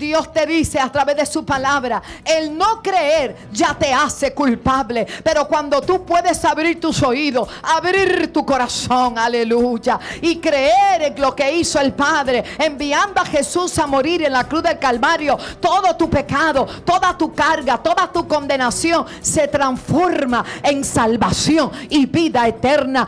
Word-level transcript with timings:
Dios 0.00 0.32
te 0.32 0.46
dice 0.46 0.80
a 0.80 0.90
través 0.90 1.14
de 1.14 1.26
su 1.26 1.44
palabra, 1.44 2.02
el 2.24 2.56
no 2.56 2.82
creer 2.82 3.36
ya 3.52 3.74
te 3.74 3.92
hace 3.92 4.32
culpable. 4.32 5.06
Pero 5.22 5.46
cuando 5.46 5.82
tú 5.82 6.06
puedes 6.06 6.42
abrir 6.46 6.80
tus 6.80 7.02
oídos, 7.02 7.46
abrir 7.62 8.32
tu 8.32 8.44
corazón, 8.46 9.18
aleluya, 9.18 10.00
y 10.22 10.38
creer 10.38 11.02
en 11.02 11.20
lo 11.20 11.36
que 11.36 11.54
hizo 11.54 11.78
el 11.78 11.92
Padre, 11.92 12.42
enviando 12.58 13.20
a 13.20 13.26
Jesús 13.26 13.78
a 13.78 13.86
morir 13.86 14.22
en 14.22 14.32
la 14.32 14.44
cruz 14.44 14.62
del 14.62 14.78
Calvario, 14.78 15.38
todo 15.60 15.94
tu 15.94 16.08
pecado, 16.08 16.66
toda 16.82 17.16
tu 17.18 17.34
carga, 17.34 17.76
toda 17.76 18.10
tu 18.10 18.26
condenación 18.26 19.04
se 19.20 19.48
transforma 19.48 20.42
en 20.62 20.82
salvación 20.82 21.70
y 21.90 22.06
vida 22.06 22.48
eterna. 22.48 23.06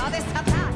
A 0.00 0.10
desatar. 0.10 0.72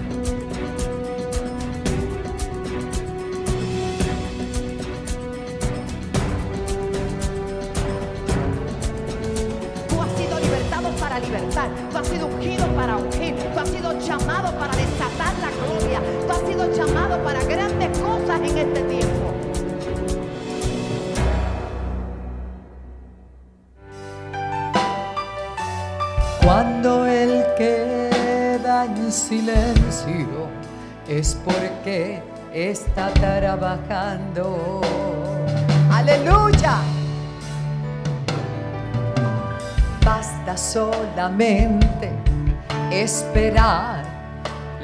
Tú 9.88 10.02
has 10.02 10.10
sido 10.18 10.40
libertado 10.40 10.90
para 11.00 11.18
libertar. 11.20 11.68
Tú 11.90 11.98
has 11.98 12.08
sido 12.08 12.26
ungido 12.26 12.66
para 12.74 12.96
ungir. 12.96 13.34
Tú 13.54 13.60
has 13.60 13.68
sido 13.68 13.98
llamado 14.00 14.58
para 14.58 14.74
desatar 14.76 15.34
la 15.40 15.50
gloria. 15.50 16.00
Tú 16.26 16.32
has 16.32 16.40
sido 16.40 16.72
llamado 16.72 17.22
para 17.22 17.44
grandes 17.44 17.98
cosas 17.98 18.40
en 18.40 18.58
este 18.58 18.80
tiempo. 18.82 19.32
Cuando 26.44 27.06
Él 27.06 27.44
queda 27.56 28.01
en 28.80 29.12
silencio 29.12 30.48
es 31.06 31.36
porque 31.44 32.22
está 32.54 33.12
trabajando. 33.12 34.80
Aleluya. 35.90 36.78
Basta 40.04 40.56
solamente 40.56 42.10
esperar 42.90 44.04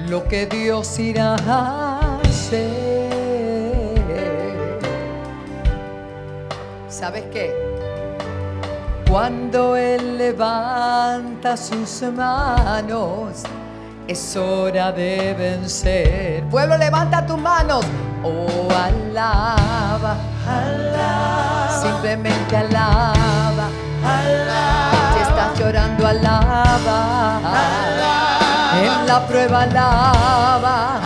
lo 0.06 0.28
que 0.28 0.47
Dios 0.47 0.98
irá 0.98 1.36
a 1.47 2.20
hacer. 2.20 3.08
¿Sabes 6.89 7.25
qué? 7.33 7.55
Cuando 9.08 9.77
Él 9.77 10.19
levanta 10.19 11.56
sus 11.56 12.02
manos, 12.14 13.45
es 14.09 14.37
hora 14.37 14.91
de 14.91 15.34
vencer. 15.34 16.42
Pueblo, 16.45 16.78
levanta 16.78 17.25
tus 17.27 17.39
manos. 17.39 17.84
Oh, 18.25 18.69
alaba, 18.73 20.17
alaba, 20.48 21.69
simplemente 21.83 22.56
alaba, 22.56 23.69
alaba. 24.03 25.12
Si 25.12 25.20
estás 25.20 25.59
llorando, 25.59 26.06
alaba, 26.06 27.41
En 28.81 29.06
la 29.06 29.27
prueba, 29.27 29.62
alaba, 29.62 31.01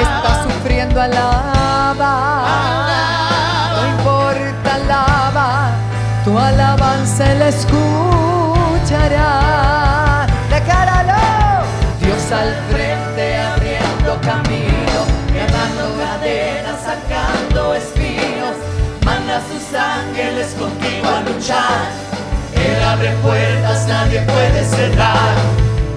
Estás 0.00 0.44
sufriendo, 0.44 1.00
alaba, 1.00 2.44
No 3.74 3.88
importa, 3.88 4.74
alaba. 4.74 5.70
Tu 6.24 6.38
alabanza 6.38 7.32
Él 7.32 7.42
escuchará. 7.42 8.48
Al 12.30 12.54
frente 12.70 13.38
abriendo 13.38 14.20
camino, 14.20 15.00
quebrando 15.32 15.96
cadenas, 15.96 16.76
sacando 16.84 17.74
espinos, 17.74 18.54
manda 19.02 19.38
a 19.38 19.40
sus 19.40 19.74
ángeles 19.74 20.54
contigo 20.58 21.08
a 21.08 21.20
luchar. 21.22 21.88
Él 22.54 22.82
abre 22.84 23.12
puertas, 23.22 23.88
nadie 23.88 24.20
puede 24.20 24.62
cerrar. 24.62 25.36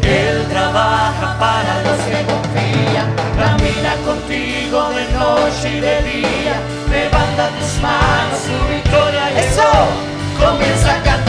Él 0.03 0.45
trabaja 0.49 1.37
para 1.37 1.83
los 1.83 1.99
que 2.07 2.23
confían, 2.23 3.13
camina 3.37 3.95
contigo 4.05 4.89
de 4.91 5.11
noche 5.11 5.77
y 5.77 5.79
de 5.81 6.01
día. 6.01 6.55
Levanta 6.89 7.49
tus 7.59 7.81
manos, 7.81 8.39
su 8.47 8.73
victoria 8.73 9.31
llegó. 9.31 10.09
Comienza 10.39 10.93
a 10.93 11.03
cantar 11.03 11.20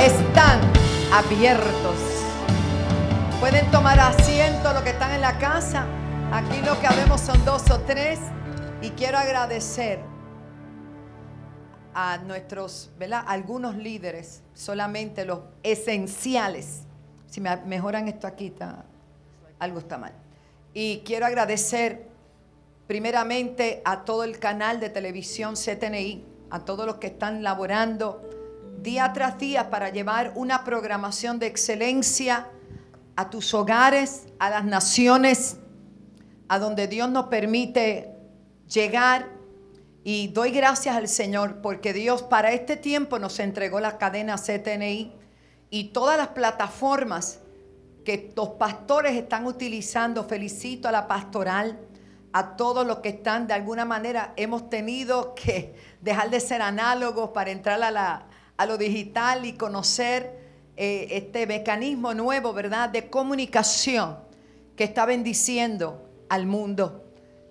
están 0.00 0.60
abiertos. 1.12 1.96
Pueden 3.40 3.70
tomar 3.70 3.98
asiento 4.00 4.72
los 4.72 4.82
que 4.82 4.90
están 4.90 5.12
en 5.12 5.20
la 5.20 5.38
casa. 5.38 5.86
Aquí 6.32 6.60
lo 6.64 6.78
que 6.80 6.86
habemos 6.86 7.20
son 7.20 7.44
dos 7.44 7.70
o 7.70 7.80
tres. 7.80 8.18
Y 8.82 8.90
quiero 8.90 9.18
agradecer 9.18 10.00
a 11.94 12.18
nuestros, 12.18 12.90
¿verdad? 12.98 13.24
Algunos 13.26 13.76
líderes, 13.76 14.42
solamente 14.54 15.24
los 15.24 15.40
esenciales. 15.62 16.82
Si 17.26 17.40
me 17.40 17.56
mejoran 17.64 18.08
esto 18.08 18.26
aquí, 18.26 18.48
está- 18.48 18.84
algo 19.58 19.78
está 19.78 19.96
mal. 19.96 20.12
Y 20.74 20.98
quiero 21.06 21.24
agradecer 21.26 22.08
primeramente 22.86 23.80
a 23.84 24.04
todo 24.04 24.24
el 24.24 24.38
canal 24.38 24.78
de 24.78 24.90
televisión 24.90 25.54
CTNI, 25.56 26.24
a 26.50 26.60
todos 26.60 26.86
los 26.86 26.96
que 26.96 27.08
están 27.08 27.42
laborando 27.42 28.22
día 28.86 29.12
tras 29.12 29.36
día 29.36 29.68
para 29.68 29.90
llevar 29.90 30.30
una 30.36 30.62
programación 30.62 31.40
de 31.40 31.48
excelencia 31.48 32.46
a 33.16 33.30
tus 33.30 33.52
hogares, 33.52 34.26
a 34.38 34.48
las 34.48 34.64
naciones, 34.64 35.56
a 36.46 36.60
donde 36.60 36.86
Dios 36.86 37.10
nos 37.10 37.26
permite 37.26 38.14
llegar. 38.68 39.26
Y 40.04 40.28
doy 40.28 40.52
gracias 40.52 40.94
al 40.94 41.08
Señor 41.08 41.60
porque 41.62 41.92
Dios 41.92 42.22
para 42.22 42.52
este 42.52 42.76
tiempo 42.76 43.18
nos 43.18 43.40
entregó 43.40 43.80
la 43.80 43.98
cadena 43.98 44.36
CTNI 44.36 45.12
y 45.68 45.88
todas 45.88 46.16
las 46.16 46.28
plataformas 46.28 47.40
que 48.04 48.32
los 48.36 48.50
pastores 48.50 49.16
están 49.16 49.46
utilizando. 49.46 50.22
Felicito 50.22 50.86
a 50.86 50.92
la 50.92 51.08
pastoral, 51.08 51.80
a 52.32 52.56
todos 52.56 52.86
los 52.86 52.98
que 52.98 53.08
están 53.08 53.48
de 53.48 53.54
alguna 53.54 53.84
manera. 53.84 54.32
Hemos 54.36 54.70
tenido 54.70 55.34
que 55.34 55.74
dejar 56.00 56.30
de 56.30 56.38
ser 56.38 56.62
análogos 56.62 57.30
para 57.30 57.50
entrar 57.50 57.82
a, 57.82 57.90
la- 57.90 58.26
a 58.56 58.66
lo 58.66 58.78
digital 58.78 59.44
y 59.44 59.54
conocer 59.54 60.38
eh, 60.76 61.08
este 61.10 61.46
mecanismo 61.46 62.14
nuevo, 62.14 62.52
¿verdad?, 62.52 62.90
de 62.90 63.08
comunicación 63.08 64.18
que 64.76 64.84
está 64.84 65.06
bendiciendo 65.06 66.08
al 66.28 66.46
mundo. 66.46 67.04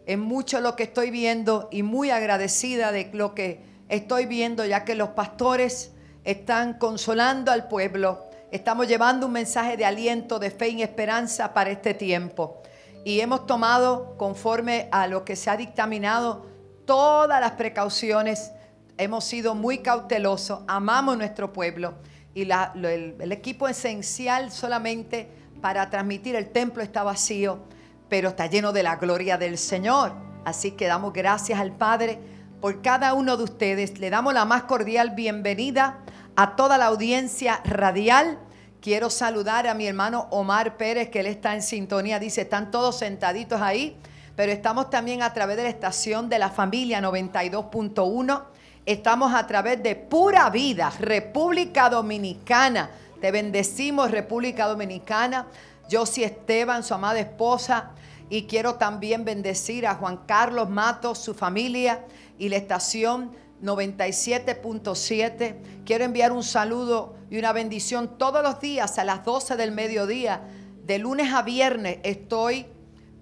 Es 0.06 0.18
mucho 0.18 0.60
lo 0.62 0.76
que 0.76 0.84
estoy 0.84 1.10
viendo 1.10 1.68
y 1.72 1.82
muy 1.82 2.12
agradecida 2.12 2.92
de 2.92 3.10
lo 3.14 3.34
que 3.34 3.62
estoy 3.90 4.26
viendo, 4.28 4.66
ya 4.66 4.86
que 4.86 4.96
los 4.96 5.10
pastores 5.10 5.92
están 6.24 6.78
consolando 6.78 7.52
al 7.52 7.68
pueblo. 7.68 8.24
Estamos 8.52 8.88
llevando 8.88 9.26
un 9.26 9.34
mensaje 9.34 9.78
de 9.78 9.86
aliento, 9.86 10.38
de 10.38 10.52
fe 10.52 10.70
y 10.70 10.84
esperanza 10.84 11.54
para 11.54 11.72
este 11.72 11.94
tiempo. 11.94 12.62
y 13.08 13.20
hemos 13.20 13.46
tomado 13.46 14.18
conforme 14.18 14.90
a 14.92 15.06
lo 15.06 15.24
que 15.26 15.36
se 15.36 15.52
ha 15.52 15.56
dictaminado 15.56 16.48
todas 16.86 17.40
las 17.40 17.52
precauciones. 17.52 18.52
Hemos 18.98 19.26
sido 19.26 19.56
muy 19.56 19.80
cautelosos, 19.80 20.62
amamos 20.68 21.18
nuestro 21.18 21.52
pueblo 21.52 21.96
y 22.34 22.44
el, 22.44 23.16
el 23.20 23.32
equipo 23.34 23.68
esencial 23.68 24.52
solamente 24.52 25.30
para 25.62 25.90
transmitir 25.90 26.36
el 26.36 26.50
templo 26.50 26.82
está 26.82 27.04
vacío, 27.04 27.60
pero 28.08 28.30
está 28.30 28.48
lleno 28.48 28.72
de 28.72 28.84
la 28.84 28.96
gloria 28.96 29.38
del 29.38 29.58
Señor. 29.58 30.14
Así 30.46 30.72
que 30.72 30.88
damos 30.88 31.12
gracias 31.12 31.60
al 31.60 31.74
Padre 31.76 32.20
por 32.62 32.82
cada 32.82 33.14
uno 33.14 33.36
de 33.36 33.44
ustedes. 33.44 34.00
Le 34.00 34.10
damos 34.10 34.34
la 34.34 34.46
más 34.46 34.64
cordial 34.64 35.10
bienvenida 35.10 35.98
a 36.38 36.56
toda 36.56 36.78
la 36.78 36.86
audiencia 36.86 37.62
radial. 37.66 38.40
Quiero 38.80 39.10
saludar 39.10 39.68
a 39.68 39.74
mi 39.74 39.88
hermano 39.88 40.28
Omar 40.30 40.78
Pérez, 40.78 41.10
que 41.10 41.20
él 41.20 41.28
está 41.28 41.54
en 41.54 41.64
sintonía. 41.64 42.18
Dice, 42.20 42.42
están 42.42 42.72
todos 42.72 43.00
sentaditos 43.00 43.60
ahí, 43.60 43.98
pero 44.36 44.52
estamos 44.52 44.90
también 44.90 45.22
a 45.22 45.34
través 45.34 45.58
de 45.58 45.64
la 45.64 45.70
estación 45.70 46.30
de 46.30 46.40
la 46.40 46.50
familia 46.50 47.02
92.1. 47.02 48.44
Estamos 48.86 49.34
a 49.34 49.48
través 49.48 49.82
de 49.82 49.96
Pura 49.96 50.48
Vida, 50.52 50.94
República 51.00 51.90
Dominicana. 51.90 52.92
Te 53.20 53.32
bendecimos, 53.32 54.12
República 54.12 54.68
Dominicana. 54.68 55.48
Josie 55.90 56.26
Esteban, 56.26 56.84
su 56.84 56.94
amada 56.94 57.20
esposa. 57.20 57.94
Y 58.30 58.44
quiero 58.44 58.76
también 58.76 59.26
bendecir 59.26 59.88
a 59.88 59.96
Juan 59.96 60.18
Carlos 60.28 60.70
Matos, 60.70 61.18
su 61.18 61.34
familia 61.34 62.06
y 62.38 62.50
la 62.50 62.58
estación 62.58 63.32
97.7. 63.64 65.56
Quiero 65.84 66.04
enviar 66.04 66.32
un 66.32 66.44
saludo 66.44 67.16
y 67.32 67.40
una 67.40 67.54
bendición 67.54 68.20
todos 68.20 68.44
los 68.44 68.60
días 68.60 69.00
a 69.00 69.04
las 69.04 69.26
12 69.26 69.56
del 69.56 69.72
mediodía. 69.72 70.42
De 70.86 71.00
lunes 71.00 71.34
a 71.34 71.42
viernes 71.42 71.98
estoy 72.04 72.68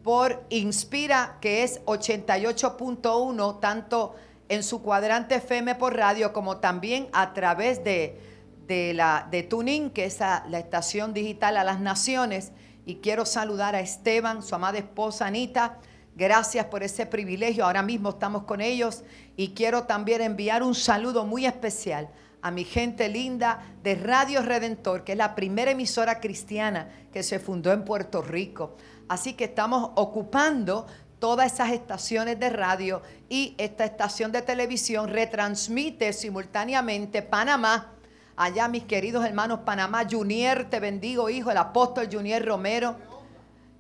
por 0.04 0.44
Inspira, 0.50 1.38
que 1.40 1.64
es 1.64 1.82
88.1, 1.86 3.62
tanto 3.62 4.16
en 4.54 4.64
su 4.64 4.82
cuadrante 4.82 5.36
FM 5.36 5.76
por 5.76 5.96
radio 5.96 6.34
como 6.34 6.58
también 6.58 7.08
a 7.14 7.34
través 7.34 7.84
de, 7.84 8.20
de, 8.68 8.94
la, 8.94 9.28
de 9.30 9.44
Tuning, 9.44 9.90
que 9.90 10.06
es 10.06 10.20
la 10.20 10.60
estación 10.60 11.14
digital 11.14 11.58
a 11.58 11.64
las 11.64 11.80
naciones. 11.80 12.52
Y 12.86 12.96
quiero 12.96 13.26
saludar 13.26 13.76
a 13.76 13.80
Esteban, 13.80 14.44
su 14.44 14.56
amada 14.56 14.78
esposa 14.78 15.28
Anita 15.28 15.80
Gracias 16.16 16.68
por 16.68 16.84
ese 16.84 17.08
privilegio. 17.08 17.66
Ahora 17.66 17.82
mismo 17.82 18.10
estamos 18.10 18.44
con 18.44 18.62
ellos 18.62 19.04
y 19.36 19.50
quiero 19.50 19.84
también 19.84 20.22
enviar 20.22 20.62
un 20.62 20.76
saludo 20.76 21.26
muy 21.26 21.46
especial 21.48 22.10
a 22.44 22.52
mi 22.52 22.66
gente 22.66 23.10
linda 23.10 23.64
de 23.82 23.96
Radio 23.96 24.44
Redentor, 24.44 25.04
que 25.04 25.14
es 25.14 25.18
la 25.18 25.34
primera 25.34 25.72
emisora 25.72 26.20
cristiana 26.20 26.90
que 27.12 27.24
se 27.24 27.40
fundó 27.40 27.72
en 27.72 27.84
Puerto 27.84 28.22
Rico. 28.22 28.76
Así 29.08 29.34
que 29.34 29.46
estamos 29.46 29.92
ocupando 29.96 30.86
todas 31.24 31.54
esas 31.54 31.72
estaciones 31.72 32.38
de 32.38 32.50
radio 32.50 33.02
y 33.30 33.56
esta 33.58 33.86
estación 33.86 34.34
de 34.34 34.42
televisión 34.42 35.08
retransmite 35.08 36.12
simultáneamente 36.12 37.22
Panamá. 37.22 37.94
Allá 38.36 38.68
mis 38.68 38.84
queridos 38.84 39.24
hermanos 39.24 39.60
Panamá, 39.64 40.04
Junior, 40.12 40.66
te 40.70 40.82
bendigo 40.82 41.30
hijo, 41.30 41.50
el 41.50 41.56
apóstol 41.56 42.10
Junior 42.12 42.44
Romero 42.44 42.98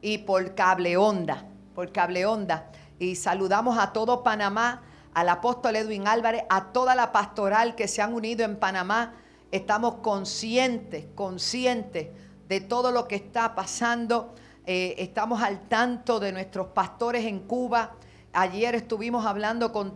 y 0.01 0.19
por 0.19 0.55
cable 0.55 0.95
onda 0.95 1.43
por 1.75 1.91
cable 1.91 2.25
onda. 2.25 2.69
Y 2.97 3.17
saludamos 3.17 3.77
a 3.77 3.91
todo 3.91 4.23
Panamá, 4.23 4.83
al 5.13 5.27
apóstol 5.27 5.75
Edwin 5.75 6.07
Álvarez, 6.07 6.43
a 6.49 6.71
toda 6.71 6.95
la 6.95 7.11
pastoral 7.11 7.75
que 7.75 7.89
se 7.89 8.01
han 8.01 8.13
unido 8.13 8.45
en 8.45 8.55
Panamá. 8.55 9.15
Estamos 9.51 9.95
conscientes, 9.95 11.07
conscientes 11.13 12.07
de 12.47 12.61
todo 12.61 12.91
lo 12.91 13.05
que 13.05 13.15
está 13.15 13.53
pasando. 13.53 14.33
Eh, 14.65 14.95
estamos 14.99 15.41
al 15.41 15.67
tanto 15.67 16.19
de 16.19 16.31
nuestros 16.31 16.67
pastores 16.67 17.25
en 17.25 17.39
Cuba. 17.39 17.95
Ayer 18.31 18.75
estuvimos 18.75 19.25
hablando 19.25 19.73
con 19.73 19.93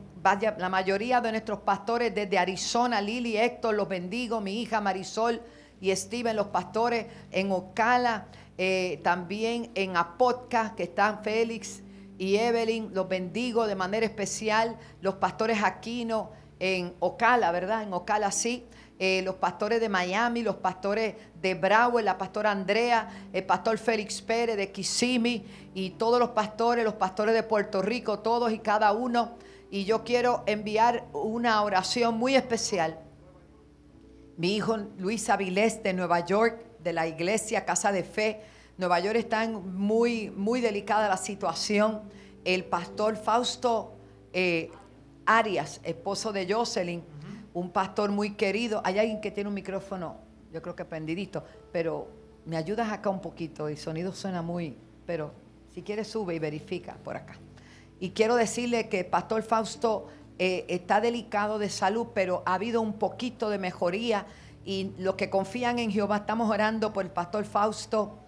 la 0.58 0.68
mayoría 0.68 1.22
de 1.22 1.31
nuestros 1.31 1.60
pastores 1.60 2.14
desde 2.14 2.38
Arizona, 2.38 3.00
Lili, 3.00 3.38
Héctor, 3.38 3.75
los 3.75 3.88
bendigo, 3.88 4.42
mi 4.42 4.62
hija 4.62 4.81
Marisol 4.81 5.42
y 5.80 5.96
Steven, 5.96 6.36
los 6.36 6.48
pastores 6.48 7.08
en 7.31 7.52
Ocala. 7.52 8.28
Eh, 8.58 9.00
también 9.04 9.72
en 9.75 9.96
Apodcast, 9.96 10.75
que 10.75 10.84
están 10.84 11.24
Félix 11.24 11.81
y 12.18 12.36
Evelyn, 12.36 12.90
los 12.94 13.08
bendigo 13.08 13.68
de 13.68 13.75
manera 13.75 14.06
especial, 14.06 14.78
los 15.02 15.16
pastores 15.16 15.63
Aquino 15.63 16.31
en 16.60 16.94
Ocala, 17.00 17.52
¿verdad? 17.52 17.84
En 17.84 17.94
Ocala 17.94 18.31
sí. 18.31 18.66
Eh, 19.00 19.22
los 19.24 19.36
pastores 19.36 19.80
de 19.80 19.90
Miami, 19.90 20.42
los 20.42 20.56
pastores 20.56 21.14
de 21.40 21.54
Broward, 21.54 22.04
la 22.04 22.18
pastora 22.18 22.50
Andrea, 22.50 23.28
el 23.32 23.46
pastor 23.46 23.78
Félix 23.78 24.24
Pérez 24.24 24.58
de 24.58 24.72
Kissimmee 24.72 25.46
y 25.76 25.92
todos 25.92 26.20
los 26.20 26.30
pastores, 26.30 26.84
los 26.84 26.96
pastores 26.96 27.36
de 27.36 27.44
Puerto 27.44 27.84
Rico, 27.84 28.20
todos 28.20 28.52
y 28.52 28.58
cada 28.58 28.92
uno. 28.94 29.36
Y 29.70 29.86
yo 29.86 30.04
quiero 30.04 30.44
enviar 30.48 31.06
una 31.14 31.62
oración 31.62 32.18
muy 32.18 32.36
especial. 32.36 32.98
Mi 34.36 34.56
hijo 34.56 34.78
Luis 34.98 35.30
Avilés 35.30 35.84
de 35.84 35.94
Nueva 35.94 36.26
York 36.26 36.64
de 36.80 36.94
la 36.94 37.06
iglesia 37.06 37.66
Casa 37.66 37.92
de 37.92 38.04
Fe. 38.04 38.42
Nueva 38.78 39.00
York 39.00 39.18
está 39.18 39.44
en 39.44 39.76
muy, 39.76 40.32
muy 40.32 40.60
delicada 40.60 41.08
la 41.08 41.18
situación. 41.18 42.02
El 42.46 42.66
pastor 42.66 43.16
Fausto 43.16 43.94
eh, 44.34 44.72
Arias, 45.28 45.82
esposo 45.84 46.32
de 46.32 46.52
Jocelyn, 46.52 47.04
un 47.57 47.71
pastor 47.71 48.12
muy 48.12 48.36
querido. 48.36 48.81
Hay 48.83 49.00
alguien 49.00 49.19
que 49.19 49.31
tiene 49.31 49.48
un 49.48 49.56
micrófono, 49.56 50.18
yo 50.54 50.62
creo 50.62 50.75
que 50.75 50.86
prendidito, 50.86 51.44
pero 51.71 52.07
me 52.45 52.56
ayudas 52.56 52.92
acá 52.92 53.09
un 53.09 53.19
poquito. 53.19 53.68
El 53.68 53.77
sonido 53.77 54.13
suena 54.13 54.44
muy, 54.44 54.77
pero 55.07 55.31
si 55.74 55.81
quieres 55.81 56.07
sube 56.07 56.36
y 56.36 56.39
verifica 56.39 56.98
por 57.04 57.18
acá. 57.18 57.33
Y 58.00 58.12
quiero 58.12 58.36
decirle 58.36 58.89
que 58.89 59.00
el 59.00 59.06
pastor 59.07 59.42
Fausto 59.42 60.06
eh, 60.38 60.65
está 60.68 61.01
delicado 61.01 61.57
de 61.57 61.69
salud, 61.69 62.09
pero 62.13 62.44
ha 62.45 62.54
habido 62.54 62.80
un 62.80 62.94
poquito 62.94 63.50
de 63.50 63.57
mejoría 63.57 64.27
y 64.63 64.92
los 65.00 65.15
que 65.15 65.31
confían 65.31 65.80
en 65.80 65.89
Jehová, 65.89 66.18
estamos 66.18 66.51
orando 66.51 66.94
por 66.94 67.06
el 67.06 67.12
pastor 67.12 67.44
Fausto 67.45 68.19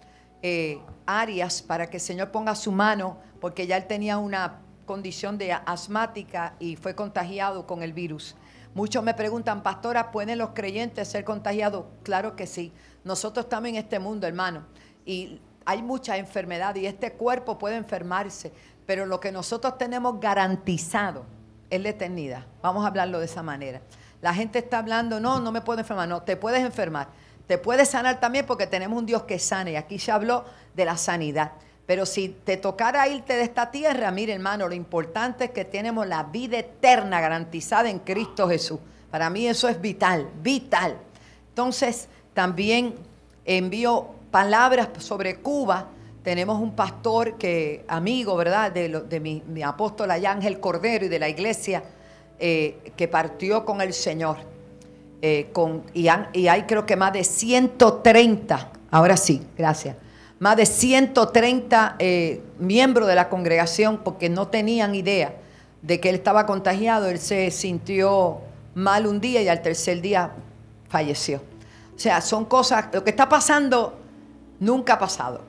eh, 0.42 0.80
Arias 1.06 1.62
para 1.62 1.88
que 1.88 1.98
el 1.98 2.02
Señor 2.02 2.32
ponga 2.32 2.56
su 2.56 2.72
mano, 2.72 3.18
porque 3.40 3.68
ya 3.68 3.76
él 3.76 3.86
tenía 3.86 4.18
una 4.18 4.58
condición 4.86 5.38
de 5.38 5.52
asmática 5.52 6.56
y 6.58 6.74
fue 6.74 6.96
contagiado 6.96 7.68
con 7.68 7.84
el 7.84 7.92
virus. 7.92 8.34
Muchos 8.74 9.02
me 9.02 9.14
preguntan, 9.14 9.62
pastora, 9.62 10.12
¿pueden 10.12 10.38
los 10.38 10.50
creyentes 10.50 11.08
ser 11.08 11.24
contagiados? 11.24 11.86
Claro 12.02 12.36
que 12.36 12.46
sí. 12.46 12.72
Nosotros 13.02 13.46
estamos 13.46 13.70
en 13.70 13.76
este 13.76 13.98
mundo, 13.98 14.26
hermano, 14.26 14.64
y 15.04 15.40
hay 15.64 15.82
mucha 15.82 16.16
enfermedad 16.16 16.74
y 16.76 16.86
este 16.86 17.12
cuerpo 17.12 17.58
puede 17.58 17.76
enfermarse, 17.76 18.52
pero 18.86 19.06
lo 19.06 19.20
que 19.20 19.32
nosotros 19.32 19.76
tenemos 19.78 20.20
garantizado 20.20 21.24
es 21.68 21.80
la 21.80 21.88
eternidad. 21.90 22.46
Vamos 22.62 22.84
a 22.84 22.88
hablarlo 22.88 23.18
de 23.18 23.26
esa 23.26 23.42
manera. 23.42 23.80
La 24.20 24.34
gente 24.34 24.58
está 24.58 24.78
hablando, 24.78 25.20
no, 25.20 25.40
no 25.40 25.52
me 25.52 25.60
puedo 25.62 25.80
enfermar. 25.80 26.08
No, 26.08 26.22
te 26.22 26.36
puedes 26.36 26.62
enfermar. 26.62 27.08
Te 27.46 27.58
puedes 27.58 27.88
sanar 27.88 28.20
también 28.20 28.46
porque 28.46 28.66
tenemos 28.66 28.98
un 28.98 29.06
Dios 29.06 29.22
que 29.22 29.38
sana. 29.38 29.70
Y 29.70 29.76
aquí 29.76 29.98
se 29.98 30.12
habló 30.12 30.44
de 30.74 30.84
la 30.84 30.96
sanidad. 30.96 31.52
Pero 31.90 32.06
si 32.06 32.28
te 32.28 32.56
tocara 32.56 33.08
irte 33.08 33.32
de 33.32 33.42
esta 33.42 33.72
tierra, 33.72 34.12
mire 34.12 34.32
hermano, 34.32 34.68
lo 34.68 34.76
importante 34.76 35.46
es 35.46 35.50
que 35.50 35.64
tenemos 35.64 36.06
la 36.06 36.22
vida 36.22 36.56
eterna 36.56 37.20
garantizada 37.20 37.90
en 37.90 37.98
Cristo 37.98 38.48
Jesús. 38.48 38.78
Para 39.10 39.28
mí 39.28 39.48
eso 39.48 39.68
es 39.68 39.80
vital, 39.80 40.28
vital. 40.40 40.96
Entonces, 41.48 42.06
también 42.32 42.94
envío 43.44 44.06
palabras 44.30 44.90
sobre 44.98 45.40
Cuba. 45.40 45.88
Tenemos 46.22 46.60
un 46.60 46.76
pastor 46.76 47.36
que, 47.36 47.84
amigo, 47.88 48.36
¿verdad? 48.36 48.70
De, 48.70 49.18
mi, 49.18 49.42
apóstol 49.64 50.12
Ángel 50.12 50.60
Cordero 50.60 51.06
y 51.06 51.08
de 51.08 51.18
la 51.18 51.28
iglesia 51.28 51.82
eh, 52.38 52.92
que 52.96 53.08
partió 53.08 53.64
con 53.64 53.80
el 53.80 53.94
Señor. 53.94 54.36
Eh, 55.22 55.48
con, 55.52 55.82
y, 55.92 56.06
hay 56.06 56.62
creo 56.68 56.86
que 56.86 56.94
más 56.94 57.12
de 57.12 57.24
130, 57.24 58.70
ahora 58.92 59.16
sí, 59.16 59.42
gracias, 59.58 59.96
más 60.40 60.56
de 60.56 60.66
130 60.66 61.94
eh, 62.00 62.42
miembros 62.58 63.06
de 63.06 63.14
la 63.14 63.28
congregación 63.28 63.98
porque 63.98 64.28
no 64.28 64.48
tenían 64.48 64.96
idea 64.96 65.36
de 65.82 66.00
que 66.00 66.08
él 66.08 66.16
estaba 66.16 66.44
contagiado, 66.46 67.08
él 67.08 67.20
se 67.20 67.52
sintió 67.52 68.40
mal 68.74 69.06
un 69.06 69.20
día 69.20 69.40
y 69.42 69.48
al 69.48 69.62
tercer 69.62 70.00
día 70.00 70.32
falleció. 70.88 71.40
O 71.94 71.98
sea, 71.98 72.20
son 72.20 72.44
cosas, 72.44 72.86
lo 72.92 73.04
que 73.04 73.10
está 73.10 73.28
pasando 73.28 73.96
nunca 74.58 74.94
ha 74.94 74.98
pasado. 74.98 75.42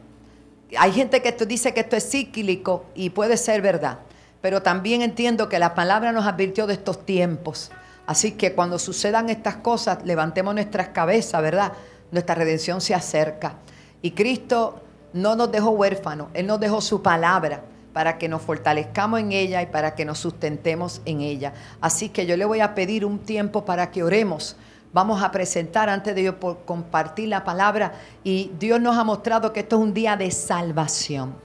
Hay 0.78 0.92
gente 0.92 1.24
que 1.24 1.32
dice 1.46 1.74
que 1.74 1.80
esto 1.80 1.96
es 1.96 2.08
cíclico 2.08 2.86
y 2.94 3.10
puede 3.10 3.36
ser 3.38 3.64
verdad 3.64 3.98
pero 4.42 4.64
también 4.64 5.02
entiendo 5.02 5.48
que 5.48 5.60
la 5.60 5.76
palabra 5.76 6.12
nos 6.12 6.26
advirtió 6.26 6.68
de 6.68 6.74
estos 6.74 7.06
tiempos. 7.06 7.72
Así 8.08 8.32
que 8.32 8.54
cuando 8.54 8.80
sucedan 8.80 9.30
estas 9.30 9.58
cosas, 9.58 10.00
levantemos 10.04 10.56
nuestras 10.56 10.90
cabezas, 10.90 11.42
¿verdad? 11.42 11.74
Nuestra 12.12 12.36
redención 12.36 12.82
se 12.82 12.96
acerca. 12.96 13.54
Y 14.02 14.12
Cristo 14.12 14.82
no 15.14 15.36
nos 15.36 15.52
dejó 15.52 15.72
huérfanos, 15.72 16.28
Él 16.34 16.48
nos 16.48 16.60
dejó 16.60 16.82
su 16.82 17.02
palabra 17.02 17.64
para 17.94 18.18
que 18.18 18.30
nos 18.30 18.42
fortalezcamos 18.42 19.20
en 19.20 19.32
ella 19.32 19.62
y 19.62 19.66
para 19.66 19.96
que 19.96 20.06
nos 20.06 20.20
sustentemos 20.20 21.02
en 21.06 21.22
ella. 21.22 21.54
Así 21.82 22.10
que 22.10 22.26
yo 22.26 22.38
le 22.38 22.46
voy 22.46 22.62
a 22.62 22.74
pedir 22.74 23.06
un 23.06 23.20
tiempo 23.20 23.66
para 23.66 23.92
que 23.92 24.04
oremos. 24.04 24.56
Vamos 24.94 25.24
a 25.24 25.32
presentar 25.32 25.90
antes 25.90 26.16
de 26.16 26.24
yo 26.24 26.40
por 26.40 26.66
compartir 26.66 27.30
la 27.30 27.44
palabra 27.44 27.94
y 28.24 28.52
Dios 28.60 28.80
nos 28.82 28.98
ha 28.98 29.04
mostrado 29.04 29.54
que 29.54 29.62
esto 29.62 29.78
es 29.78 29.82
un 29.82 29.94
día 29.94 30.18
de 30.18 30.32
salvación. 30.32 31.36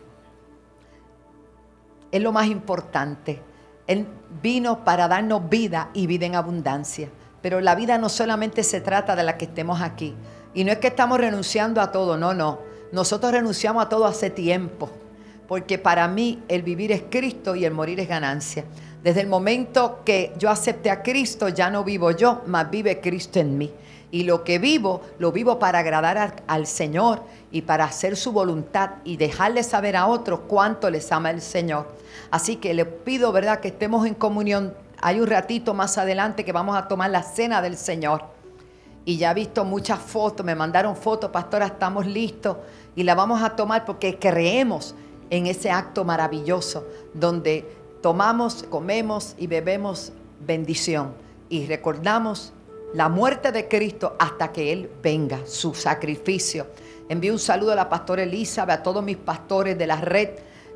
es 2.12 2.22
lo 2.22 2.32
más 2.32 2.46
importante. 2.46 3.42
Él 3.86 4.06
vino 4.42 4.84
para 4.84 5.06
darnos 5.06 5.48
vida 5.48 5.90
y 5.92 6.06
vida 6.06 6.26
en 6.26 6.34
abundancia. 6.34 7.08
Pero 7.42 7.60
la 7.60 7.75
vida 7.75 7.98
no 7.98 8.08
solamente 8.08 8.64
se 8.64 8.80
trata 8.80 9.14
de 9.14 9.22
la 9.22 9.36
que 9.36 9.44
estemos 9.44 9.80
aquí. 9.80 10.14
Y 10.56 10.64
no 10.64 10.72
es 10.72 10.78
que 10.78 10.86
estamos 10.86 11.20
renunciando 11.20 11.82
a 11.82 11.92
todo, 11.92 12.16
no, 12.16 12.32
no. 12.32 12.60
Nosotros 12.90 13.30
renunciamos 13.30 13.84
a 13.84 13.90
todo 13.90 14.06
hace 14.06 14.30
tiempo. 14.30 14.88
Porque 15.46 15.76
para 15.76 16.08
mí 16.08 16.42
el 16.48 16.62
vivir 16.62 16.92
es 16.92 17.04
Cristo 17.10 17.54
y 17.54 17.66
el 17.66 17.75
morir 17.75 18.00
es 18.00 18.08
ganancia. 18.08 18.64
Desde 19.02 19.20
el 19.20 19.26
momento 19.26 20.00
que 20.02 20.32
yo 20.38 20.48
acepté 20.48 20.88
a 20.88 21.02
Cristo, 21.02 21.50
ya 21.50 21.68
no 21.68 21.84
vivo 21.84 22.10
yo, 22.10 22.40
más 22.46 22.70
vive 22.70 23.02
Cristo 23.02 23.38
en 23.38 23.58
mí. 23.58 23.70
Y 24.10 24.22
lo 24.22 24.44
que 24.44 24.58
vivo, 24.58 25.02
lo 25.18 25.30
vivo 25.30 25.58
para 25.58 25.80
agradar 25.80 26.42
al, 26.46 26.66
Señor 26.66 27.22
y 27.52 27.60
para 27.60 27.84
hacer 27.84 28.16
su 28.16 28.32
voluntad 28.32 28.92
y 29.04 29.18
dejarle 29.18 29.62
saber 29.62 29.94
a 29.94 30.06
otros 30.06 30.40
cuánto 30.48 30.88
les 30.88 31.12
ama 31.12 31.30
el 31.32 31.42
Señor. 31.42 31.86
Así 32.30 32.56
que 32.56 32.72
le 32.72 32.86
pido, 32.86 33.30
¿verdad?, 33.30 33.60
que 33.60 33.68
estemos 33.68 34.06
en 34.06 34.14
comunión. 34.14 34.72
Hay 35.02 35.20
un 35.20 35.26
ratito 35.26 35.75
más 35.75 35.98
adelante 35.98 36.46
que 36.46 36.52
vamos 36.52 36.78
a 36.78 36.88
tomar 36.88 37.10
la 37.10 37.22
cena 37.22 37.60
del 37.60 37.76
Señor. 37.76 38.36
Y 39.06 39.18
ya 39.18 39.30
he 39.30 39.34
visto 39.34 39.64
muchas 39.64 40.00
fotos, 40.00 40.44
me 40.44 40.56
mandaron 40.56 40.96
fotos, 40.96 41.30
pastora, 41.30 41.66
estamos 41.66 42.06
listos. 42.06 42.56
Y 42.96 43.04
la 43.04 43.14
vamos 43.14 43.40
a 43.40 43.50
tomar 43.50 43.84
porque 43.84 44.18
creemos 44.18 44.96
en 45.30 45.46
ese 45.46 45.70
acto 45.70 46.04
maravilloso 46.04 46.84
donde 47.14 47.64
tomamos, 48.02 48.64
comemos 48.68 49.36
y 49.38 49.46
bebemos 49.46 50.12
bendición. 50.44 51.14
Y 51.48 51.66
recordamos 51.66 52.52
la 52.94 53.08
muerte 53.08 53.52
de 53.52 53.68
Cristo 53.68 54.16
hasta 54.18 54.50
que 54.50 54.72
Él 54.72 54.90
venga, 55.00 55.38
su 55.46 55.72
sacrificio. 55.72 56.66
Envío 57.08 57.32
un 57.32 57.38
saludo 57.38 57.72
a 57.72 57.76
la 57.76 57.88
pastora 57.88 58.25
Elizabeth, 58.25 58.80
a 58.80 58.82
todos 58.82 59.04
mis 59.04 59.18
pastores 59.18 59.78
de 59.78 59.86
la 59.86 60.00
red. 60.00 60.30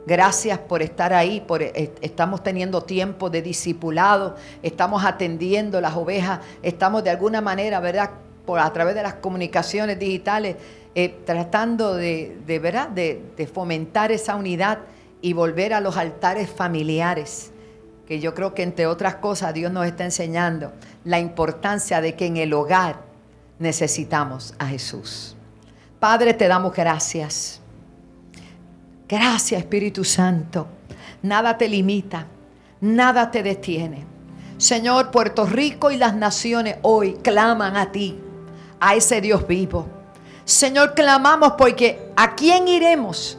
Gracias 0.06 0.58
por 0.58 0.82
estar 0.82 1.12
ahí, 1.12 1.40
por, 1.40 1.62
eh, 1.62 1.92
estamos 2.00 2.42
teniendo 2.42 2.82
tiempo 2.82 3.28
de 3.28 3.42
discipulado, 3.42 4.36
estamos 4.62 5.04
atendiendo 5.04 5.80
las 5.80 5.94
ovejas, 5.94 6.40
estamos 6.62 7.04
de 7.04 7.10
alguna 7.10 7.40
manera, 7.40 7.80
¿verdad? 7.80 8.10
Por, 8.46 8.58
a 8.58 8.72
través 8.72 8.94
de 8.94 9.02
las 9.02 9.14
comunicaciones 9.14 9.98
digitales, 9.98 10.56
eh, 10.94 11.20
tratando 11.24 11.94
de, 11.94 12.36
¿verdad? 12.46 12.88
De, 12.88 13.22
de 13.36 13.46
fomentar 13.46 14.10
esa 14.10 14.36
unidad 14.36 14.78
y 15.20 15.34
volver 15.34 15.74
a 15.74 15.80
los 15.80 15.96
altares 15.96 16.48
familiares, 16.48 17.52
que 18.06 18.20
yo 18.20 18.34
creo 18.34 18.54
que 18.54 18.62
entre 18.62 18.86
otras 18.86 19.16
cosas 19.16 19.52
Dios 19.52 19.70
nos 19.70 19.86
está 19.86 20.04
enseñando 20.04 20.72
la 21.04 21.20
importancia 21.20 22.00
de 22.00 22.16
que 22.16 22.26
en 22.26 22.38
el 22.38 22.52
hogar 22.54 22.96
necesitamos 23.58 24.54
a 24.58 24.66
Jesús. 24.66 25.36
Padre, 26.00 26.32
te 26.32 26.48
damos 26.48 26.74
gracias. 26.74 27.59
Gracias 29.10 29.60
Espíritu 29.60 30.04
Santo. 30.04 30.68
Nada 31.22 31.58
te 31.58 31.68
limita, 31.68 32.28
nada 32.80 33.28
te 33.28 33.42
detiene. 33.42 34.06
Señor, 34.56 35.10
Puerto 35.10 35.46
Rico 35.46 35.90
y 35.90 35.96
las 35.96 36.14
naciones 36.14 36.76
hoy 36.82 37.14
claman 37.14 37.76
a 37.76 37.90
ti, 37.90 38.16
a 38.78 38.94
ese 38.94 39.20
Dios 39.20 39.48
vivo. 39.48 39.88
Señor, 40.44 40.94
clamamos 40.94 41.54
porque 41.58 42.12
¿a 42.14 42.36
quién 42.36 42.68
iremos 42.68 43.36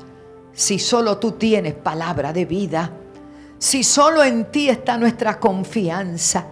si 0.51 0.77
solo 0.77 1.19
tú 1.19 1.31
tienes 1.31 1.73
palabra 1.73 2.33
de 2.33 2.43
vida? 2.43 2.91
Si 3.57 3.85
solo 3.85 4.25
en 4.25 4.51
ti 4.51 4.67
está 4.67 4.97
nuestra 4.97 5.39
confianza. 5.39 6.47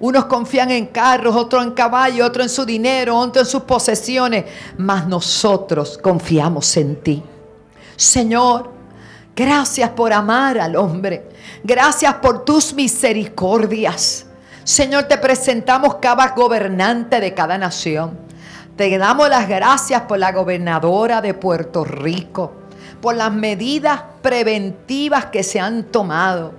Unos 0.00 0.24
confían 0.24 0.72
en 0.72 0.86
carros, 0.86 1.36
otros 1.36 1.62
en 1.62 1.70
caballos, 1.70 2.26
otros 2.26 2.46
en 2.46 2.50
su 2.50 2.66
dinero, 2.66 3.16
otros 3.16 3.46
en 3.46 3.50
sus 3.52 3.62
posesiones, 3.62 4.44
mas 4.76 5.06
nosotros 5.06 5.96
confiamos 6.02 6.76
en 6.76 6.96
ti. 6.96 7.22
Señor, 7.96 8.70
gracias 9.34 9.90
por 9.90 10.12
amar 10.12 10.58
al 10.58 10.76
hombre. 10.76 11.28
Gracias 11.64 12.14
por 12.14 12.44
tus 12.44 12.74
misericordias. 12.74 14.26
Señor, 14.64 15.04
te 15.04 15.16
presentamos 15.18 15.96
cada 15.96 16.28
gobernante 16.28 17.20
de 17.20 17.34
cada 17.34 17.56
nación. 17.56 18.18
Te 18.76 18.96
damos 18.98 19.28
las 19.28 19.48
gracias 19.48 20.02
por 20.02 20.18
la 20.18 20.32
gobernadora 20.32 21.22
de 21.22 21.32
Puerto 21.32 21.84
Rico, 21.84 22.52
por 23.00 23.16
las 23.16 23.32
medidas 23.32 24.02
preventivas 24.20 25.26
que 25.26 25.42
se 25.42 25.60
han 25.60 25.84
tomado. 25.84 26.52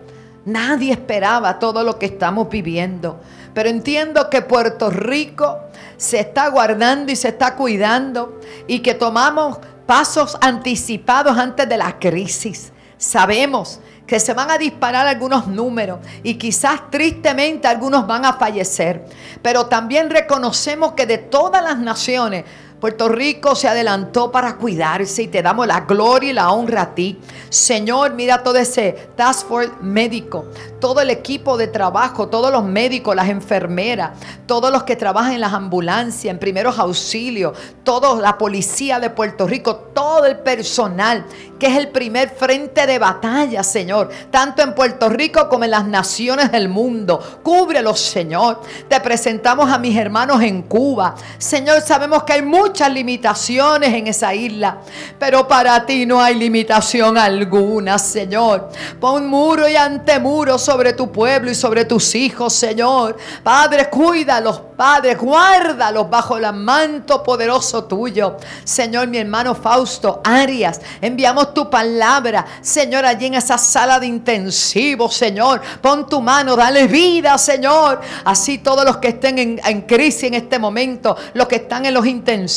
Nadie 0.46 0.94
esperaba 0.94 1.60
todo 1.60 1.84
lo 1.84 2.00
que 2.00 2.08
estamos 2.08 2.50
viviendo. 2.50 3.20
Pero 3.54 3.70
entiendo 3.70 4.30
que 4.30 4.42
Puerto 4.42 4.90
Rico 4.90 5.60
se 5.98 6.20
está 6.20 6.48
guardando 6.48 7.12
y 7.12 7.16
se 7.16 7.28
está 7.28 7.56
cuidando 7.56 8.40
y 8.68 8.80
que 8.80 8.94
tomamos 8.94 9.58
pasos 9.88 10.38
anticipados 10.42 11.36
antes 11.38 11.68
de 11.68 11.78
la 11.78 11.98
crisis. 11.98 12.72
Sabemos 13.00 13.80
que 14.06 14.20
se 14.20 14.34
van 14.34 14.52
a 14.52 14.58
disparar 14.58 15.08
algunos 15.08 15.48
números 15.48 16.00
y 16.24 16.36
quizás 16.36 16.90
tristemente 16.90 17.68
algunos 17.68 18.06
van 18.06 18.26
a 18.26 18.34
fallecer. 18.34 19.06
Pero 19.42 19.66
también 19.66 20.10
reconocemos 20.10 20.94
que 20.94 21.06
de 21.06 21.18
todas 21.18 21.64
las 21.64 21.78
naciones, 21.80 22.46
Puerto 22.80 23.10
Rico 23.10 23.56
se 23.56 23.68
adelantó 23.68 24.32
para 24.32 24.56
cuidarse 24.56 25.24
y 25.24 25.28
te 25.28 25.42
damos 25.42 25.66
la 25.66 25.82
gloria 25.82 26.30
y 26.30 26.34
la 26.34 26.52
honra 26.52 26.84
a 26.84 26.96
ti. 26.96 27.20
Señor, 27.50 28.14
mira 28.14 28.44
todo 28.44 28.58
ese 28.58 29.10
task 29.16 29.48
force 29.48 29.72
médico, 29.82 30.46
todo 30.80 31.02
el 31.02 31.10
equipo 31.10 31.58
de 31.58 31.68
trabajo, 31.68 32.28
todos 32.28 32.52
los 32.52 32.64
médicos, 32.64 33.16
las 33.16 33.30
enfermeras, 33.30 34.12
todos 34.46 34.72
los 34.72 34.84
que 34.84 34.96
trabajan 34.96 35.34
en 35.34 35.42
las 35.42 35.54
ambulancias, 35.54 36.32
en 36.32 36.40
primeros 36.40 36.78
auxilios, 36.78 37.58
toda 37.84 38.14
la 38.22 38.38
policía 38.38 39.00
de 39.00 39.10
Puerto 39.10 39.48
Rico, 39.48 39.76
todo 39.76 40.26
el 40.26 40.38
personal 40.38 41.26
que 41.58 41.68
es 41.68 41.78
el 41.78 41.90
primer 41.90 42.30
frente 42.30 42.86
de 42.86 43.00
batalla, 43.00 43.64
Señor, 43.64 44.10
tanto 44.30 44.62
en 44.62 44.76
Puerto 44.76 45.10
Rico 45.10 45.50
como 45.50 45.64
en 45.64 45.72
las 45.72 45.86
naciones 45.86 46.52
del 46.52 46.70
mundo. 46.70 47.20
Cúbrelos, 47.44 48.00
Señor. 48.00 48.62
Te 48.88 49.00
presentamos 49.00 49.70
a 49.72 49.78
mis 49.78 49.98
hermanos 49.98 50.42
en 50.42 50.62
Cuba. 50.64 51.16
Señor, 51.38 51.82
sabemos 51.82 52.24
que 52.24 52.34
hay 52.34 52.42
muchas 52.68 52.92
limitaciones 52.92 53.94
en 53.94 54.08
esa 54.08 54.36
isla, 54.36 54.80
pero 55.18 55.48
para 55.48 55.86
ti 55.86 56.06
no 56.06 56.22
hay 56.22 56.36
limitación 56.36 57.18
alguna, 57.18 57.98
Señor. 57.98 58.70
Pon 59.00 59.26
muro 59.26 59.70
y 59.70 59.76
antemuro 59.78 60.58
sobre 60.60 60.92
tu 60.92 61.10
pueblo 61.10 61.50
y 61.50 61.56
sobre 61.56 61.86
tus 61.86 62.14
hijos, 62.16 62.52
Señor. 62.52 63.16
Padre, 63.42 63.90
cuídalos, 63.90 64.62
Padre, 64.76 65.16
guárdalos 65.16 66.10
bajo 66.10 66.36
el 66.36 66.52
manto 66.54 67.24
poderoso 67.24 67.86
tuyo. 67.86 68.36
Señor, 68.66 69.08
mi 69.08 69.18
hermano 69.18 69.56
Fausto 69.56 70.22
Arias, 70.26 70.82
enviamos 71.02 71.54
tu 71.54 71.70
palabra, 71.70 72.46
Señor, 72.62 73.06
allí 73.06 73.28
en 73.28 73.36
esa 73.36 73.58
sala 73.58 73.98
de 73.98 74.08
intensivo, 74.08 75.10
Señor. 75.10 75.62
Pon 75.82 76.08
tu 76.08 76.22
mano, 76.22 76.58
dale 76.58 76.86
vida, 76.86 77.38
Señor. 77.38 78.02
Así 78.26 78.58
todos 78.58 78.84
los 78.84 78.98
que 78.98 79.08
estén 79.08 79.40
en, 79.40 79.62
en 79.66 79.82
crisis 79.84 80.24
en 80.24 80.34
este 80.34 80.60
momento, 80.60 81.16
los 81.34 81.48
que 81.48 81.56
están 81.56 81.86
en 81.86 81.94
los 81.94 82.06
intensivos 82.06 82.57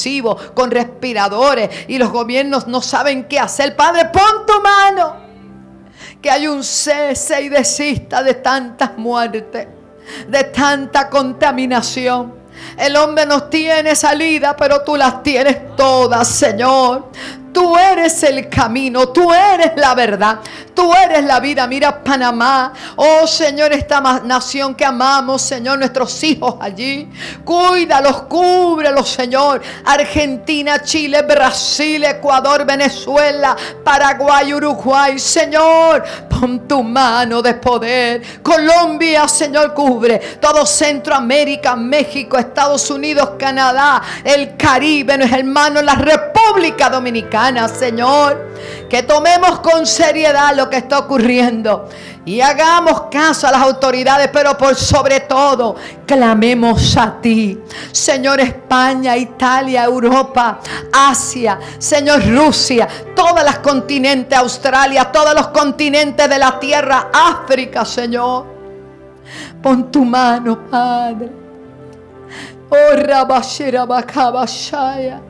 con 0.54 0.70
respiradores 0.70 1.70
y 1.88 1.98
los 1.98 2.10
gobiernos 2.10 2.66
no 2.66 2.80
saben 2.80 3.24
qué 3.24 3.38
hacer. 3.38 3.76
Padre, 3.76 4.06
pon 4.06 4.46
tu 4.46 4.60
mano. 4.60 5.16
Que 6.20 6.30
hay 6.30 6.46
un 6.46 6.62
cese 6.62 7.42
y 7.42 7.48
desista 7.48 8.22
de 8.22 8.34
tantas 8.34 8.96
muertes, 8.98 9.66
de 10.28 10.44
tanta 10.44 11.08
contaminación. 11.08 12.34
El 12.76 12.96
hombre 12.96 13.24
no 13.26 13.44
tiene 13.44 13.94
salida, 13.94 14.54
pero 14.56 14.82
tú 14.82 14.96
las 14.96 15.22
tienes 15.22 15.74
todas, 15.76 16.28
Señor. 16.28 17.10
Tú 17.52 17.76
eres 17.76 18.22
el 18.22 18.48
camino, 18.48 19.08
tú 19.08 19.32
eres 19.32 19.72
la 19.76 19.94
verdad, 19.94 20.38
tú 20.72 20.92
eres 20.94 21.24
la 21.24 21.40
vida. 21.40 21.66
Mira 21.66 22.02
Panamá, 22.02 22.72
oh 22.96 23.26
Señor, 23.26 23.72
esta 23.72 24.00
nación 24.00 24.74
que 24.74 24.84
amamos, 24.84 25.42
Señor, 25.42 25.78
nuestros 25.78 26.22
hijos 26.22 26.56
allí. 26.60 27.08
Cuídalos, 27.44 28.22
cúbrelos, 28.22 29.08
Señor. 29.08 29.60
Argentina, 29.84 30.80
Chile, 30.82 31.22
Brasil, 31.22 32.04
Ecuador, 32.04 32.64
Venezuela, 32.64 33.56
Paraguay, 33.82 34.54
Uruguay, 34.54 35.18
Señor, 35.18 36.04
pon 36.28 36.68
tu 36.68 36.84
mano 36.84 37.42
de 37.42 37.54
poder. 37.54 38.40
Colombia, 38.42 39.26
Señor, 39.26 39.74
cubre 39.74 40.18
todo 40.40 40.64
Centroamérica, 40.64 41.74
México, 41.74 42.38
Estados 42.38 42.88
Unidos, 42.90 43.30
Canadá, 43.38 44.00
el 44.22 44.56
Caribe, 44.56 45.16
nuestros 45.16 45.40
hermanos, 45.40 45.82
la 45.82 45.94
República 45.94 46.88
Dominicana. 46.88 47.39
Señor. 47.68 48.50
Que 48.88 49.02
tomemos 49.02 49.60
con 49.60 49.86
seriedad 49.86 50.54
lo 50.54 50.68
que 50.68 50.76
está 50.76 50.98
ocurriendo 50.98 51.88
y 52.24 52.40
hagamos 52.40 53.04
caso 53.10 53.46
a 53.46 53.52
las 53.52 53.62
autoridades, 53.62 54.28
pero 54.32 54.56
por 54.56 54.74
sobre 54.74 55.20
todo 55.20 55.76
clamemos 56.06 56.96
a 56.96 57.20
ti. 57.20 57.58
Señor 57.90 58.40
España, 58.40 59.16
Italia, 59.16 59.84
Europa, 59.84 60.60
Asia, 60.92 61.58
Señor 61.78 62.22
Rusia, 62.26 62.86
todas 63.16 63.44
las 63.44 63.60
continentes, 63.60 64.38
Australia, 64.38 65.10
todos 65.10 65.34
los 65.34 65.48
continentes 65.48 66.28
de 66.28 66.38
la 66.38 66.58
tierra, 66.60 67.08
África, 67.12 67.84
Señor. 67.84 68.46
Pon 69.62 69.90
tu 69.90 70.04
mano, 70.04 70.66
Padre. 70.70 71.30
Oh, 72.68 72.96
Rabashira 72.96 73.86
Bakabashaya. 73.86 75.29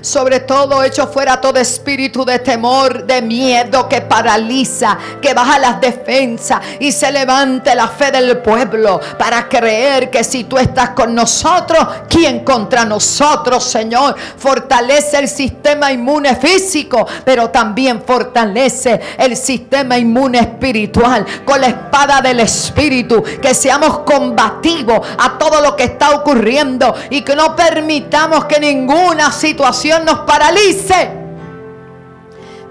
Sobre 0.00 0.40
todo 0.40 0.82
echo 0.82 1.06
fuera 1.06 1.40
todo 1.40 1.58
espíritu 1.58 2.24
de 2.24 2.38
temor, 2.38 3.04
de 3.04 3.22
miedo 3.22 3.88
que 3.88 4.00
paraliza, 4.00 4.98
que 5.20 5.34
baja 5.34 5.58
las 5.58 5.80
defensas 5.80 6.60
y 6.80 6.92
se 6.92 7.10
levante 7.10 7.74
la 7.74 7.88
fe 7.88 8.10
del 8.10 8.38
pueblo 8.38 9.00
para 9.18 9.48
creer 9.48 10.10
que 10.10 10.24
si 10.24 10.44
tú 10.44 10.58
estás 10.58 10.90
con 10.90 11.14
nosotros, 11.14 11.86
¿quién 12.08 12.44
contra 12.44 12.84
nosotros, 12.84 13.64
Señor? 13.64 14.16
Fortalece 14.36 15.18
el 15.18 15.28
sistema 15.28 15.92
inmune 15.92 16.36
físico, 16.36 17.06
pero 17.24 17.50
también 17.50 18.02
fortalece 18.06 19.00
el 19.18 19.36
sistema 19.36 19.98
inmune 19.98 20.38
espiritual 20.38 21.24
con 21.44 21.60
la 21.60 21.68
espada 21.68 22.20
del 22.20 22.40
espíritu, 22.40 23.22
que 23.40 23.54
seamos 23.54 24.00
combativos 24.00 25.00
a 25.18 25.38
todo 25.38 25.60
lo 25.60 25.76
que 25.76 25.84
está 25.84 26.10
ocurriendo 26.12 26.94
y 27.10 27.22
que 27.22 27.36
no 27.36 27.54
permitamos 27.56 28.44
que 28.44 28.60
ninguna 28.60 29.30
situación 29.32 29.71
nos 30.04 30.20
paralice. 30.20 31.10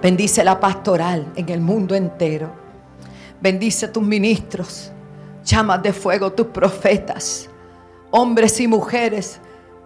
Bendice 0.01 0.43
la 0.43 0.59
pastoral 0.59 1.31
en 1.35 1.49
el 1.49 1.59
mundo 1.59 1.95
entero. 1.95 2.51
Bendice 3.41 3.87
tus 3.87 4.03
ministros. 4.03 4.91
Llamas 5.43 5.81
de 5.81 5.93
fuego 5.93 6.31
tus 6.31 6.47
profetas. 6.47 7.49
Hombres 8.11 8.59
y 8.59 8.67
mujeres 8.67 9.39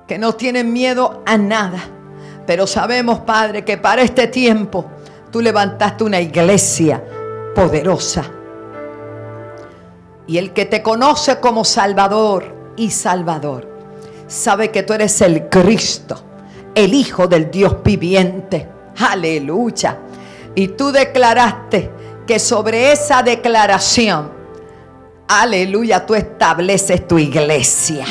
que 0.07 0.17
no 0.17 0.34
tienen 0.34 0.74
miedo 0.74 1.24
a 1.25 1.38
nada. 1.38 1.79
Pero 2.45 2.67
sabemos, 2.67 3.19
Padre, 3.19 3.63
que 3.63 3.77
para 3.77 4.01
este 4.01 4.27
tiempo 4.27 4.86
tú 5.31 5.41
levantaste 5.41 6.03
una 6.03 6.19
iglesia 6.19 7.03
poderosa. 7.55 8.25
Y 10.27 10.38
el 10.38 10.51
que 10.51 10.65
te 10.65 10.84
conoce 10.84 11.39
como 11.39 11.63
Salvador 11.63 12.74
y 12.75 12.91
Salvador, 12.91 13.69
sabe 14.27 14.72
que 14.72 14.84
tú 14.84 14.93
eres 14.93 15.22
el 15.22 15.50
Cristo, 15.50 16.25
el 16.75 16.94
Hijo 16.94 17.27
del 17.27 17.50
Dios 17.50 17.77
viviente. 17.84 18.67
Aleluya. 18.98 19.98
Y 20.53 20.70
tú 20.70 20.91
declaraste 20.91 21.89
que 22.27 22.39
sobre 22.39 22.91
esa 22.91 23.24
declaración, 23.24 24.32
aleluya, 25.27 26.05
tú 26.05 26.15
estableces 26.15 27.08
tu 27.08 27.17
iglesia. 27.17 28.05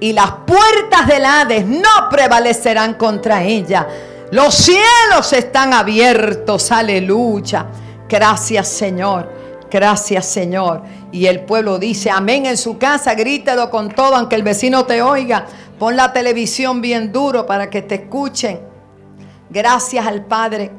Y 0.00 0.12
las 0.12 0.30
puertas 0.46 1.06
del 1.06 1.24
Hades 1.24 1.66
no 1.66 2.08
prevalecerán 2.10 2.94
contra 2.94 3.42
ella. 3.42 3.86
Los 4.30 4.54
cielos 4.54 5.32
están 5.32 5.72
abiertos, 5.72 6.70
aleluya. 6.72 7.66
Gracias 8.08 8.68
Señor, 8.68 9.30
gracias 9.70 10.26
Señor. 10.26 10.82
Y 11.12 11.26
el 11.26 11.40
pueblo 11.40 11.78
dice, 11.78 12.10
amén 12.10 12.46
en 12.46 12.56
su 12.56 12.76
casa, 12.76 13.14
grítelo 13.14 13.70
con 13.70 13.88
todo, 13.90 14.16
aunque 14.16 14.34
el 14.34 14.42
vecino 14.42 14.84
te 14.84 15.00
oiga. 15.00 15.46
Pon 15.78 15.96
la 15.96 16.12
televisión 16.12 16.80
bien 16.80 17.12
duro 17.12 17.46
para 17.46 17.68
que 17.70 17.82
te 17.82 17.96
escuchen. 17.96 18.60
Gracias 19.50 20.06
al 20.06 20.24
Padre 20.24 20.70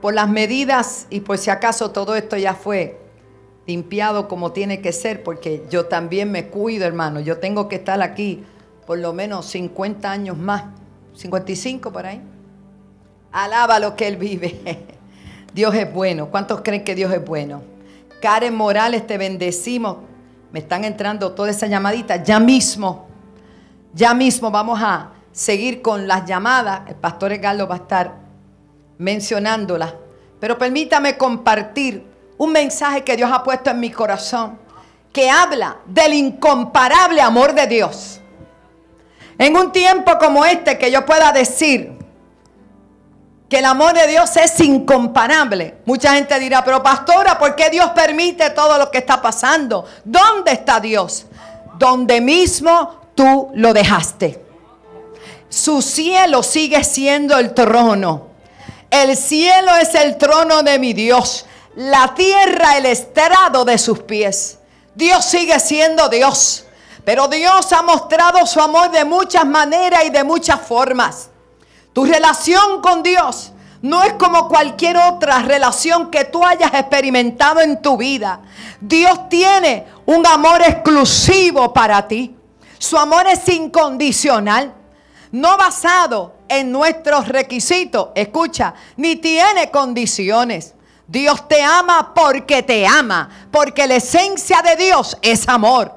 por 0.00 0.14
las 0.14 0.28
medidas 0.28 1.06
y 1.10 1.20
por 1.20 1.38
si 1.38 1.50
acaso 1.50 1.90
todo 1.90 2.14
esto 2.14 2.36
ya 2.36 2.54
fue 2.54 3.00
limpiado 3.66 4.28
como 4.28 4.52
tiene 4.52 4.80
que 4.80 4.92
ser, 4.92 5.22
porque 5.22 5.64
yo 5.68 5.86
también 5.86 6.30
me 6.30 6.48
cuido, 6.48 6.86
hermano. 6.86 7.20
Yo 7.20 7.38
tengo 7.38 7.68
que 7.68 7.76
estar 7.76 8.00
aquí 8.00 8.44
por 8.86 8.98
lo 8.98 9.12
menos 9.12 9.46
50 9.46 10.10
años 10.10 10.38
más, 10.38 10.64
55 11.14 11.92
por 11.92 12.06
ahí. 12.06 12.22
Alaba 13.30 13.78
lo 13.78 13.94
que 13.94 14.08
Él 14.08 14.16
vive. 14.16 14.58
Dios 15.54 15.74
es 15.74 15.92
bueno. 15.92 16.30
¿Cuántos 16.30 16.62
creen 16.62 16.84
que 16.84 16.94
Dios 16.94 17.12
es 17.12 17.22
bueno? 17.24 17.62
Karen 18.22 18.54
Morales, 18.54 19.06
te 19.06 19.18
bendecimos. 19.18 19.98
Me 20.50 20.60
están 20.60 20.84
entrando 20.84 21.32
todas 21.32 21.56
esas 21.56 21.68
llamaditas. 21.68 22.22
Ya 22.26 22.40
mismo, 22.40 23.06
ya 23.92 24.14
mismo 24.14 24.50
vamos 24.50 24.80
a 24.82 25.10
seguir 25.32 25.82
con 25.82 26.06
las 26.06 26.24
llamadas. 26.24 26.82
El 26.88 26.96
pastor 26.96 27.32
Edgardo 27.32 27.66
va 27.66 27.76
a 27.76 27.78
estar 27.78 28.14
mencionándolas. 28.98 29.94
Pero 30.40 30.58
permítame 30.58 31.16
compartir 31.16 32.04
un 32.36 32.52
mensaje 32.52 33.02
que 33.02 33.16
Dios 33.16 33.30
ha 33.32 33.42
puesto 33.42 33.70
en 33.70 33.80
mi 33.80 33.90
corazón, 33.90 34.58
que 35.12 35.30
habla 35.30 35.78
del 35.86 36.14
incomparable 36.14 37.20
amor 37.20 37.54
de 37.54 37.66
Dios. 37.66 38.20
En 39.38 39.56
un 39.56 39.72
tiempo 39.72 40.18
como 40.18 40.44
este 40.44 40.78
que 40.78 40.90
yo 40.90 41.04
pueda 41.04 41.32
decir 41.32 41.96
que 43.48 43.58
el 43.58 43.64
amor 43.64 43.94
de 43.94 44.06
Dios 44.06 44.36
es 44.36 44.60
incomparable. 44.60 45.78
Mucha 45.86 46.14
gente 46.14 46.38
dirá, 46.38 46.62
pero 46.64 46.82
pastora, 46.82 47.38
¿por 47.38 47.54
qué 47.54 47.70
Dios 47.70 47.90
permite 47.90 48.50
todo 48.50 48.76
lo 48.78 48.90
que 48.90 48.98
está 48.98 49.22
pasando? 49.22 49.84
¿Dónde 50.04 50.52
está 50.52 50.80
Dios? 50.80 51.26
Donde 51.78 52.20
mismo 52.20 52.97
tú 53.18 53.50
lo 53.54 53.74
dejaste. 53.74 54.40
Su 55.48 55.82
cielo 55.82 56.44
sigue 56.44 56.84
siendo 56.84 57.36
el 57.36 57.52
trono. 57.52 58.28
El 58.88 59.16
cielo 59.16 59.74
es 59.74 59.96
el 59.96 60.16
trono 60.16 60.62
de 60.62 60.78
mi 60.78 60.92
Dios 60.92 61.44
la 61.78 62.12
tierra 62.12 62.76
el 62.76 62.86
estrado 62.86 63.64
de 63.64 63.78
sus 63.78 64.00
pies. 64.00 64.58
Dios 64.96 65.24
sigue 65.24 65.60
siendo 65.60 66.08
Dios, 66.08 66.64
pero 67.04 67.28
Dios 67.28 67.72
ha 67.72 67.82
mostrado 67.82 68.44
su 68.46 68.60
amor 68.60 68.90
de 68.90 69.04
muchas 69.04 69.46
maneras 69.46 70.04
y 70.04 70.10
de 70.10 70.24
muchas 70.24 70.60
formas. 70.60 71.30
Tu 71.92 72.04
relación 72.04 72.80
con 72.82 73.04
Dios 73.04 73.52
no 73.80 74.02
es 74.02 74.14
como 74.14 74.48
cualquier 74.48 74.96
otra 74.96 75.38
relación 75.42 76.10
que 76.10 76.24
tú 76.24 76.44
hayas 76.44 76.74
experimentado 76.74 77.60
en 77.60 77.80
tu 77.80 77.96
vida. 77.96 78.40
Dios 78.80 79.28
tiene 79.28 79.86
un 80.06 80.26
amor 80.26 80.62
exclusivo 80.62 81.72
para 81.72 82.08
ti. 82.08 82.37
Su 82.78 82.96
amor 82.96 83.26
es 83.26 83.48
incondicional, 83.48 84.74
no 85.32 85.56
basado 85.56 86.36
en 86.48 86.72
nuestros 86.72 87.28
requisitos. 87.28 88.08
Escucha, 88.14 88.74
ni 88.96 89.16
tiene 89.16 89.70
condiciones. 89.70 90.74
Dios 91.06 91.48
te 91.48 91.62
ama 91.62 92.12
porque 92.14 92.62
te 92.62 92.86
ama, 92.86 93.48
porque 93.50 93.86
la 93.86 93.96
esencia 93.96 94.62
de 94.62 94.76
Dios 94.76 95.16
es 95.22 95.48
amor. 95.48 95.94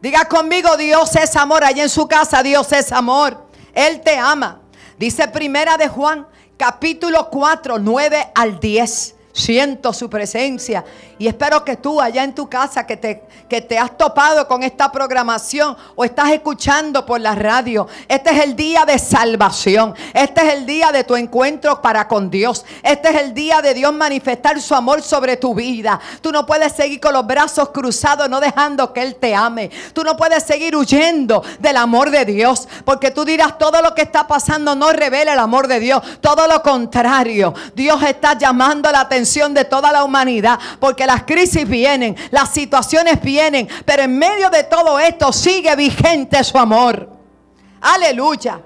Diga 0.00 0.24
conmigo, 0.24 0.76
Dios 0.76 1.14
es 1.16 1.36
amor. 1.36 1.62
Allá 1.62 1.82
en 1.82 1.90
su 1.90 2.08
casa, 2.08 2.42
Dios 2.42 2.72
es 2.72 2.90
amor. 2.90 3.46
Él 3.74 4.00
te 4.00 4.16
ama. 4.16 4.60
Dice 4.98 5.28
primera 5.28 5.76
de 5.76 5.88
Juan, 5.88 6.26
capítulo 6.56 7.28
4, 7.30 7.78
9 7.78 8.32
al 8.34 8.58
10. 8.58 9.14
Siento 9.32 9.92
su 9.92 10.10
presencia 10.10 10.84
y 11.16 11.28
espero 11.28 11.64
que 11.64 11.76
tú 11.76 12.00
allá 12.00 12.24
en 12.24 12.34
tu 12.34 12.48
casa 12.48 12.84
que 12.84 12.96
te, 12.96 13.22
que 13.48 13.60
te 13.60 13.78
has 13.78 13.96
topado 13.96 14.48
con 14.48 14.64
esta 14.64 14.90
programación 14.90 15.76
o 15.94 16.04
estás 16.04 16.30
escuchando 16.30 17.06
por 17.06 17.20
la 17.20 17.36
radio, 17.36 17.86
este 18.08 18.30
es 18.30 18.42
el 18.42 18.56
día 18.56 18.84
de 18.84 18.98
salvación, 18.98 19.94
este 20.14 20.40
es 20.44 20.54
el 20.54 20.66
día 20.66 20.90
de 20.90 21.04
tu 21.04 21.14
encuentro 21.14 21.80
para 21.80 22.08
con 22.08 22.28
Dios, 22.28 22.64
este 22.82 23.10
es 23.10 23.16
el 23.20 23.32
día 23.32 23.62
de 23.62 23.72
Dios 23.72 23.92
manifestar 23.92 24.60
su 24.60 24.74
amor 24.74 25.00
sobre 25.00 25.36
tu 25.36 25.54
vida. 25.54 26.00
Tú 26.20 26.32
no 26.32 26.44
puedes 26.44 26.72
seguir 26.72 26.98
con 26.98 27.12
los 27.12 27.24
brazos 27.24 27.68
cruzados 27.68 28.28
no 28.28 28.40
dejando 28.40 28.92
que 28.92 29.02
Él 29.02 29.14
te 29.14 29.32
ame. 29.32 29.70
Tú 29.92 30.02
no 30.02 30.16
puedes 30.16 30.42
seguir 30.42 30.74
huyendo 30.74 31.44
del 31.60 31.76
amor 31.76 32.10
de 32.10 32.24
Dios 32.24 32.66
porque 32.84 33.12
tú 33.12 33.24
dirás 33.24 33.58
todo 33.58 33.80
lo 33.80 33.94
que 33.94 34.02
está 34.02 34.26
pasando 34.26 34.74
no 34.74 34.90
revela 34.90 35.34
el 35.34 35.38
amor 35.38 35.68
de 35.68 35.78
Dios, 35.78 36.02
todo 36.20 36.48
lo 36.48 36.62
contrario. 36.62 37.54
Dios 37.76 38.02
está 38.02 38.36
llamando 38.36 38.90
la 38.90 39.00
atención 39.00 39.19
de 39.20 39.64
toda 39.64 39.92
la 39.92 40.04
humanidad, 40.04 40.58
porque 40.78 41.06
las 41.06 41.24
crisis 41.24 41.68
vienen, 41.68 42.16
las 42.30 42.50
situaciones 42.50 43.20
vienen, 43.20 43.68
pero 43.84 44.02
en 44.02 44.18
medio 44.18 44.48
de 44.48 44.64
todo 44.64 44.98
esto 44.98 45.32
sigue 45.32 45.74
vigente 45.76 46.42
su 46.42 46.58
amor. 46.58 47.08
Aleluya. 47.80 48.60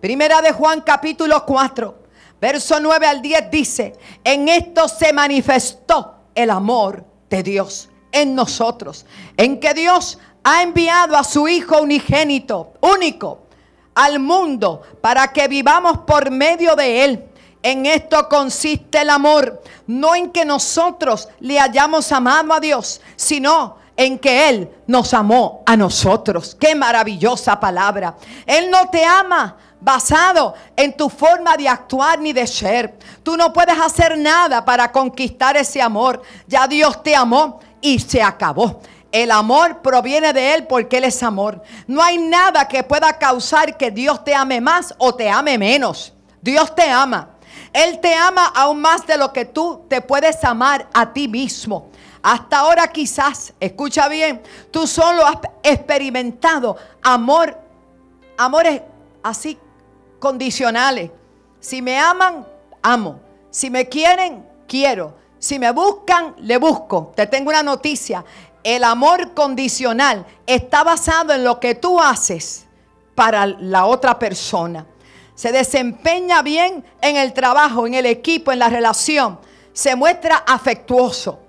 Primera 0.00 0.42
de 0.42 0.52
Juan 0.52 0.82
capítulo 0.82 1.44
4, 1.46 2.02
verso 2.40 2.78
9 2.78 3.06
al 3.06 3.22
10 3.22 3.50
dice, 3.50 3.94
en 4.22 4.48
esto 4.48 4.86
se 4.88 5.12
manifestó 5.12 6.16
el 6.34 6.50
amor 6.50 7.04
de 7.30 7.42
Dios 7.42 7.88
en 8.12 8.34
nosotros, 8.34 9.06
en 9.36 9.58
que 9.58 9.72
Dios 9.72 10.18
ha 10.44 10.62
enviado 10.62 11.16
a 11.16 11.24
su 11.24 11.48
Hijo 11.48 11.80
unigénito, 11.80 12.74
único, 12.80 13.46
al 13.94 14.20
mundo 14.20 14.82
para 15.00 15.32
que 15.32 15.48
vivamos 15.48 15.98
por 16.06 16.30
medio 16.30 16.76
de 16.76 17.04
Él. 17.04 17.24
En 17.62 17.86
esto 17.86 18.28
consiste 18.28 19.00
el 19.00 19.10
amor, 19.10 19.62
no 19.86 20.14
en 20.14 20.30
que 20.30 20.44
nosotros 20.44 21.28
le 21.40 21.58
hayamos 21.58 22.12
amado 22.12 22.52
a 22.52 22.60
Dios, 22.60 23.00
sino 23.16 23.76
en 23.96 24.18
que 24.18 24.48
Él 24.48 24.70
nos 24.86 25.14
amó 25.14 25.62
a 25.66 25.76
nosotros. 25.76 26.56
Qué 26.58 26.74
maravillosa 26.74 27.58
palabra. 27.58 28.16
Él 28.46 28.70
no 28.70 28.88
te 28.90 29.04
ama 29.04 29.56
basado 29.80 30.54
en 30.76 30.96
tu 30.96 31.08
forma 31.08 31.56
de 31.56 31.68
actuar 31.68 32.18
ni 32.18 32.32
de 32.32 32.46
ser. 32.46 32.98
Tú 33.22 33.36
no 33.36 33.52
puedes 33.52 33.78
hacer 33.78 34.18
nada 34.18 34.64
para 34.64 34.92
conquistar 34.92 35.56
ese 35.56 35.80
amor. 35.80 36.22
Ya 36.46 36.66
Dios 36.66 37.02
te 37.02 37.14
amó 37.14 37.60
y 37.80 37.98
se 37.98 38.22
acabó. 38.22 38.80
El 39.12 39.30
amor 39.30 39.80
proviene 39.82 40.32
de 40.32 40.54
Él 40.54 40.66
porque 40.66 40.98
Él 40.98 41.04
es 41.04 41.22
amor. 41.22 41.62
No 41.86 42.02
hay 42.02 42.18
nada 42.18 42.68
que 42.68 42.82
pueda 42.82 43.16
causar 43.18 43.76
que 43.76 43.90
Dios 43.90 44.22
te 44.24 44.34
ame 44.34 44.60
más 44.60 44.94
o 44.98 45.14
te 45.14 45.30
ame 45.30 45.56
menos. 45.56 46.12
Dios 46.42 46.74
te 46.74 46.90
ama. 46.90 47.30
Él 47.76 48.00
te 48.00 48.14
ama 48.14 48.46
aún 48.54 48.80
más 48.80 49.06
de 49.06 49.18
lo 49.18 49.34
que 49.34 49.44
tú 49.44 49.84
te 49.86 50.00
puedes 50.00 50.42
amar 50.44 50.88
a 50.94 51.12
ti 51.12 51.28
mismo. 51.28 51.90
Hasta 52.22 52.60
ahora 52.60 52.88
quizás, 52.88 53.52
escucha 53.60 54.08
bien, 54.08 54.42
tú 54.70 54.86
solo 54.86 55.26
has 55.26 55.36
experimentado 55.62 56.78
amor, 57.02 57.54
amores 58.38 58.80
así 59.22 59.58
condicionales. 60.18 61.10
Si 61.60 61.82
me 61.82 61.98
aman, 61.98 62.46
amo. 62.80 63.20
Si 63.50 63.68
me 63.68 63.86
quieren, 63.90 64.48
quiero. 64.66 65.14
Si 65.38 65.58
me 65.58 65.70
buscan, 65.70 66.34
le 66.38 66.56
busco. 66.56 67.12
Te 67.14 67.26
tengo 67.26 67.50
una 67.50 67.62
noticia. 67.62 68.24
El 68.64 68.84
amor 68.84 69.34
condicional 69.34 70.24
está 70.46 70.82
basado 70.82 71.34
en 71.34 71.44
lo 71.44 71.60
que 71.60 71.74
tú 71.74 72.00
haces 72.00 72.66
para 73.14 73.44
la 73.44 73.84
otra 73.84 74.18
persona. 74.18 74.86
Se 75.36 75.52
desempeña 75.52 76.42
bien 76.42 76.82
en 77.00 77.16
el 77.16 77.32
trabajo, 77.34 77.86
en 77.86 77.94
el 77.94 78.06
equipo, 78.06 78.50
en 78.52 78.58
la 78.58 78.70
relación. 78.70 79.38
Se 79.72 79.94
muestra 79.94 80.36
afectuoso. 80.46 81.40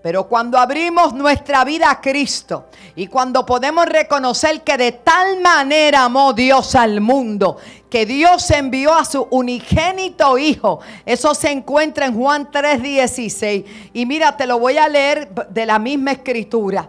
Pero 0.00 0.28
cuando 0.28 0.56
abrimos 0.56 1.12
nuestra 1.12 1.64
vida 1.64 1.90
a 1.90 2.00
Cristo 2.00 2.66
y 2.94 3.08
cuando 3.08 3.44
podemos 3.44 3.84
reconocer 3.86 4.62
que 4.62 4.76
de 4.76 4.92
tal 4.92 5.40
manera 5.40 6.04
amó 6.04 6.32
Dios 6.32 6.76
al 6.76 7.00
mundo, 7.00 7.56
que 7.90 8.06
Dios 8.06 8.48
envió 8.52 8.94
a 8.94 9.04
su 9.04 9.26
unigénito 9.30 10.38
Hijo, 10.38 10.78
eso 11.04 11.34
se 11.34 11.50
encuentra 11.50 12.06
en 12.06 12.14
Juan 12.14 12.48
3:16. 12.50 13.64
Y 13.92 14.06
mira, 14.06 14.36
te 14.36 14.46
lo 14.46 14.60
voy 14.60 14.78
a 14.78 14.88
leer 14.88 15.28
de 15.50 15.66
la 15.66 15.80
misma 15.80 16.12
escritura. 16.12 16.88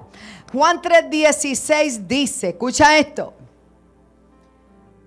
Juan 0.53 0.79
3:16 0.79 2.05
dice, 2.07 2.49
escucha 2.49 2.95
esto, 2.99 3.33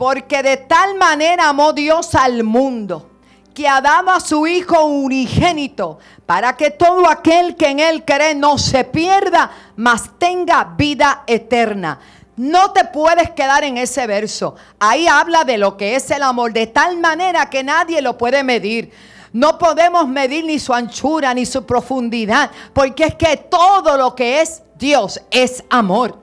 porque 0.03 0.43
de 0.43 0.57
tal 0.57 0.97
manera 0.97 1.51
amó 1.51 1.73
Dios 1.73 2.17
al 2.17 2.43
mundo 2.43 3.09
que 3.55 3.69
ha 3.69 3.81
dado 3.81 4.11
a 4.11 4.19
su 4.19 4.49
Hijo 4.49 4.85
unigénito, 4.85 6.01
para 6.27 6.57
que 6.57 6.73
todo 6.73 7.09
aquel 7.09 7.55
que 7.55 7.69
en 7.69 7.79
Él 7.79 8.05
cree 8.05 8.35
no 8.35 8.59
se 8.59 8.83
pierda, 8.83 9.53
mas 9.77 10.11
tenga 10.19 10.75
vida 10.77 11.23
eterna. 11.29 12.01
No 12.35 12.73
te 12.73 12.85
puedes 12.87 13.31
quedar 13.31 13.62
en 13.62 13.77
ese 13.77 14.09
verso. 14.09 14.57
Ahí 14.81 15.07
habla 15.07 15.45
de 15.45 15.57
lo 15.57 15.77
que 15.77 15.95
es 15.95 16.11
el 16.11 16.25
amor, 16.25 16.53
de 16.53 16.67
tal 16.67 16.99
manera 16.99 17.49
que 17.49 17.62
nadie 17.62 18.03
lo 18.03 18.19
puede 18.19 18.43
medir. 18.43 18.91
No 19.33 19.57
podemos 19.57 20.09
medir 20.09 20.45
ni 20.45 20.59
su 20.59 20.75
anchura 20.75 21.33
ni 21.33 21.47
su 21.47 21.65
profundidad, 21.65 22.51
porque 22.73 23.05
es 23.05 23.15
que 23.15 23.37
todo 23.37 23.97
lo 23.97 24.17
que 24.17 24.41
es 24.41 24.65
Dios 24.75 25.21
es 25.31 25.62
amor. 25.71 26.19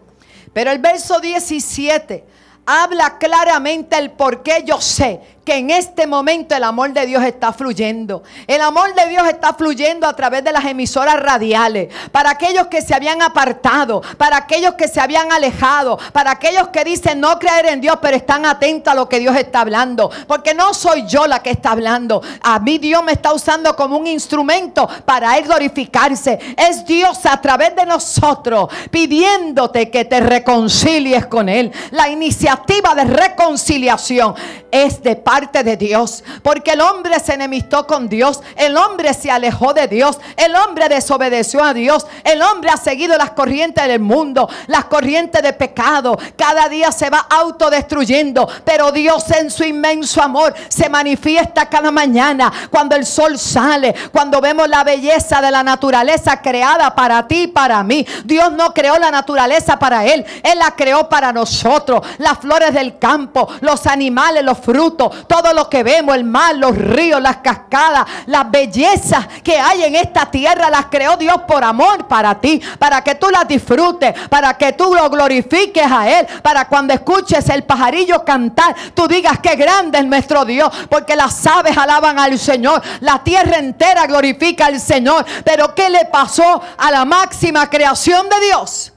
Pero 0.52 0.70
el 0.70 0.80
verso 0.80 1.22
17 1.22 2.26
habla 2.70 3.18
claramente 3.18 3.98
el 3.98 4.12
por 4.12 4.44
qué 4.44 4.64
yo 4.64 4.80
sé 4.80 5.39
que 5.50 5.56
en 5.56 5.72
este 5.72 6.06
momento 6.06 6.56
el 6.56 6.64
amor 6.64 6.94
de 6.94 7.08
Dios 7.08 7.24
está 7.24 7.52
fluyendo. 7.52 8.22
El 8.46 8.62
amor 8.62 8.94
de 8.94 9.08
Dios 9.08 9.28
está 9.28 9.56
fluyendo 9.56 10.08
a 10.08 10.16
través 10.16 10.44
de 10.44 10.52
las 10.52 10.64
emisoras 10.64 11.20
radiales. 11.20 11.92
Para 12.12 12.30
aquellos 12.30 12.68
que 12.68 12.84
se 12.84 12.94
habían 12.94 13.24
apartado, 13.24 14.04
para 14.20 14.38
aquellos 14.38 14.76
que 14.76 14.88
se 14.88 15.02
habían 15.02 15.32
alejado, 15.32 15.98
para 16.14 16.30
aquellos 16.30 16.68
que 16.68 16.84
dicen 16.84 17.20
no 17.20 17.40
creer 17.40 17.66
en 17.66 17.82
Dios, 17.82 17.98
pero 18.00 18.16
están 18.16 18.46
atentos 18.46 18.92
a 18.92 18.96
lo 18.96 19.10
que 19.10 19.18
Dios 19.18 19.36
está 19.36 19.62
hablando. 19.62 20.12
Porque 20.28 20.54
no 20.54 20.72
soy 20.76 21.08
yo 21.08 21.26
la 21.26 21.42
que 21.42 21.50
está 21.50 21.72
hablando. 21.72 22.22
A 22.44 22.60
mí 22.60 22.78
Dios 22.78 23.04
me 23.04 23.14
está 23.14 23.34
usando 23.34 23.76
como 23.76 23.98
un 23.98 24.06
instrumento 24.06 24.88
para 25.04 25.36
Él 25.36 25.46
glorificarse. 25.46 26.38
Es 26.56 26.86
Dios 26.86 27.26
a 27.26 27.42
través 27.42 27.76
de 27.76 27.88
nosotros 27.88 28.70
pidiéndote 28.92 29.90
que 29.90 30.06
te 30.06 30.20
reconcilies 30.20 31.26
con 31.26 31.50
Él. 31.50 31.72
La 31.90 32.08
iniciativa 32.08 32.94
de 32.94 33.06
reconciliación 33.06 34.36
es 34.70 35.02
de 35.02 35.16
parte 35.16 35.39
de 35.40 35.78
Dios. 35.78 36.24
Porque 36.44 36.72
el 36.72 36.82
hombre 36.82 37.20
se 37.20 37.34
enemistó 37.34 37.88
con 37.88 38.10
Dios. 38.10 38.42
El 38.56 38.76
hombre 38.78 39.14
se 39.14 39.32
alejó 39.32 39.74
de 39.74 39.88
Dios. 39.88 40.20
El 40.36 40.56
hombre 40.56 40.90
desobedeció 40.90 41.64
a 41.64 41.74
Dios. 41.74 42.06
El 42.24 42.42
hombre 42.42 42.70
ha 42.72 42.78
seguido 42.78 43.18
las 43.18 43.32
corrientes 43.32 43.88
del 43.88 44.02
mundo. 44.02 44.50
Las 44.68 44.86
corrientes 44.86 45.42
de 45.42 45.54
pecado. 45.54 46.18
Cada 46.36 46.68
día 46.68 46.92
se 46.92 47.10
va 47.10 47.26
autodestruyendo. 47.30 48.48
Pero 48.66 48.92
Dios 48.92 49.30
en 49.32 49.50
su 49.50 49.64
inmenso 49.64 50.22
amor 50.22 50.54
se 50.68 50.90
manifiesta 50.90 51.68
cada 51.68 51.90
mañana. 51.90 52.52
Cuando 52.70 52.96
el 52.96 53.06
sol 53.06 53.38
sale. 53.40 53.96
Cuando 54.12 54.42
vemos 54.42 54.68
la 54.68 54.84
belleza 54.84 55.42
de 55.42 55.52
la 55.52 55.64
naturaleza 55.64 56.42
creada 56.42 56.94
para 56.94 57.28
ti 57.28 57.44
y 57.44 57.48
para 57.48 57.82
mí. 57.84 58.06
Dios 58.26 58.52
no 58.52 58.74
creó 58.74 59.00
la 59.00 59.10
naturaleza 59.10 59.80
para 59.80 60.06
Él. 60.06 60.26
Él 60.44 60.60
la 60.60 60.72
creó 60.72 61.08
para 61.08 61.32
nosotros. 61.32 62.06
Las 62.18 62.40
flores 62.40 62.74
del 62.74 62.98
campo. 62.98 63.48
Los 63.62 63.88
animales, 63.88 64.44
los 64.44 64.58
frutos 64.58 64.90
todo 65.28 65.54
lo 65.54 65.70
que 65.70 65.84
vemos, 65.84 66.16
el 66.16 66.24
mar, 66.24 66.56
los 66.56 66.78
ríos, 66.78 67.22
las 67.22 67.38
cascadas, 67.38 68.06
las 68.26 68.50
bellezas 68.50 69.28
que 69.44 69.58
hay 69.58 69.84
en 69.84 69.96
esta 69.96 70.26
tierra, 70.26 70.70
las 70.70 70.86
creó 70.88 71.18
Dios 71.18 71.42
por 71.48 71.64
amor 71.64 72.08
para 72.08 72.40
ti, 72.40 72.62
para 72.78 73.04
que 73.04 73.16
tú 73.16 73.30
las 73.30 73.48
disfrutes, 73.48 74.14
para 74.30 74.58
que 74.58 74.74
tú 74.74 74.94
lo 74.94 75.10
glorifiques 75.10 75.90
a 75.90 76.20
Él, 76.20 76.28
para 76.42 76.68
cuando 76.68 76.94
escuches 76.94 77.48
el 77.50 77.64
pajarillo 77.64 78.24
cantar, 78.24 78.76
tú 78.94 79.08
digas 79.08 79.40
que 79.40 79.56
grande 79.56 80.00
es 80.00 80.06
nuestro 80.06 80.46
Dios, 80.46 80.70
porque 80.90 81.16
las 81.16 81.46
aves 81.46 81.78
alaban 81.78 82.20
al 82.20 82.38
Señor, 82.38 82.82
la 83.02 83.24
tierra 83.24 83.58
entera 83.58 84.06
glorifica 84.08 84.66
al 84.66 84.80
Señor. 84.80 85.26
Pero 85.44 85.74
¿qué 85.76 85.90
le 85.90 86.06
pasó 86.06 86.62
a 86.78 86.92
la 86.92 87.06
máxima 87.06 87.70
creación 87.70 88.28
de 88.30 88.46
Dios? 88.48 88.94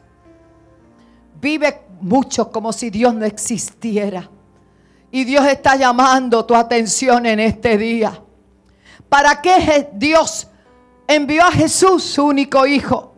Vive 1.41 1.83
mucho 2.01 2.51
como 2.51 2.73
si 2.73 2.91
Dios 2.91 3.15
no 3.15 3.25
existiera. 3.25 4.29
Y 5.15 5.25
Dios 5.25 5.45
está 5.47 5.77
llamando 5.77 6.47
tu 6.47 6.55
atención 6.55 7.27
en 7.27 7.39
este 7.39 7.77
día. 7.77 8.19
¿Para 9.11 9.43
qué 9.43 9.91
Dios 9.93 10.49
envió 11.07 11.45
a 11.45 11.53
Jesús, 11.53 12.03
su 12.03 12.25
único 12.25 12.67
hijo? 12.67 13.15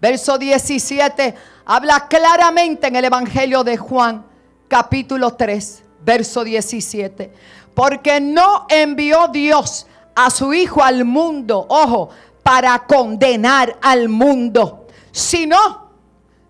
Verso 0.00 0.38
17 0.38 1.36
habla 1.64 2.08
claramente 2.08 2.88
en 2.88 2.96
el 2.96 3.04
Evangelio 3.04 3.62
de 3.62 3.76
Juan, 3.76 4.26
capítulo 4.66 5.34
3, 5.34 5.84
verso 6.04 6.42
17. 6.42 7.32
Porque 7.74 8.20
no 8.20 8.66
envió 8.68 9.28
Dios 9.28 9.86
a 10.16 10.30
su 10.30 10.52
hijo 10.52 10.82
al 10.82 11.04
mundo, 11.04 11.64
ojo, 11.68 12.10
para 12.42 12.76
condenar 12.86 13.78
al 13.82 14.08
mundo, 14.08 14.88
sino, 15.12 15.92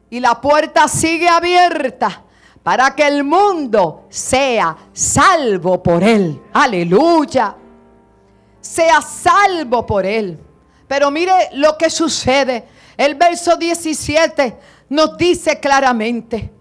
y 0.09 0.21
la 0.21 0.41
puerta 0.41 0.89
sigue 0.89 1.29
abierta 1.29 2.23
para 2.67 2.97
que 2.97 3.07
el 3.07 3.23
mundo 3.23 4.07
sea 4.09 4.77
salvo 4.93 5.81
por 5.81 6.03
él. 6.03 6.43
Aleluya. 6.53 7.55
Sea 8.61 9.01
salvo 9.01 9.87
por 9.87 10.05
él. 10.05 10.37
Pero 10.89 11.13
mire 11.13 11.51
lo 11.53 11.79
que 11.79 11.89
sucede. 11.89 12.67
El 12.97 13.15
verso 13.15 13.55
17 13.57 14.59
nos 14.89 15.17
dice 15.17 15.61
claramente, 15.61 16.53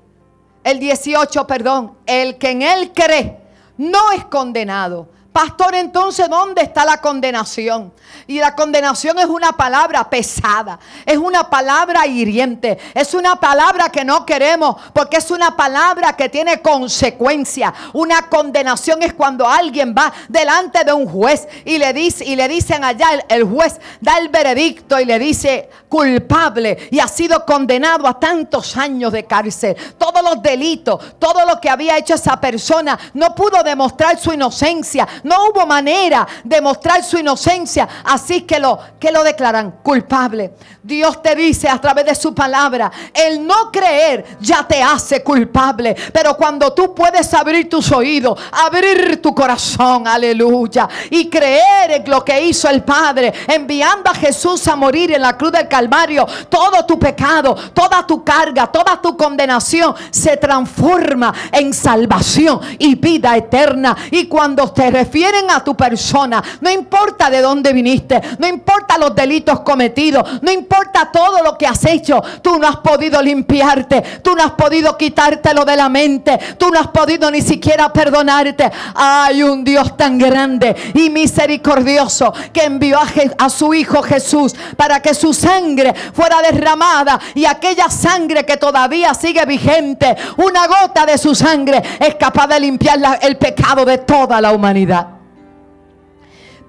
el 0.64 0.78
18, 0.78 1.48
perdón, 1.48 1.98
el 2.06 2.38
que 2.38 2.52
en 2.52 2.62
él 2.62 2.92
cree 2.94 3.40
no 3.78 4.12
es 4.12 4.26
condenado. 4.26 5.10
Pastor, 5.36 5.76
entonces, 5.76 6.30
¿dónde 6.30 6.62
está 6.62 6.86
la 6.86 7.02
condenación? 7.02 7.92
Y 8.26 8.40
la 8.40 8.56
condenación 8.56 9.20
es 9.20 9.26
una 9.26 9.52
palabra 9.52 10.10
pesada, 10.10 10.80
es 11.06 11.18
una 11.18 11.50
palabra 11.50 12.08
hiriente, 12.08 12.78
es 12.94 13.14
una 13.14 13.38
palabra 13.38 13.90
que 13.90 14.06
no 14.06 14.26
queremos 14.26 14.78
porque 14.94 15.18
es 15.18 15.30
una 15.32 15.58
palabra 15.58 16.14
que 16.14 16.30
tiene 16.30 16.62
consecuencia. 16.62 17.74
Una 17.92 18.30
condenación 18.30 19.04
es 19.04 19.14
cuando 19.14 19.46
alguien 19.46 19.94
va 19.94 20.14
delante 20.30 20.86
de 20.86 20.94
un 20.94 21.06
juez 21.06 21.50
y 21.66 21.80
le 21.80 21.92
dice 21.92 22.24
y 22.24 22.38
le 22.38 22.48
dicen 22.48 22.86
allá 22.86 23.10
el, 23.28 23.44
juez 23.44 23.82
da 24.00 24.18
el 24.18 24.30
veredicto 24.30 24.98
y 24.98 25.04
le 25.04 25.20
dice 25.20 25.70
culpable 25.90 26.88
y 26.92 27.00
ha 27.00 27.10
sido 27.10 27.46
condenado 27.46 28.08
a 28.08 28.18
tantos 28.20 28.78
años 28.78 29.12
de 29.12 29.26
cárcel. 29.26 29.76
Todos 29.98 30.24
los 30.24 30.42
delitos, 30.42 31.20
todo 31.20 31.46
lo 31.46 31.60
que 31.60 31.70
había 31.70 31.98
hecho 31.98 32.16
esa 32.16 32.40
persona 32.40 32.98
no 33.14 33.36
pudo 33.36 33.62
demostrar 33.64 34.18
su 34.18 34.32
inocencia, 34.32 35.08
no 35.26 35.50
hubo 35.50 35.66
manera 35.66 36.26
de 36.44 36.62
mostrar 36.62 37.04
su 37.04 37.18
inocencia 37.18 37.66
Así 38.04 38.42
que 38.42 38.60
lo, 38.60 38.80
que 39.00 39.12
lo 39.12 39.24
declaran 39.24 39.80
culpable. 39.84 40.54
Dios 40.82 41.22
te 41.22 41.36
dice 41.36 41.68
a 41.68 41.80
través 41.80 42.06
de 42.06 42.16
su 42.16 42.34
palabra, 42.34 42.92
el 43.14 43.46
no 43.46 43.72
creer 43.72 44.38
ya 44.40 44.68
te 44.68 44.82
hace 44.82 45.24
culpable. 45.24 45.96
Pero 46.14 46.38
cuando 46.38 46.74
tú 46.74 46.94
puedes 46.94 47.34
abrir 47.34 47.68
tus 47.68 47.92
oídos, 47.92 48.40
abrir 48.52 49.22
tu 49.22 49.34
corazón, 49.34 50.08
aleluya, 50.08 50.88
y 51.10 51.30
creer 51.30 51.92
en 51.92 52.10
lo 52.10 52.24
que 52.24 52.46
hizo 52.46 52.70
el 52.70 52.84
Padre, 52.84 53.34
enviando 53.48 54.12
a 54.12 54.16
Jesús 54.16 54.68
a 54.68 54.76
morir 54.76 55.12
en 55.14 55.22
la 55.22 55.36
cruz 55.36 55.52
del 55.52 55.68
Calvario, 55.68 56.26
todo 56.50 56.86
tu 56.86 57.00
pecado, 57.00 57.56
toda 57.74 58.06
tu 58.06 58.24
carga, 58.24 58.68
toda 58.68 59.02
tu 59.02 59.18
condenación 59.18 59.96
se 60.12 60.38
transforma 60.38 61.34
en 61.52 61.74
salvación 61.74 62.60
y 62.78 62.96
vida 62.96 63.36
eterna. 63.36 63.96
Y 64.12 64.28
cuando 64.28 64.72
te 64.72 64.92
refieres 64.92 65.15
refieren 65.16 65.50
a 65.50 65.64
tu 65.64 65.78
persona. 65.78 66.44
No 66.60 66.70
importa 66.70 67.30
de 67.30 67.40
dónde 67.40 67.72
viniste, 67.72 68.22
no 68.38 68.48
importa 68.48 68.98
los 68.98 69.16
delitos 69.16 69.62
cometidos, 69.62 70.42
no 70.42 70.52
importa 70.52 71.10
todo 71.10 71.42
lo 71.42 71.58
que 71.58 71.66
has 71.66 71.86
hecho. 71.86 72.22
Tú 72.42 72.60
no 72.60 72.68
has 72.68 72.78
podido 72.78 73.22
limpiarte, 73.22 74.02
tú 74.22 74.36
no 74.36 74.44
has 74.44 74.52
podido 74.52 74.98
quitártelo 74.98 75.64
de 75.64 75.78
la 75.78 75.88
mente, 75.88 76.38
tú 76.58 76.70
no 76.70 76.82
has 76.82 76.90
podido 76.90 77.32
ni 77.32 77.42
siquiera 77.42 77.94
perdonarte. 77.94 78.70
Hay 78.94 79.42
un 79.42 79.64
Dios 79.64 79.96
tan 79.96 80.18
grande 80.18 80.76
y 80.94 81.10
misericordioso 81.10 82.34
que 82.52 82.66
envió 82.66 83.00
a, 83.00 83.08
a 83.38 83.50
su 83.50 83.74
Hijo 83.74 84.04
Jesús 84.04 84.54
para 84.76 85.02
que 85.02 85.14
su 85.14 85.34
sangre 85.34 85.94
fuera 86.14 86.42
derramada 86.42 87.22
y 87.36 87.46
aquella 87.46 87.90
sangre 87.90 88.46
que 88.46 88.58
todavía 88.58 89.14
sigue 89.14 89.46
vigente, 89.46 90.14
una 90.36 90.68
gota 90.68 91.06
de 91.06 91.18
su 91.18 91.34
sangre 91.34 91.82
es 92.02 92.16
capaz 92.16 92.48
de 92.48 92.60
limpiar 92.60 93.00
el 93.22 93.38
pecado 93.38 93.86
de 93.86 94.00
toda 94.00 94.42
la 94.42 94.52
humanidad. 94.52 95.05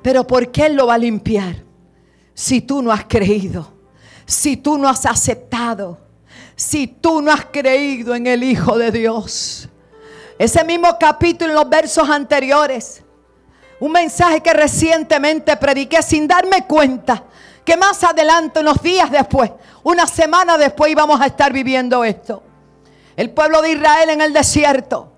Pero 0.07 0.25
¿por 0.25 0.53
qué 0.53 0.67
Él 0.67 0.77
lo 0.77 0.87
va 0.87 0.95
a 0.95 0.99
limpiar? 0.99 1.57
Si 2.33 2.61
tú 2.61 2.81
no 2.81 2.93
has 2.93 3.07
creído, 3.07 3.73
si 4.25 4.57
tú 4.57 4.79
no 4.79 4.89
has 4.89 5.05
aceptado, 5.05 5.99
si 6.55 6.87
tú 6.87 7.21
no 7.21 7.33
has 7.33 7.47
creído 7.47 8.15
en 8.15 8.29
el 8.29 8.45
Hijo 8.45 8.79
de 8.79 8.93
Dios. 8.93 9.69
Ese 10.39 10.63
mismo 10.63 10.97
capítulo 11.01 11.51
en 11.51 11.57
los 11.57 11.69
versos 11.69 12.09
anteriores, 12.09 13.03
un 13.81 13.91
mensaje 13.91 14.41
que 14.41 14.53
recientemente 14.53 15.57
prediqué 15.57 16.01
sin 16.03 16.29
darme 16.29 16.69
cuenta 16.69 17.25
que 17.65 17.77
más 17.77 18.05
adelante, 18.05 18.61
unos 18.61 18.81
días 18.81 19.11
después, 19.11 19.51
una 19.83 20.07
semana 20.07 20.57
después 20.57 20.93
íbamos 20.93 21.21
a 21.21 21.27
estar 21.27 21.53
viviendo 21.53 22.05
esto. 22.05 22.45
El 23.17 23.31
pueblo 23.31 23.61
de 23.61 23.73
Israel 23.73 24.11
en 24.11 24.21
el 24.21 24.33
desierto 24.33 25.15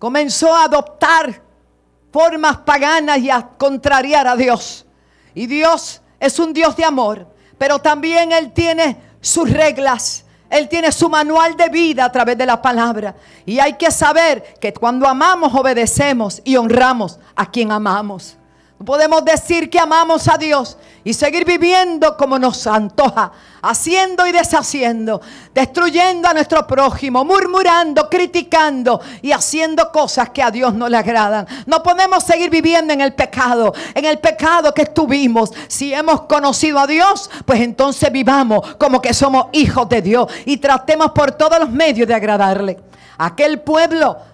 comenzó 0.00 0.52
a 0.52 0.64
adoptar 0.64 1.43
formas 2.14 2.58
paganas 2.58 3.18
y 3.18 3.28
a 3.28 3.42
contrariar 3.42 4.28
a 4.28 4.36
Dios. 4.36 4.86
Y 5.34 5.48
Dios 5.48 6.00
es 6.20 6.38
un 6.38 6.52
Dios 6.52 6.76
de 6.76 6.84
amor, 6.84 7.26
pero 7.58 7.80
también 7.80 8.30
Él 8.30 8.52
tiene 8.52 8.98
sus 9.20 9.50
reglas. 9.50 10.24
Él 10.48 10.68
tiene 10.68 10.92
su 10.92 11.08
manual 11.08 11.56
de 11.56 11.68
vida 11.70 12.04
a 12.04 12.12
través 12.12 12.38
de 12.38 12.46
la 12.46 12.62
palabra. 12.62 13.16
Y 13.44 13.58
hay 13.58 13.72
que 13.72 13.90
saber 13.90 14.54
que 14.60 14.72
cuando 14.72 15.08
amamos, 15.08 15.52
obedecemos 15.54 16.40
y 16.44 16.54
honramos 16.54 17.18
a 17.34 17.50
quien 17.50 17.72
amamos. 17.72 18.36
Podemos 18.84 19.24
decir 19.24 19.70
que 19.70 19.78
amamos 19.78 20.28
a 20.28 20.36
Dios 20.36 20.76
y 21.04 21.14
seguir 21.14 21.44
viviendo 21.44 22.16
como 22.16 22.38
nos 22.38 22.66
antoja, 22.66 23.32
haciendo 23.62 24.26
y 24.26 24.32
deshaciendo, 24.32 25.20
destruyendo 25.54 26.28
a 26.28 26.34
nuestro 26.34 26.66
prójimo, 26.66 27.24
murmurando, 27.24 28.08
criticando 28.10 29.00
y 29.22 29.32
haciendo 29.32 29.90
cosas 29.92 30.30
que 30.30 30.42
a 30.42 30.50
Dios 30.50 30.74
no 30.74 30.88
le 30.88 30.96
agradan. 30.96 31.46
No 31.66 31.82
podemos 31.82 32.24
seguir 32.24 32.50
viviendo 32.50 32.92
en 32.92 33.00
el 33.00 33.14
pecado, 33.14 33.72
en 33.94 34.04
el 34.04 34.18
pecado 34.18 34.74
que 34.74 34.82
estuvimos. 34.82 35.52
Si 35.68 35.94
hemos 35.94 36.22
conocido 36.22 36.78
a 36.78 36.86
Dios, 36.86 37.30
pues 37.44 37.60
entonces 37.60 38.10
vivamos 38.10 38.76
como 38.76 39.00
que 39.00 39.14
somos 39.14 39.46
hijos 39.52 39.88
de 39.88 40.02
Dios 40.02 40.30
y 40.44 40.56
tratemos 40.56 41.12
por 41.12 41.32
todos 41.32 41.58
los 41.58 41.70
medios 41.70 42.08
de 42.08 42.14
agradarle. 42.14 42.80
Aquel 43.16 43.60
pueblo 43.60 44.33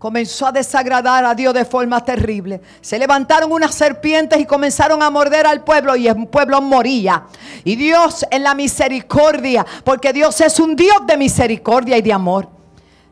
comenzó 0.00 0.46
a 0.46 0.52
desagradar 0.52 1.26
a 1.26 1.34
Dios 1.34 1.52
de 1.52 1.66
forma 1.66 2.02
terrible. 2.02 2.62
Se 2.80 2.98
levantaron 2.98 3.52
unas 3.52 3.74
serpientes 3.74 4.40
y 4.40 4.46
comenzaron 4.46 5.02
a 5.02 5.10
morder 5.10 5.46
al 5.46 5.62
pueblo 5.62 5.94
y 5.94 6.08
el 6.08 6.26
pueblo 6.26 6.62
moría. 6.62 7.24
Y 7.64 7.76
Dios 7.76 8.24
en 8.30 8.42
la 8.42 8.54
misericordia, 8.54 9.66
porque 9.84 10.14
Dios 10.14 10.40
es 10.40 10.58
un 10.58 10.74
Dios 10.74 11.06
de 11.06 11.18
misericordia 11.18 11.98
y 11.98 12.02
de 12.02 12.14
amor, 12.14 12.48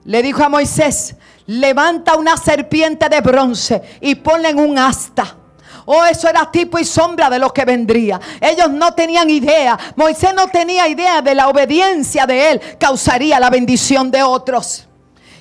le 0.06 0.22
dijo 0.22 0.42
a 0.42 0.48
Moisés, 0.48 1.14
levanta 1.44 2.16
una 2.16 2.38
serpiente 2.38 3.10
de 3.10 3.20
bronce 3.20 3.82
y 4.00 4.14
ponle 4.14 4.48
en 4.48 4.58
un 4.58 4.78
asta. 4.78 5.36
Oh, 5.84 6.06
eso 6.06 6.26
era 6.26 6.50
tipo 6.50 6.78
y 6.78 6.86
sombra 6.86 7.28
de 7.28 7.38
lo 7.38 7.52
que 7.52 7.66
vendría. 7.66 8.18
Ellos 8.40 8.70
no 8.70 8.94
tenían 8.94 9.28
idea. 9.28 9.78
Moisés 9.94 10.32
no 10.34 10.48
tenía 10.48 10.88
idea 10.88 11.20
de 11.20 11.34
la 11.34 11.48
obediencia 11.48 12.24
de 12.24 12.52
él 12.52 12.60
causaría 12.80 13.38
la 13.38 13.50
bendición 13.50 14.10
de 14.10 14.22
otros. 14.22 14.87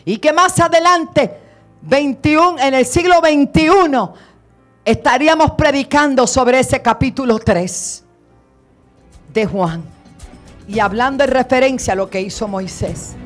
Y 0.07 0.19
que 0.19 0.31
más 0.31 0.57
adelante, 0.61 1.37
21, 1.81 2.59
en 2.59 2.73
el 2.75 2.85
siglo 2.85 3.19
21, 3.19 4.13
estaríamos 4.85 5.51
predicando 5.51 6.25
sobre 6.25 6.59
ese 6.59 6.81
capítulo 6.81 7.37
3 7.39 8.05
de 9.33 9.45
Juan. 9.45 9.83
Y 10.65 10.79
hablando 10.79 11.25
en 11.25 11.31
referencia 11.31 11.91
a 11.91 11.97
lo 11.97 12.09
que 12.09 12.21
hizo 12.21 12.47
Moisés. 12.47 13.17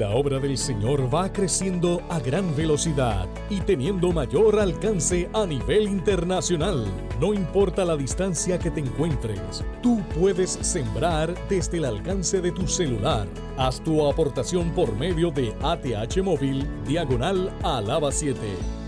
La 0.00 0.12
obra 0.12 0.38
del 0.38 0.56
Señor 0.56 1.14
va 1.14 1.30
creciendo 1.30 2.00
a 2.08 2.20
gran 2.20 2.56
velocidad 2.56 3.28
y 3.50 3.60
teniendo 3.60 4.12
mayor 4.12 4.58
alcance 4.58 5.28
a 5.34 5.44
nivel 5.44 5.88
internacional. 5.88 6.86
No 7.20 7.34
importa 7.34 7.84
la 7.84 7.98
distancia 7.98 8.58
que 8.58 8.70
te 8.70 8.80
encuentres, 8.80 9.62
tú 9.82 10.00
puedes 10.18 10.52
sembrar 10.62 11.34
desde 11.50 11.76
el 11.76 11.84
alcance 11.84 12.40
de 12.40 12.50
tu 12.50 12.66
celular. 12.66 13.28
Haz 13.58 13.84
tu 13.84 14.08
aportación 14.08 14.70
por 14.70 14.90
medio 14.96 15.30
de 15.30 15.54
ATH 15.60 16.22
Móvil 16.22 16.66
Diagonal 16.86 17.52
Alaba 17.62 18.10
7. 18.10 18.79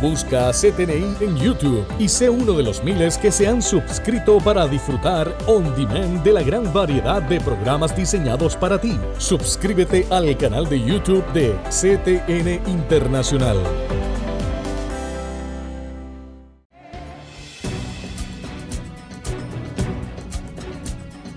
Busca 0.00 0.52
CTNI 0.52 1.16
en 1.20 1.36
YouTube 1.36 1.84
y 1.98 2.08
sé 2.08 2.30
uno 2.30 2.52
de 2.52 2.62
los 2.62 2.84
miles 2.84 3.18
que 3.18 3.32
se 3.32 3.48
han 3.48 3.60
suscrito 3.60 4.38
para 4.38 4.68
disfrutar 4.68 5.36
on 5.48 5.74
demand 5.74 6.22
de 6.22 6.32
la 6.32 6.42
gran 6.44 6.72
variedad 6.72 7.20
de 7.20 7.40
programas 7.40 7.96
diseñados 7.96 8.54
para 8.54 8.80
ti. 8.80 8.96
Suscríbete 9.18 10.06
al 10.10 10.36
canal 10.36 10.68
de 10.68 10.80
YouTube 10.80 11.24
de 11.32 11.52
CTN 11.68 12.70
Internacional. 12.70 13.56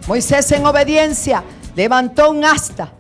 Moisés 0.05 0.51
en 0.51 0.67
obediencia 0.67 1.43
levantó 1.75 2.29
un 2.29 2.45
asta 2.45 2.91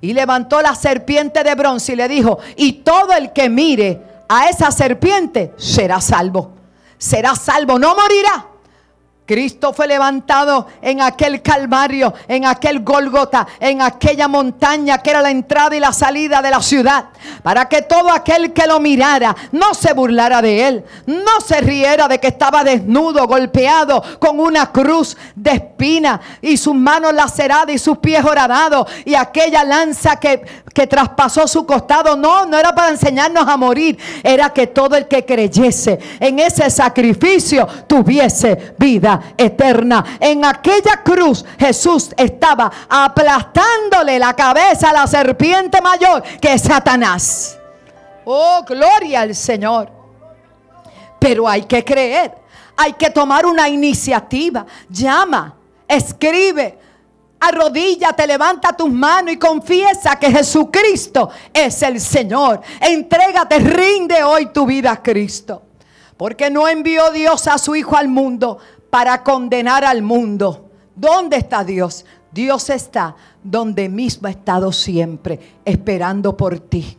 y 0.00 0.14
levantó 0.14 0.62
la 0.62 0.74
serpiente 0.74 1.44
de 1.44 1.54
bronce 1.54 1.92
y 1.92 1.96
le 1.96 2.08
dijo, 2.08 2.38
y 2.56 2.72
todo 2.84 3.12
el 3.12 3.34
que 3.34 3.50
mire 3.50 4.13
a 4.28 4.48
esa 4.48 4.70
serpiente 4.70 5.52
será 5.56 6.00
salvo. 6.00 6.54
Será 6.98 7.34
salvo, 7.34 7.78
no 7.78 7.94
morirá. 7.94 8.53
Cristo 9.26 9.72
fue 9.72 9.86
levantado 9.86 10.66
en 10.82 11.00
aquel 11.00 11.40
Calvario, 11.40 12.12
en 12.28 12.44
aquel 12.44 12.80
Golgota, 12.80 13.46
en 13.58 13.80
aquella 13.80 14.28
montaña 14.28 14.98
que 14.98 15.10
era 15.10 15.22
la 15.22 15.30
entrada 15.30 15.74
y 15.74 15.80
la 15.80 15.94
salida 15.94 16.42
de 16.42 16.50
la 16.50 16.60
ciudad, 16.60 17.06
para 17.42 17.66
que 17.66 17.80
todo 17.80 18.10
aquel 18.10 18.52
que 18.52 18.66
lo 18.66 18.80
mirara 18.80 19.34
no 19.52 19.72
se 19.72 19.94
burlara 19.94 20.42
de 20.42 20.68
él, 20.68 20.84
no 21.06 21.40
se 21.40 21.62
riera 21.62 22.06
de 22.06 22.20
que 22.20 22.26
estaba 22.26 22.64
desnudo, 22.64 23.26
golpeado 23.26 24.02
con 24.18 24.38
una 24.38 24.70
cruz 24.70 25.16
de 25.34 25.52
espina 25.52 26.20
y 26.42 26.58
sus 26.58 26.74
manos 26.74 27.14
laceradas 27.14 27.74
y 27.74 27.78
sus 27.78 27.96
pies 27.98 28.22
horadados 28.22 28.90
y 29.06 29.14
aquella 29.14 29.64
lanza 29.64 30.16
que, 30.16 30.44
que 30.74 30.86
traspasó 30.86 31.48
su 31.48 31.64
costado. 31.64 32.14
No, 32.14 32.44
no 32.44 32.58
era 32.58 32.74
para 32.74 32.90
enseñarnos 32.90 33.48
a 33.48 33.56
morir, 33.56 33.98
era 34.22 34.50
que 34.50 34.66
todo 34.66 34.96
el 34.96 35.08
que 35.08 35.24
creyese 35.24 35.98
en 36.20 36.38
ese 36.40 36.68
sacrificio 36.68 37.66
tuviese 37.86 38.74
vida 38.78 39.13
eterna. 39.36 40.04
En 40.20 40.44
aquella 40.44 41.02
cruz 41.02 41.44
Jesús 41.58 42.10
estaba 42.16 42.70
aplastándole 42.88 44.18
la 44.18 44.34
cabeza 44.34 44.90
a 44.90 44.92
la 44.92 45.06
serpiente 45.06 45.80
mayor 45.80 46.22
que 46.40 46.58
Satanás. 46.58 47.58
Oh, 48.24 48.62
gloria 48.66 49.22
al 49.22 49.34
Señor. 49.34 49.90
Pero 51.18 51.48
hay 51.48 51.62
que 51.62 51.84
creer, 51.84 52.34
hay 52.76 52.92
que 52.94 53.10
tomar 53.10 53.46
una 53.46 53.68
iniciativa. 53.68 54.66
Llama, 54.88 55.54
escribe, 55.88 56.78
arrodíllate, 57.40 58.26
levanta 58.26 58.74
tus 58.74 58.90
manos 58.90 59.32
y 59.32 59.38
confiesa 59.38 60.16
que 60.16 60.30
Jesucristo 60.30 61.30
es 61.52 61.82
el 61.82 62.00
Señor. 62.00 62.60
Entrégate, 62.80 63.58
rinde 63.58 64.22
hoy 64.22 64.46
tu 64.46 64.66
vida 64.66 64.92
a 64.92 65.02
Cristo. 65.02 65.62
Porque 66.16 66.48
no 66.48 66.68
envió 66.68 67.10
Dios 67.10 67.46
a 67.48 67.58
su 67.58 67.74
Hijo 67.74 67.96
al 67.96 68.08
mundo 68.08 68.58
para 68.94 69.24
condenar 69.24 69.84
al 69.84 70.02
mundo. 70.02 70.70
¿Dónde 70.94 71.38
está 71.38 71.64
Dios? 71.64 72.04
Dios 72.30 72.70
está 72.70 73.16
donde 73.42 73.88
mismo 73.88 74.28
ha 74.28 74.30
estado 74.30 74.70
siempre, 74.70 75.58
esperando 75.64 76.36
por 76.36 76.60
ti. 76.60 76.96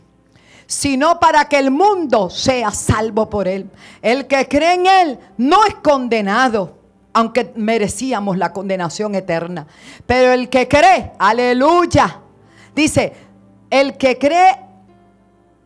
Sino 0.66 1.18
para 1.18 1.46
que 1.48 1.58
el 1.58 1.70
mundo 1.70 2.28
sea 2.28 2.70
salvo 2.70 3.30
por 3.30 3.48
él. 3.48 3.70
El 4.02 4.26
que 4.26 4.46
cree 4.46 4.74
en 4.74 4.86
él 4.86 5.18
no 5.38 5.64
es 5.64 5.76
condenado, 5.76 6.76
aunque 7.14 7.54
merecíamos 7.56 8.36
la 8.36 8.52
condenación 8.52 9.14
eterna. 9.14 9.66
Pero 10.04 10.34
el 10.34 10.50
que 10.50 10.68
cree, 10.68 11.12
aleluya, 11.18 12.20
dice, 12.74 13.14
el 13.70 13.96
que 13.96 14.18
cree 14.18 14.54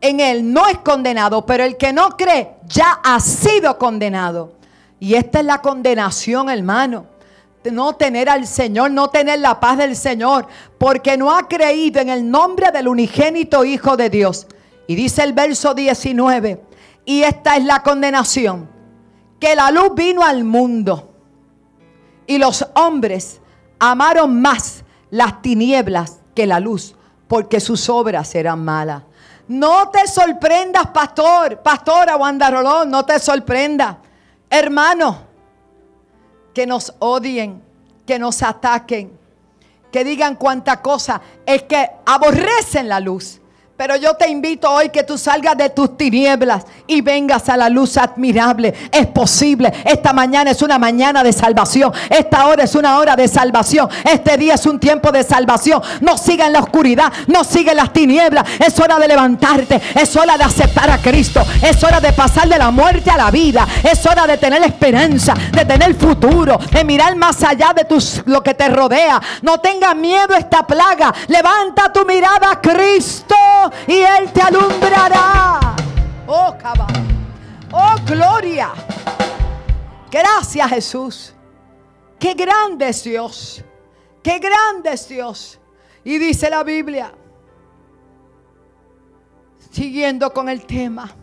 en 0.00 0.20
él 0.20 0.52
no 0.52 0.68
es 0.68 0.78
condenado, 0.78 1.44
pero 1.44 1.64
el 1.64 1.76
que 1.76 1.92
no 1.92 2.10
cree 2.10 2.54
ya 2.68 3.00
ha 3.02 3.18
sido 3.18 3.76
condenado 3.78 4.59
y 5.00 5.14
esta 5.14 5.40
es 5.40 5.46
la 5.46 5.62
condenación, 5.62 6.50
hermano. 6.50 7.06
no 7.64 7.94
tener 7.94 8.28
al 8.28 8.46
Señor, 8.46 8.90
no 8.90 9.08
tener 9.08 9.38
la 9.40 9.58
paz 9.58 9.78
del 9.78 9.96
Señor, 9.96 10.46
porque 10.78 11.16
no 11.16 11.34
ha 11.34 11.48
creído 11.48 12.00
en 12.00 12.10
el 12.10 12.30
nombre 12.30 12.70
del 12.70 12.86
unigénito 12.86 13.64
Hijo 13.64 13.96
de 13.96 14.10
Dios. 14.10 14.46
Y 14.86 14.94
dice 14.94 15.22
el 15.22 15.32
verso 15.32 15.74
19, 15.74 16.62
y 17.04 17.22
esta 17.22 17.56
es 17.56 17.64
la 17.64 17.82
condenación, 17.82 18.68
que 19.38 19.54
la 19.56 19.70
luz 19.70 19.94
vino 19.94 20.22
al 20.22 20.44
mundo 20.44 21.14
y 22.26 22.38
los 22.38 22.66
hombres 22.74 23.40
amaron 23.78 24.40
más 24.40 24.84
las 25.10 25.42
tinieblas 25.42 26.20
que 26.34 26.46
la 26.46 26.60
luz, 26.60 26.94
porque 27.26 27.58
sus 27.58 27.88
obras 27.88 28.34
eran 28.34 28.64
malas. 28.64 29.02
No 29.48 29.88
te 29.90 30.06
sorprendas, 30.06 30.88
pastor, 30.88 31.60
pastora 31.62 32.16
Wanda 32.16 32.50
Rolón, 32.50 32.90
no 32.90 33.04
te 33.04 33.18
sorprenda. 33.18 33.98
Hermano, 34.50 35.26
que 36.52 36.66
nos 36.66 36.92
odien, 36.98 37.62
que 38.04 38.18
nos 38.18 38.42
ataquen, 38.42 39.16
que 39.92 40.04
digan 40.04 40.34
cuánta 40.34 40.82
cosa, 40.82 41.20
es 41.46 41.62
que 41.62 41.90
aborrecen 42.04 42.88
la 42.88 43.00
luz. 43.00 43.39
Pero 43.80 43.96
yo 43.96 44.12
te 44.12 44.28
invito 44.28 44.70
hoy 44.70 44.90
que 44.90 45.04
tú 45.04 45.16
salgas 45.16 45.56
de 45.56 45.70
tus 45.70 45.96
tinieblas 45.96 46.66
y 46.86 47.00
vengas 47.00 47.48
a 47.48 47.56
la 47.56 47.70
luz 47.70 47.96
admirable. 47.96 48.74
Es 48.92 49.06
posible. 49.06 49.72
Esta 49.86 50.12
mañana 50.12 50.50
es 50.50 50.60
una 50.60 50.78
mañana 50.78 51.24
de 51.24 51.32
salvación. 51.32 51.90
Esta 52.10 52.46
hora 52.46 52.64
es 52.64 52.74
una 52.74 52.98
hora 52.98 53.16
de 53.16 53.26
salvación. 53.26 53.88
Este 54.04 54.36
día 54.36 54.56
es 54.56 54.66
un 54.66 54.78
tiempo 54.78 55.10
de 55.10 55.24
salvación. 55.24 55.80
No 56.02 56.18
siga 56.18 56.46
en 56.46 56.52
la 56.52 56.60
oscuridad. 56.60 57.10
No 57.26 57.42
siga 57.42 57.70
en 57.70 57.78
las 57.78 57.90
tinieblas. 57.90 58.44
Es 58.58 58.78
hora 58.78 58.98
de 58.98 59.08
levantarte. 59.08 59.80
Es 59.94 60.14
hora 60.14 60.36
de 60.36 60.44
aceptar 60.44 60.90
a 60.90 60.98
Cristo. 60.98 61.42
Es 61.62 61.82
hora 61.82 62.00
de 62.00 62.12
pasar 62.12 62.50
de 62.50 62.58
la 62.58 62.70
muerte 62.70 63.08
a 63.10 63.16
la 63.16 63.30
vida. 63.30 63.66
Es 63.82 64.04
hora 64.04 64.26
de 64.26 64.36
tener 64.36 64.62
esperanza. 64.62 65.32
De 65.52 65.64
tener 65.64 65.94
futuro. 65.94 66.58
De 66.70 66.84
mirar 66.84 67.16
más 67.16 67.42
allá 67.42 67.72
de 67.74 67.86
tus, 67.86 68.20
lo 68.26 68.42
que 68.42 68.52
te 68.52 68.68
rodea. 68.68 69.22
No 69.40 69.56
tengas 69.56 69.96
miedo 69.96 70.34
a 70.34 70.38
esta 70.38 70.66
plaga. 70.66 71.14
Levanta 71.28 71.90
tu 71.90 72.04
mirada 72.04 72.50
a 72.50 72.60
Cristo 72.60 73.34
y 73.86 73.94
Él 73.94 74.32
te 74.32 74.42
alumbrará. 74.42 75.76
Oh, 76.26 76.54
caballo. 76.58 77.00
Oh, 77.72 77.94
gloria. 78.06 78.72
Gracias, 80.10 80.68
Jesús. 80.70 81.34
Qué 82.18 82.34
grande 82.34 82.88
es 82.88 83.04
Dios. 83.04 83.64
Qué 84.22 84.38
grande 84.38 84.92
es 84.92 85.08
Dios. 85.08 85.58
Y 86.04 86.18
dice 86.18 86.50
la 86.50 86.62
Biblia, 86.62 87.12
siguiendo 89.70 90.32
con 90.32 90.48
el 90.48 90.66
tema, 90.66 91.14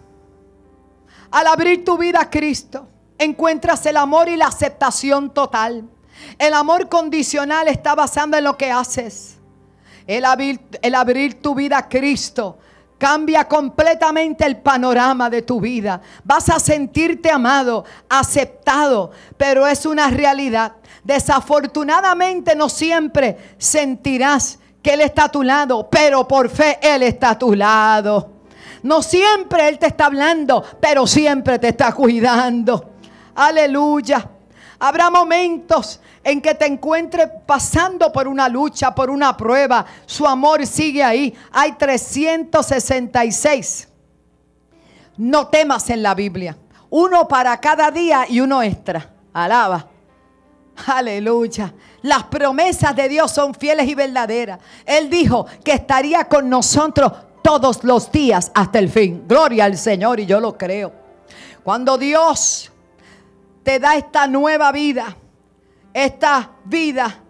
al 1.32 1.48
abrir 1.48 1.84
tu 1.84 1.98
vida 1.98 2.22
a 2.22 2.30
Cristo, 2.30 2.88
encuentras 3.18 3.86
el 3.86 3.98
amor 3.98 4.30
y 4.30 4.38
la 4.38 4.48
aceptación 4.48 5.34
total. 5.34 5.90
El 6.40 6.54
amor 6.54 6.90
condicional 6.90 7.68
está 7.68 7.96
basado 7.96 8.38
en 8.38 8.44
lo 8.44 8.58
que 8.58 8.72
haces. 8.72 9.37
El 10.08 10.24
abrir, 10.24 11.42
tu 11.42 11.54
vida 11.54 11.78
a 11.78 11.90
Cristo 11.90 12.58
cambia 12.98 13.48
completamente 13.48 14.46
el 14.46 14.58
panorama 14.58 15.30
de 15.30 15.42
tu 15.42 15.60
vida. 15.60 16.02
Vas 16.24 16.50
a 16.50 16.60
sentirte 16.60 17.30
amado, 17.30 17.84
aceptado, 18.10 19.12
pero 19.36 19.68
es 19.68 19.86
una 19.86 20.10
realidad. 20.10 20.78
Desafortunadamente 21.04 22.56
no 22.56 22.70
siempre 22.70 23.56
sentirás 23.58 24.60
que 24.82 24.94
Él 24.94 25.02
está 25.02 25.26
a 25.26 25.32
tu 25.32 25.44
lado, 25.44 25.90
pero 25.90 26.28
por 26.28 26.50
fe 26.50 26.80
Él 26.82 27.04
está 27.04 27.32
a 27.32 27.40
tu 27.40 27.54
lado. 27.54 28.32
No 28.84 29.02
siempre 29.02 29.68
Él 29.68 29.78
te 29.78 29.88
está 29.88 30.06
hablando, 30.06 30.64
pero 30.80 31.06
siempre 31.06 31.60
te 31.60 31.70
está 31.70 31.92
cuidando. 31.92 32.94
Aleluya. 33.36 34.32
Habrá 34.80 35.10
momentos 35.10 36.00
en 36.28 36.42
que 36.42 36.54
te 36.56 36.66
encuentres 36.66 37.30
pasando 37.46 38.12
por 38.12 38.28
una 38.28 38.50
lucha, 38.50 38.94
por 38.94 39.10
una 39.10 39.38
prueba. 39.38 39.86
Su 40.06 40.28
amor 40.28 40.68
sigue 40.68 41.02
ahí. 41.02 41.34
Hay 41.54 41.72
366. 41.72 43.88
No 45.16 45.48
temas 45.48 45.90
en 45.90 46.04
la 46.04 46.14
Biblia. 46.14 46.58
Uno 46.90 47.30
para 47.30 47.58
cada 47.62 47.90
día 47.92 48.26
y 48.28 48.42
uno 48.42 48.62
extra. 48.62 49.10
Alaba. 49.32 49.88
Aleluya. 50.88 51.74
Las 52.02 52.26
promesas 52.26 52.94
de 52.94 53.08
Dios 53.08 53.32
son 53.32 53.56
fieles 53.56 53.88
y 53.88 53.96
verdaderas. 53.96 54.60
Él 54.86 55.10
dijo 55.10 55.46
que 55.64 55.72
estaría 55.72 56.26
con 56.26 56.50
nosotros 56.50 57.10
todos 57.42 57.86
los 57.86 58.12
días 58.12 58.52
hasta 58.54 58.80
el 58.80 58.90
fin. 58.90 59.24
Gloria 59.26 59.64
al 59.64 59.78
Señor 59.78 60.20
y 60.20 60.26
yo 60.26 60.42
lo 60.42 60.58
creo. 60.58 60.92
Cuando 61.64 61.98
Dios 61.98 62.70
te 63.64 63.80
da 63.80 63.96
esta 63.96 64.28
nueva 64.28 64.74
vida. 64.74 65.16
Esta 65.98 66.52
vida 66.64 67.24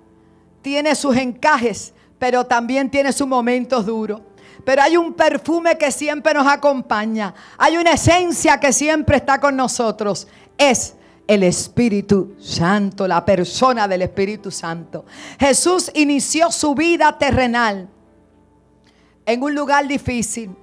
tiene 0.62 0.94
sus 0.94 1.16
encajes, 1.16 1.94
pero 2.20 2.46
también 2.46 2.92
tiene 2.92 3.14
sus 3.14 3.26
momentos 3.26 3.86
duros. 3.86 4.20
Pero 4.66 4.82
hay 4.82 4.98
un 4.98 5.14
perfume 5.14 5.78
que 5.78 5.90
siempre 5.90 6.34
nos 6.34 6.46
acompaña. 6.46 7.34
Hay 7.58 7.78
una 7.78 7.92
esencia 7.92 8.60
que 8.60 8.74
siempre 8.74 9.16
está 9.16 9.40
con 9.40 9.56
nosotros. 9.56 10.28
Es 10.58 10.96
el 11.28 11.44
Espíritu 11.44 12.36
Santo, 12.42 13.08
la 13.08 13.24
persona 13.24 13.88
del 13.88 14.02
Espíritu 14.02 14.52
Santo. 14.52 15.06
Jesús 15.40 15.90
inició 15.94 16.52
su 16.52 16.76
vida 16.76 17.18
terrenal 17.18 17.88
en 19.26 19.44
un 19.44 19.56
lugar 19.56 19.88
difícil. 19.88 20.54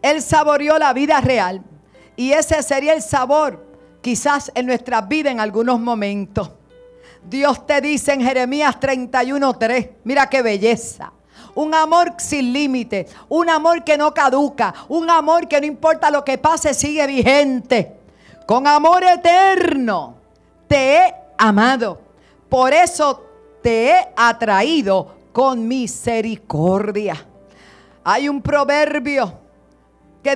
Él 0.00 0.22
saboreó 0.22 0.78
la 0.78 0.92
vida 0.92 1.20
real. 1.20 1.64
Y 2.14 2.30
ese 2.30 2.62
sería 2.62 2.92
el 2.92 3.02
sabor 3.02 3.66
quizás 4.02 4.52
en 4.54 4.66
nuestra 4.66 5.00
vida 5.00 5.32
en 5.32 5.40
algunos 5.40 5.80
momentos. 5.80 6.52
Dios 7.22 7.66
te 7.66 7.80
dice 7.80 8.12
en 8.12 8.22
Jeremías 8.22 8.78
31:3, 8.80 9.90
mira 10.04 10.28
qué 10.28 10.42
belleza. 10.42 11.12
Un 11.54 11.74
amor 11.74 12.14
sin 12.18 12.52
límite, 12.52 13.08
un 13.28 13.50
amor 13.50 13.82
que 13.82 13.98
no 13.98 14.14
caduca, 14.14 14.74
un 14.88 15.10
amor 15.10 15.48
que 15.48 15.60
no 15.60 15.66
importa 15.66 16.10
lo 16.10 16.24
que 16.24 16.38
pase, 16.38 16.72
sigue 16.74 17.06
vigente. 17.06 17.96
Con 18.46 18.66
amor 18.66 19.02
eterno 19.04 20.14
te 20.68 20.96
he 20.96 21.14
amado. 21.36 22.00
Por 22.48 22.72
eso 22.72 23.24
te 23.62 23.90
he 23.90 24.08
atraído 24.16 25.16
con 25.32 25.66
misericordia. 25.66 27.26
Hay 28.04 28.28
un 28.28 28.40
proverbio 28.40 29.47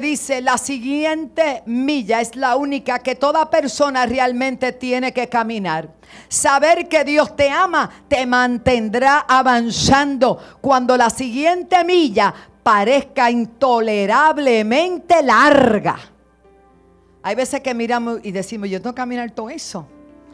dice, 0.01 0.41
la 0.41 0.59
siguiente 0.59 1.63
milla 1.67 2.21
es 2.21 2.37
la 2.37 2.57
única 2.57 2.99
que 3.01 3.15
toda 3.15 3.51
persona 3.51 4.07
realmente 4.07 4.73
tiene 4.73 5.13
que 5.13 5.29
caminar. 5.29 5.89
Saber 6.29 6.89
que 6.89 7.05
Dios 7.05 7.35
te 7.37 7.51
ama 7.51 7.91
te 8.09 8.27
mantendrá 8.27 9.21
avanzando 9.29 10.39
cuando 10.61 10.97
la 10.97 11.11
siguiente 11.11 11.85
milla 11.85 12.33
parezca 12.63 13.31
intolerablemente 13.31 15.23
larga. 15.23 15.99
Hay 17.23 17.35
veces 17.35 17.61
que 17.61 17.75
miramos 17.75 18.21
y 18.23 18.33
decimos, 18.33 18.69
yo 18.69 18.81
tengo 18.81 18.95
que 18.95 19.01
caminar 19.01 19.31
todo 19.31 19.49
eso. 19.49 19.87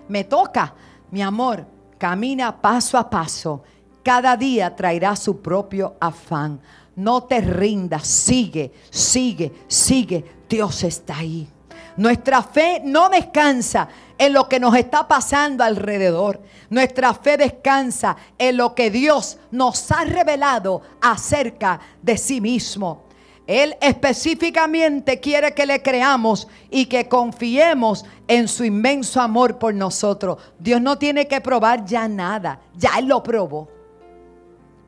Me 0.08 0.24
toca, 0.24 0.74
mi 1.10 1.22
amor, 1.22 1.66
camina 1.98 2.60
paso 2.60 2.96
a 2.96 3.08
paso. 3.08 3.62
Cada 4.02 4.36
día 4.36 4.74
traerá 4.74 5.14
su 5.16 5.40
propio 5.42 5.96
afán. 6.00 6.60
No 6.98 7.22
te 7.22 7.40
rindas, 7.40 8.08
sigue, 8.08 8.72
sigue, 8.90 9.52
sigue. 9.68 10.24
Dios 10.48 10.82
está 10.82 11.18
ahí. 11.18 11.48
Nuestra 11.96 12.42
fe 12.42 12.82
no 12.84 13.08
descansa 13.08 13.88
en 14.18 14.32
lo 14.32 14.48
que 14.48 14.58
nos 14.58 14.74
está 14.74 15.06
pasando 15.06 15.62
alrededor. 15.62 16.40
Nuestra 16.70 17.14
fe 17.14 17.36
descansa 17.36 18.16
en 18.36 18.56
lo 18.56 18.74
que 18.74 18.90
Dios 18.90 19.38
nos 19.52 19.92
ha 19.92 20.06
revelado 20.06 20.82
acerca 21.00 21.78
de 22.02 22.18
sí 22.18 22.40
mismo. 22.40 23.04
Él 23.46 23.76
específicamente 23.80 25.20
quiere 25.20 25.54
que 25.54 25.66
le 25.66 25.80
creamos 25.80 26.48
y 26.68 26.86
que 26.86 27.08
confiemos 27.08 28.04
en 28.26 28.48
su 28.48 28.64
inmenso 28.64 29.20
amor 29.20 29.56
por 29.56 29.72
nosotros. 29.72 30.38
Dios 30.58 30.80
no 30.80 30.98
tiene 30.98 31.28
que 31.28 31.40
probar 31.40 31.84
ya 31.84 32.08
nada, 32.08 32.60
ya 32.74 32.98
Él 32.98 33.06
lo 33.06 33.22
probó. 33.22 33.77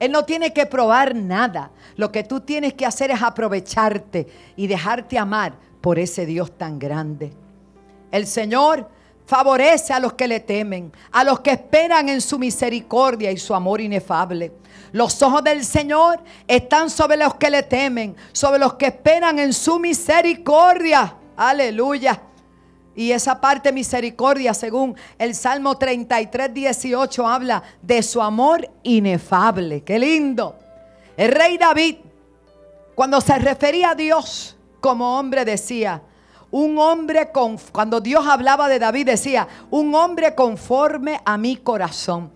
Él 0.00 0.10
no 0.10 0.24
tiene 0.24 0.52
que 0.52 0.66
probar 0.66 1.14
nada. 1.14 1.70
Lo 1.96 2.10
que 2.10 2.24
tú 2.24 2.40
tienes 2.40 2.72
que 2.72 2.86
hacer 2.86 3.10
es 3.10 3.22
aprovecharte 3.22 4.26
y 4.56 4.66
dejarte 4.66 5.18
amar 5.18 5.52
por 5.80 5.98
ese 5.98 6.26
Dios 6.26 6.56
tan 6.56 6.78
grande. 6.78 7.32
El 8.10 8.26
Señor 8.26 8.88
favorece 9.26 9.92
a 9.92 10.00
los 10.00 10.14
que 10.14 10.26
le 10.26 10.40
temen, 10.40 10.90
a 11.12 11.22
los 11.22 11.40
que 11.40 11.52
esperan 11.52 12.08
en 12.08 12.20
su 12.20 12.38
misericordia 12.38 13.30
y 13.30 13.36
su 13.36 13.54
amor 13.54 13.80
inefable. 13.80 14.52
Los 14.90 15.22
ojos 15.22 15.44
del 15.44 15.64
Señor 15.64 16.20
están 16.48 16.90
sobre 16.90 17.16
los 17.16 17.34
que 17.34 17.50
le 17.50 17.62
temen, 17.62 18.16
sobre 18.32 18.58
los 18.58 18.74
que 18.74 18.86
esperan 18.86 19.38
en 19.38 19.52
su 19.52 19.78
misericordia. 19.78 21.14
Aleluya. 21.36 22.20
Y 23.00 23.12
esa 23.12 23.40
parte 23.40 23.72
misericordia, 23.72 24.53
según 24.53 24.94
el 25.16 25.34
Salmo 25.34 25.78
33, 25.78 26.53
18, 26.53 27.26
habla 27.26 27.62
de 27.80 28.03
su 28.03 28.20
amor 28.20 28.70
inefable. 28.82 29.82
Qué 29.82 29.98
lindo. 29.98 30.59
El 31.16 31.32
rey 31.32 31.57
David, 31.57 31.96
cuando 32.94 33.22
se 33.22 33.38
refería 33.38 33.92
a 33.92 33.94
Dios 33.94 34.55
como 34.80 35.18
hombre, 35.18 35.46
decía, 35.46 36.03
un 36.51 36.78
hombre 36.78 37.32
con, 37.32 37.57
cuando 37.72 38.03
Dios 38.03 38.26
hablaba 38.26 38.68
de 38.68 38.78
David 38.78 39.07
decía, 39.07 39.48
un 39.70 39.94
hombre 39.94 40.34
conforme 40.34 41.22
a 41.24 41.38
mi 41.38 41.57
corazón. 41.57 42.30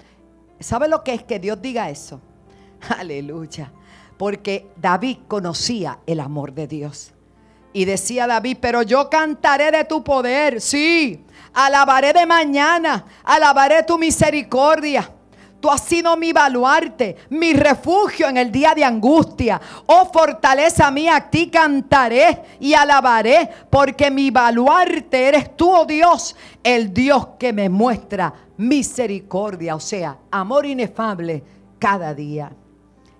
¿Sabe 0.60 0.88
lo 0.88 1.04
que 1.04 1.12
es 1.12 1.22
que 1.24 1.38
Dios 1.38 1.60
diga 1.60 1.90
eso? 1.90 2.22
Aleluya. 2.98 3.70
Porque 4.16 4.70
David 4.76 5.18
conocía 5.28 5.98
el 6.06 6.20
amor 6.20 6.54
de 6.54 6.66
Dios. 6.68 7.13
Y 7.74 7.84
decía 7.84 8.28
David, 8.28 8.58
pero 8.60 8.82
yo 8.82 9.10
cantaré 9.10 9.72
de 9.72 9.84
tu 9.84 10.04
poder, 10.04 10.60
sí, 10.60 11.24
alabaré 11.52 12.12
de 12.12 12.24
mañana, 12.24 13.04
alabaré 13.24 13.82
tu 13.82 13.98
misericordia. 13.98 15.10
Tú 15.58 15.68
has 15.68 15.80
sido 15.80 16.16
mi 16.16 16.32
baluarte, 16.32 17.16
mi 17.30 17.52
refugio 17.52 18.28
en 18.28 18.36
el 18.36 18.52
día 18.52 18.74
de 18.76 18.84
angustia. 18.84 19.60
Oh 19.86 20.08
fortaleza 20.12 20.88
mía, 20.92 21.16
a 21.16 21.30
ti 21.30 21.48
cantaré 21.48 22.42
y 22.60 22.74
alabaré, 22.74 23.50
porque 23.70 24.08
mi 24.08 24.30
baluarte 24.30 25.26
eres 25.26 25.56
tú, 25.56 25.68
oh 25.74 25.84
Dios, 25.84 26.36
el 26.62 26.94
Dios 26.94 27.30
que 27.40 27.52
me 27.52 27.68
muestra 27.68 28.32
misericordia, 28.56 29.74
o 29.74 29.80
sea, 29.80 30.16
amor 30.30 30.64
inefable 30.64 31.42
cada 31.80 32.14
día. 32.14 32.52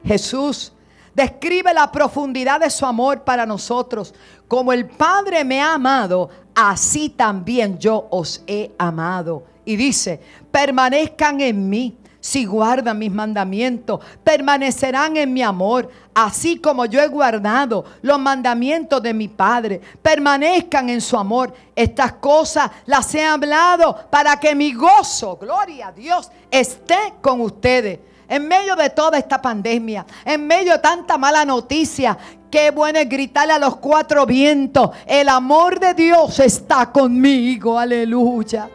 Jesús 0.05 0.74
describe 1.14 1.72
la 1.72 1.90
profundidad 1.90 2.60
de 2.60 2.70
su 2.70 2.84
amor 2.84 3.22
para 3.22 3.46
nosotros. 3.46 4.14
Como 4.48 4.72
el 4.72 4.86
Padre 4.86 5.44
me 5.44 5.60
ha 5.60 5.74
amado, 5.74 6.28
así 6.54 7.08
también 7.08 7.78
yo 7.78 8.06
os 8.10 8.42
he 8.46 8.72
amado. 8.78 9.44
Y 9.64 9.76
dice, 9.76 10.20
permanezcan 10.50 11.40
en 11.40 11.68
mí 11.68 11.96
si 12.24 12.46
guardan 12.46 12.98
mis 12.98 13.12
mandamientos, 13.12 14.00
permanecerán 14.24 15.18
en 15.18 15.30
mi 15.30 15.42
amor, 15.42 15.90
así 16.14 16.58
como 16.58 16.86
yo 16.86 17.02
he 17.02 17.06
guardado 17.06 17.84
los 18.00 18.18
mandamientos 18.18 19.02
de 19.02 19.12
mi 19.12 19.28
Padre. 19.28 19.78
Permanezcan 20.00 20.88
en 20.88 21.02
su 21.02 21.18
amor. 21.18 21.52
Estas 21.76 22.14
cosas 22.14 22.70
las 22.86 23.14
he 23.14 23.22
hablado 23.22 24.06
para 24.10 24.40
que 24.40 24.54
mi 24.54 24.72
gozo, 24.72 25.36
gloria 25.36 25.88
a 25.88 25.92
Dios, 25.92 26.30
esté 26.50 27.12
con 27.20 27.42
ustedes. 27.42 27.98
En 28.35 28.49
medio 28.49 28.74
de 28.74 28.91
toda 28.91 29.16
esta 29.16 29.41
pandemia, 29.41 30.05
en 30.24 30.45
medio 30.45 30.72
de 30.72 30.80
tanta 30.80 31.16
mala 31.16 31.45
noticia, 31.45 32.18
qué 32.51 32.72
bueno 32.72 32.99
es 32.99 33.09
gritarle 33.09 33.53
a 33.53 33.61
los 33.61 33.76
cuatro 33.76 34.26
vientos, 34.26 34.91
el 35.07 35.28
amor 35.28 35.78
de 35.78 35.95
Dios 35.95 36.41
está 36.41 36.91
conmigo, 36.91 37.78
aleluya. 37.78 38.68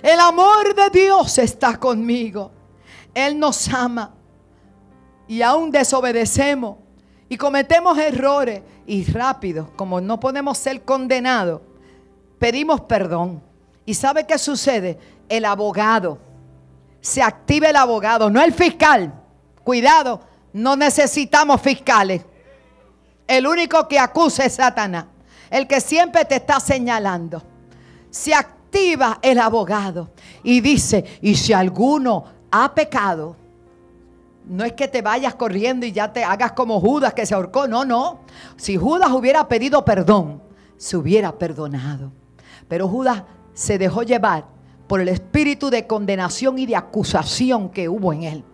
El 0.00 0.20
amor 0.20 0.76
de 0.76 0.90
Dios 0.90 1.38
está 1.38 1.76
conmigo. 1.76 2.52
Él 3.12 3.36
nos 3.36 3.66
ama 3.66 4.14
y 5.26 5.42
aún 5.42 5.72
desobedecemos 5.72 6.76
y 7.28 7.36
cometemos 7.36 7.98
errores 7.98 8.62
y 8.86 9.02
rápido, 9.10 9.72
como 9.74 10.00
no 10.00 10.20
podemos 10.20 10.56
ser 10.56 10.82
condenados, 10.82 11.62
pedimos 12.38 12.82
perdón. 12.82 13.42
¿Y 13.84 13.94
sabe 13.94 14.24
qué 14.24 14.38
sucede? 14.38 15.00
El 15.28 15.46
abogado, 15.46 16.27
se 17.00 17.22
activa 17.22 17.68
el 17.68 17.76
abogado, 17.76 18.30
no 18.30 18.42
el 18.42 18.52
fiscal. 18.52 19.12
Cuidado, 19.64 20.20
no 20.52 20.76
necesitamos 20.76 21.60
fiscales. 21.60 22.24
El 23.26 23.46
único 23.46 23.86
que 23.86 23.98
acusa 23.98 24.44
es 24.44 24.54
Satanás, 24.54 25.06
el 25.50 25.66
que 25.66 25.80
siempre 25.80 26.24
te 26.24 26.36
está 26.36 26.60
señalando. 26.60 27.42
Se 28.10 28.34
activa 28.34 29.18
el 29.22 29.38
abogado 29.38 30.10
y 30.42 30.60
dice, 30.60 31.04
y 31.20 31.34
si 31.34 31.52
alguno 31.52 32.24
ha 32.50 32.74
pecado, 32.74 33.36
no 34.46 34.64
es 34.64 34.72
que 34.72 34.88
te 34.88 35.02
vayas 35.02 35.34
corriendo 35.34 35.84
y 35.84 35.92
ya 35.92 36.10
te 36.10 36.24
hagas 36.24 36.52
como 36.52 36.80
Judas 36.80 37.12
que 37.12 37.26
se 37.26 37.34
ahorcó. 37.34 37.68
No, 37.68 37.84
no. 37.84 38.20
Si 38.56 38.78
Judas 38.78 39.10
hubiera 39.10 39.46
pedido 39.46 39.84
perdón, 39.84 40.42
se 40.78 40.96
hubiera 40.96 41.32
perdonado. 41.32 42.12
Pero 42.66 42.88
Judas 42.88 43.24
se 43.52 43.76
dejó 43.76 44.02
llevar 44.02 44.46
por 44.88 45.00
el 45.00 45.08
espíritu 45.08 45.70
de 45.70 45.86
condenación 45.86 46.58
y 46.58 46.66
de 46.66 46.74
acusación 46.74 47.68
que 47.68 47.88
hubo 47.88 48.12
en 48.12 48.22
él. 48.24 48.44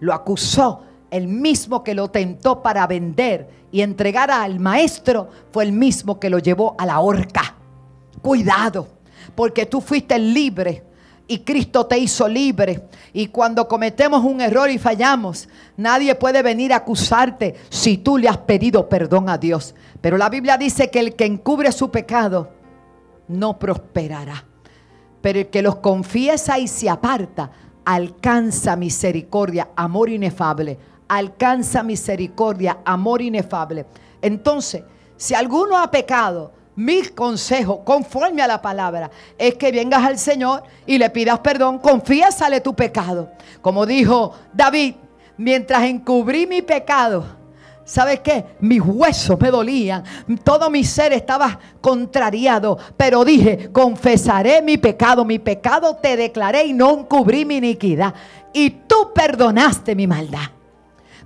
Lo 0.00 0.12
acusó 0.12 0.82
el 1.10 1.28
mismo 1.28 1.84
que 1.84 1.94
lo 1.94 2.08
tentó 2.08 2.62
para 2.62 2.86
vender 2.86 3.48
y 3.70 3.82
entregar 3.82 4.30
al 4.30 4.58
maestro 4.58 5.28
fue 5.52 5.64
el 5.64 5.72
mismo 5.72 6.18
que 6.18 6.30
lo 6.30 6.38
llevó 6.38 6.74
a 6.78 6.86
la 6.86 7.00
horca. 7.00 7.54
Cuidado, 8.22 8.88
porque 9.34 9.66
tú 9.66 9.80
fuiste 9.80 10.18
libre 10.18 10.82
y 11.28 11.40
Cristo 11.40 11.86
te 11.86 11.98
hizo 11.98 12.28
libre. 12.28 12.88
Y 13.12 13.28
cuando 13.28 13.68
cometemos 13.68 14.24
un 14.24 14.40
error 14.40 14.70
y 14.70 14.78
fallamos, 14.78 15.48
nadie 15.76 16.14
puede 16.14 16.42
venir 16.42 16.72
a 16.72 16.76
acusarte 16.76 17.54
si 17.68 17.98
tú 17.98 18.18
le 18.18 18.28
has 18.28 18.38
pedido 18.38 18.88
perdón 18.88 19.28
a 19.28 19.38
Dios. 19.38 19.74
Pero 20.00 20.16
la 20.16 20.28
Biblia 20.28 20.56
dice 20.56 20.90
que 20.90 21.00
el 21.00 21.14
que 21.14 21.26
encubre 21.26 21.72
su 21.72 21.90
pecado 21.90 22.50
no 23.28 23.58
prosperará. 23.58 24.44
Pero 25.26 25.40
el 25.40 25.48
que 25.48 25.60
los 25.60 25.74
confiesa 25.78 26.56
y 26.56 26.68
se 26.68 26.88
aparta, 26.88 27.50
alcanza 27.84 28.76
misericordia, 28.76 29.70
amor 29.74 30.08
inefable. 30.08 30.78
Alcanza 31.08 31.82
misericordia, 31.82 32.78
amor 32.84 33.20
inefable. 33.20 33.86
Entonces, 34.22 34.84
si 35.16 35.34
alguno 35.34 35.76
ha 35.78 35.90
pecado, 35.90 36.52
mi 36.76 37.02
consejo, 37.08 37.84
conforme 37.84 38.40
a 38.40 38.46
la 38.46 38.62
palabra, 38.62 39.10
es 39.36 39.56
que 39.56 39.72
vengas 39.72 40.04
al 40.04 40.16
Señor 40.16 40.62
y 40.86 40.96
le 40.96 41.10
pidas 41.10 41.40
perdón, 41.40 41.80
confiésale 41.80 42.60
tu 42.60 42.72
pecado. 42.76 43.28
Como 43.60 43.84
dijo 43.84 44.32
David, 44.52 44.94
mientras 45.36 45.82
encubrí 45.82 46.46
mi 46.46 46.62
pecado, 46.62 47.24
¿sabes 47.86 48.20
qué? 48.20 48.44
Mis 48.60 48.82
huesos 48.82 49.40
me 49.40 49.50
dolían, 49.50 50.04
todo 50.44 50.68
mi 50.68 50.84
ser 50.84 51.12
estaba 51.14 51.58
contrariado, 51.80 52.76
pero 52.96 53.24
dije, 53.24 53.70
confesaré 53.72 54.60
mi 54.60 54.76
pecado, 54.76 55.24
mi 55.24 55.38
pecado 55.38 55.96
te 55.96 56.16
declaré 56.16 56.66
y 56.66 56.72
no 56.74 56.90
encubrí 56.98 57.46
mi 57.46 57.56
iniquidad. 57.56 58.12
Y 58.52 58.70
tú 58.70 59.12
perdonaste 59.14 59.94
mi 59.94 60.06
maldad. 60.06 60.50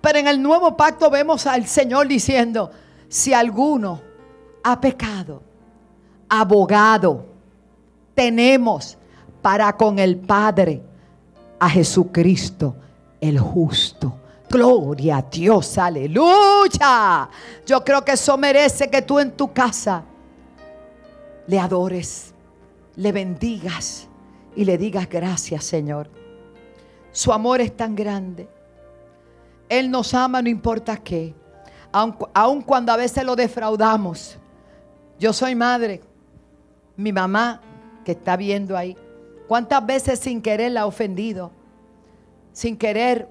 Pero 0.01 0.19
en 0.19 0.29
el 0.29 0.41
nuevo 0.41 0.77
pacto 0.77 1.11
vemos 1.11 1.47
al 1.47 1.67
Señor 1.67 2.07
diciendo, 2.07 2.71
si 3.09 3.33
alguno 3.33 4.03
ha 4.63 4.81
pecado, 4.81 5.43
abogado 6.29 7.27
tenemos 8.15 8.99
para 9.41 9.77
con 9.77 9.99
el 9.99 10.19
Padre 10.19 10.83
a 11.59 11.71
Jesucristo 11.71 12.77
el 13.21 13.39
justo. 13.39 14.15
Gloria 14.51 15.19
a 15.19 15.23
Dios, 15.23 15.79
aleluya. 15.79 17.31
Yo 17.65 17.85
creo 17.85 18.05
que 18.05 18.13
eso 18.13 18.37
merece 18.37 18.91
que 18.91 19.01
tú 19.01 19.21
en 19.21 19.31
tu 19.31 19.53
casa 19.53 20.03
le 21.47 21.59
adores, 21.59 22.35
le 22.97 23.13
bendigas 23.13 24.09
y 24.57 24.65
le 24.65 24.77
digas 24.77 25.09
gracias, 25.09 25.63
Señor. 25.63 26.11
Su 27.13 27.33
amor 27.33 27.61
es 27.61 27.77
tan 27.77 27.95
grande. 27.95 28.49
Él 29.69 29.89
nos 29.89 30.13
ama 30.15 30.43
no 30.43 30.49
importa 30.49 30.97
qué. 30.97 31.33
Aun, 31.93 32.63
cuando 32.63 32.93
a 32.93 32.97
veces 32.97 33.23
lo 33.25 33.37
defraudamos. 33.37 34.37
Yo 35.19 35.33
soy 35.33 35.55
madre. 35.55 36.01
Mi 36.97 37.13
mamá, 37.13 37.61
que 38.05 38.13
está 38.13 38.37
viendo 38.37 38.77
ahí, 38.77 38.97
¿cuántas 39.47 39.87
veces 39.87 40.19
sin 40.19 40.43
querer 40.43 40.73
la 40.73 40.83
ha 40.83 40.87
ofendido? 40.87 41.53
Sin 42.53 42.77
querer, 42.77 43.29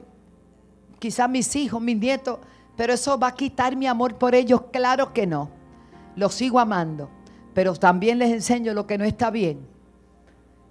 quizás 1.00 1.30
mis 1.30 1.56
hijos, 1.56 1.82
mis 1.82 1.98
nietos, 1.98 2.40
pero 2.76 2.94
eso 2.94 3.18
va 3.18 3.28
a 3.28 3.36
quitar 3.36 3.76
mi 3.76 3.88
amor 3.88 4.16
por 4.16 4.36
ellos. 4.36 4.62
Claro 4.72 5.14
que 5.14 5.26
no. 5.26 5.50
Los 6.16 6.34
sigo 6.36 6.60
amando, 6.60 7.10
pero 7.54 7.74
también 7.76 8.20
les 8.20 8.32
enseño 8.32 8.74
lo 8.74 8.86
que 8.86 8.98
no 8.98 9.06
está 9.06 9.32
bien. 9.32 9.60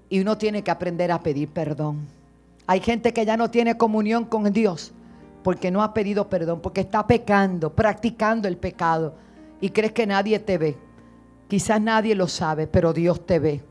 Y 0.08 0.20
uno 0.20 0.38
tiene 0.38 0.62
que 0.62 0.70
aprender 0.70 1.10
a 1.12 1.22
pedir 1.22 1.48
perdón. 1.48 2.06
Hay 2.66 2.80
gente 2.80 3.12
que 3.12 3.24
ya 3.24 3.36
no 3.36 3.50
tiene 3.50 3.76
comunión 3.76 4.24
con 4.24 4.52
Dios 4.52 4.92
porque 5.42 5.70
no 5.70 5.82
ha 5.82 5.94
pedido 5.94 6.28
perdón, 6.28 6.60
porque 6.60 6.82
está 6.82 7.06
pecando, 7.06 7.72
practicando 7.72 8.48
el 8.48 8.56
pecado 8.56 9.14
y 9.60 9.70
crees 9.70 9.92
que 9.92 10.06
nadie 10.06 10.38
te 10.38 10.58
ve. 10.58 10.76
Quizás 11.48 11.80
nadie 11.80 12.14
lo 12.14 12.28
sabe, 12.28 12.66
pero 12.66 12.92
Dios 12.92 13.24
te 13.24 13.38
ve. 13.38 13.62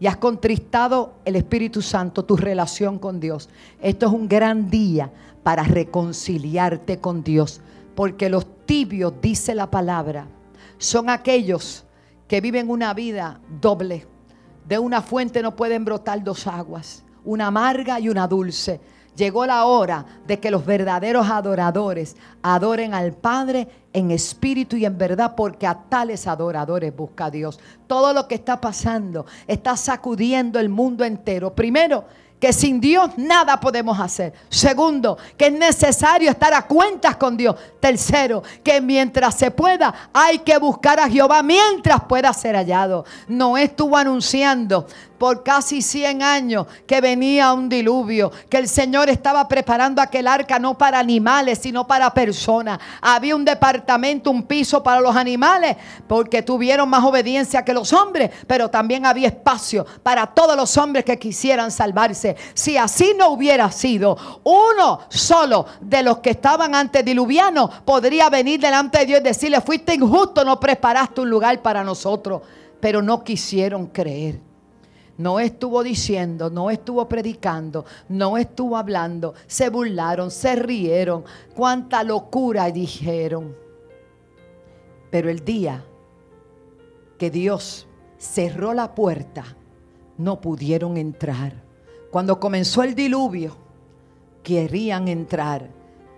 Y 0.00 0.06
has 0.06 0.16
contristado 0.16 1.12
el 1.26 1.36
Espíritu 1.36 1.82
Santo, 1.82 2.24
tu 2.24 2.34
relación 2.34 2.98
con 2.98 3.20
Dios. 3.20 3.50
Esto 3.82 4.06
es 4.06 4.12
un 4.12 4.28
gran 4.28 4.70
día 4.70 5.12
para 5.42 5.62
reconciliarte 5.62 6.98
con 6.98 7.22
Dios. 7.22 7.60
Porque 7.94 8.30
los 8.30 8.46
tibios, 8.64 9.12
dice 9.20 9.54
la 9.54 9.70
palabra, 9.70 10.26
son 10.78 11.10
aquellos 11.10 11.84
que 12.26 12.40
viven 12.40 12.70
una 12.70 12.94
vida 12.94 13.40
doble. 13.60 14.06
De 14.66 14.78
una 14.78 15.02
fuente 15.02 15.42
no 15.42 15.54
pueden 15.54 15.84
brotar 15.84 16.24
dos 16.24 16.46
aguas, 16.46 17.04
una 17.22 17.48
amarga 17.48 18.00
y 18.00 18.08
una 18.08 18.26
dulce. 18.26 18.80
Llegó 19.16 19.44
la 19.44 19.64
hora 19.64 20.06
de 20.26 20.38
que 20.40 20.50
los 20.50 20.64
verdaderos 20.64 21.28
adoradores 21.28 22.16
adoren 22.42 22.94
al 22.94 23.12
Padre 23.12 23.68
en 23.92 24.10
espíritu 24.10 24.76
y 24.76 24.84
en 24.84 24.96
verdad, 24.96 25.34
porque 25.36 25.66
a 25.66 25.74
tales 25.74 26.26
adoradores 26.26 26.94
busca 26.94 27.30
Dios. 27.30 27.58
Todo 27.86 28.12
lo 28.12 28.28
que 28.28 28.36
está 28.36 28.60
pasando 28.60 29.26
está 29.46 29.76
sacudiendo 29.76 30.58
el 30.60 30.68
mundo 30.68 31.04
entero. 31.04 31.54
Primero, 31.54 32.04
que 32.40 32.52
sin 32.54 32.80
Dios 32.80 33.10
nada 33.18 33.60
podemos 33.60 34.00
hacer. 34.00 34.32
Segundo, 34.48 35.18
que 35.36 35.48
es 35.48 35.52
necesario 35.52 36.30
estar 36.30 36.54
a 36.54 36.66
cuentas 36.66 37.16
con 37.16 37.36
Dios. 37.36 37.54
Tercero, 37.78 38.42
que 38.64 38.80
mientras 38.80 39.34
se 39.34 39.50
pueda 39.50 40.10
hay 40.12 40.38
que 40.38 40.56
buscar 40.56 40.98
a 40.98 41.08
Jehová 41.08 41.42
mientras 41.42 42.02
pueda 42.04 42.32
ser 42.32 42.56
hallado. 42.56 43.04
Noé 43.28 43.64
estuvo 43.64 43.96
anunciando 43.96 44.86
por 45.20 45.42
casi 45.42 45.82
100 45.82 46.22
años 46.22 46.66
que 46.86 47.02
venía 47.02 47.52
un 47.52 47.68
diluvio, 47.68 48.32
que 48.48 48.56
el 48.56 48.66
Señor 48.66 49.10
estaba 49.10 49.46
preparando 49.46 50.00
aquel 50.00 50.26
arca 50.26 50.58
no 50.58 50.78
para 50.78 50.98
animales, 50.98 51.58
sino 51.58 51.86
para 51.86 52.14
personas. 52.14 52.80
Había 53.02 53.36
un 53.36 53.44
departamento, 53.44 54.30
un 54.30 54.44
piso 54.44 54.82
para 54.82 55.02
los 55.02 55.14
animales, 55.14 55.76
porque 56.08 56.40
tuvieron 56.40 56.88
más 56.88 57.04
obediencia 57.04 57.62
que 57.66 57.74
los 57.74 57.92
hombres, 57.92 58.30
pero 58.46 58.70
también 58.70 59.04
había 59.04 59.28
espacio 59.28 59.84
para 60.02 60.26
todos 60.28 60.56
los 60.56 60.74
hombres 60.78 61.04
que 61.04 61.18
quisieran 61.18 61.70
salvarse. 61.70 62.34
Si 62.54 62.78
así 62.78 63.12
no 63.18 63.28
hubiera 63.28 63.70
sido, 63.70 64.16
uno 64.42 65.00
solo 65.10 65.66
de 65.82 66.02
los 66.02 66.20
que 66.20 66.30
estaban 66.30 66.74
antediluvianos 66.74 67.68
podría 67.84 68.30
venir 68.30 68.58
delante 68.58 69.00
de 69.00 69.04
Dios 69.04 69.20
y 69.20 69.24
decirle, 69.24 69.60
fuiste 69.60 69.92
injusto, 69.92 70.46
no 70.46 70.58
preparaste 70.58 71.20
un 71.20 71.28
lugar 71.28 71.60
para 71.60 71.84
nosotros, 71.84 72.40
pero 72.80 73.02
no 73.02 73.22
quisieron 73.22 73.88
creer. 73.88 74.49
No 75.20 75.38
estuvo 75.38 75.82
diciendo, 75.82 76.48
no 76.48 76.70
estuvo 76.70 77.06
predicando, 77.06 77.84
no 78.08 78.38
estuvo 78.38 78.78
hablando. 78.78 79.34
Se 79.46 79.68
burlaron, 79.68 80.30
se 80.30 80.56
rieron. 80.56 81.24
Cuánta 81.54 82.02
locura 82.02 82.70
dijeron. 82.70 83.54
Pero 85.10 85.28
el 85.28 85.44
día 85.44 85.84
que 87.18 87.30
Dios 87.30 87.86
cerró 88.16 88.72
la 88.72 88.94
puerta, 88.94 89.44
no 90.16 90.40
pudieron 90.40 90.96
entrar. 90.96 91.52
Cuando 92.10 92.40
comenzó 92.40 92.82
el 92.82 92.94
diluvio, 92.94 93.58
querían 94.42 95.06
entrar. 95.06 95.68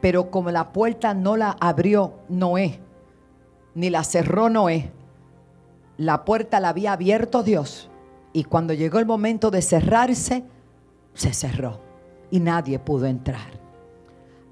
Pero 0.01 0.31
como 0.31 0.53
la 0.53 0.73
puerta 0.73 1.13
no 1.13 1.37
la 1.37 1.57
abrió 1.59 2.21
Noé, 2.29 2.79
ni 3.75 3.91
la 3.91 4.05
cerró 4.05 4.49
Noé, 4.49 4.93
la 5.97 6.25
puerta 6.25 6.61
la 6.61 6.69
había 6.69 6.93
abierto 6.93 7.43
Dios 7.43 7.89
y 8.33 8.45
cuando 8.45 8.73
llegó 8.73 8.99
el 8.99 9.07
momento 9.07 9.51
de 9.51 9.63
cerrarse, 9.63 10.45
se 11.15 11.33
cerró 11.35 11.81
y 12.31 12.41
nadie 12.41 12.79
pudo 12.79 13.07
entrar. 13.07 13.61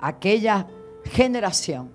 Aquella 0.01 0.67
generación, 1.05 1.91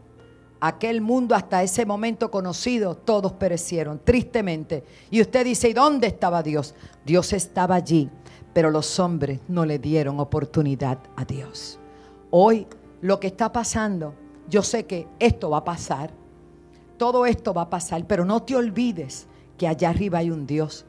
aquel 0.60 1.02
mundo 1.02 1.36
hasta 1.36 1.62
ese 1.62 1.86
momento 1.86 2.32
conocido, 2.32 2.96
todos 2.96 3.34
perecieron, 3.34 4.00
tristemente. 4.04 4.84
Y 5.12 5.22
usted 5.22 5.46
dice, 5.46 5.70
¿y 5.70 5.74
dónde 5.74 6.08
estaba 6.08 6.42
Dios? 6.42 6.74
Dios 7.06 7.34
estaba 7.34 7.76
allí, 7.76 8.10
pero 8.54 8.72
los 8.72 9.00
hombres 9.00 9.42
no 9.48 9.66
le 9.66 9.78
dieron 9.78 10.20
oportunidad 10.20 10.98
a 11.16 11.26
Dios. 11.26 11.80
Hoy 12.32 12.68
lo 13.02 13.20
que 13.20 13.28
está 13.28 13.52
pasando, 13.52 14.16
yo 14.50 14.64
sé 14.64 14.86
que 14.86 15.08
esto 15.20 15.52
va 15.52 15.58
a 15.58 15.64
pasar, 15.64 16.12
todo 16.98 17.26
esto 17.26 17.54
va 17.54 17.64
a 17.64 17.70
pasar, 17.70 18.06
pero 18.08 18.26
no 18.26 18.42
te 18.42 18.56
olvides 18.56 19.28
que 19.58 19.68
allá 19.68 19.90
arriba 19.90 20.20
hay 20.20 20.32
un 20.32 20.48
Dios 20.48 20.86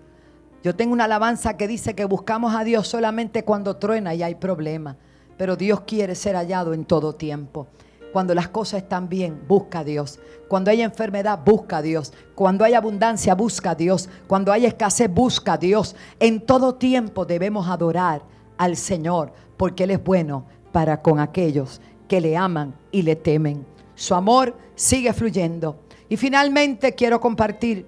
yo 0.66 0.74
tengo 0.74 0.94
una 0.94 1.04
alabanza 1.04 1.56
que 1.56 1.68
dice 1.68 1.94
que 1.94 2.04
buscamos 2.06 2.52
a 2.52 2.64
Dios 2.64 2.88
solamente 2.88 3.44
cuando 3.44 3.76
truena 3.76 4.16
y 4.16 4.24
hay 4.24 4.34
problemas. 4.34 4.96
Pero 5.38 5.54
Dios 5.54 5.82
quiere 5.82 6.16
ser 6.16 6.34
hallado 6.34 6.74
en 6.74 6.84
todo 6.84 7.12
tiempo. 7.12 7.68
Cuando 8.12 8.34
las 8.34 8.48
cosas 8.48 8.82
están 8.82 9.08
bien, 9.08 9.44
busca 9.46 9.78
a 9.78 9.84
Dios. 9.84 10.18
Cuando 10.48 10.72
hay 10.72 10.82
enfermedad, 10.82 11.38
busca 11.46 11.76
a 11.76 11.82
Dios. 11.82 12.12
Cuando 12.34 12.64
hay 12.64 12.74
abundancia, 12.74 13.36
busca 13.36 13.70
a 13.70 13.74
Dios. 13.76 14.08
Cuando 14.26 14.50
hay 14.50 14.66
escasez, 14.66 15.08
busca 15.08 15.52
a 15.52 15.56
Dios. 15.56 15.94
En 16.18 16.40
todo 16.40 16.74
tiempo 16.74 17.24
debemos 17.24 17.68
adorar 17.68 18.22
al 18.58 18.76
Señor 18.76 19.32
porque 19.56 19.84
Él 19.84 19.92
es 19.92 20.02
bueno 20.02 20.46
para 20.72 21.00
con 21.00 21.20
aquellos 21.20 21.80
que 22.08 22.20
le 22.20 22.36
aman 22.36 22.74
y 22.90 23.02
le 23.02 23.14
temen. 23.14 23.64
Su 23.94 24.16
amor 24.16 24.56
sigue 24.74 25.12
fluyendo. 25.12 25.78
Y 26.08 26.16
finalmente 26.16 26.92
quiero 26.96 27.20
compartir 27.20 27.86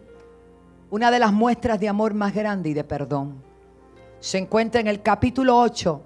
una 0.91 1.11
de 1.11 1.19
las 1.19 1.33
muestras 1.33 1.79
de 1.81 1.89
amor 1.89 2.15
más 2.15 2.35
grande 2.35 2.71
y 2.71 2.75
de 2.75 2.85
perdón. 2.85 3.43
Se 4.21 4.39
encuentra 4.39 4.81
en 4.81 4.87
el 4.87 5.03
capítulo 5.03 5.59
8 5.59 6.03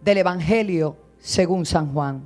del 0.00 0.18
Evangelio 0.18 0.96
según 1.18 1.66
San 1.66 1.92
Juan. 1.92 2.22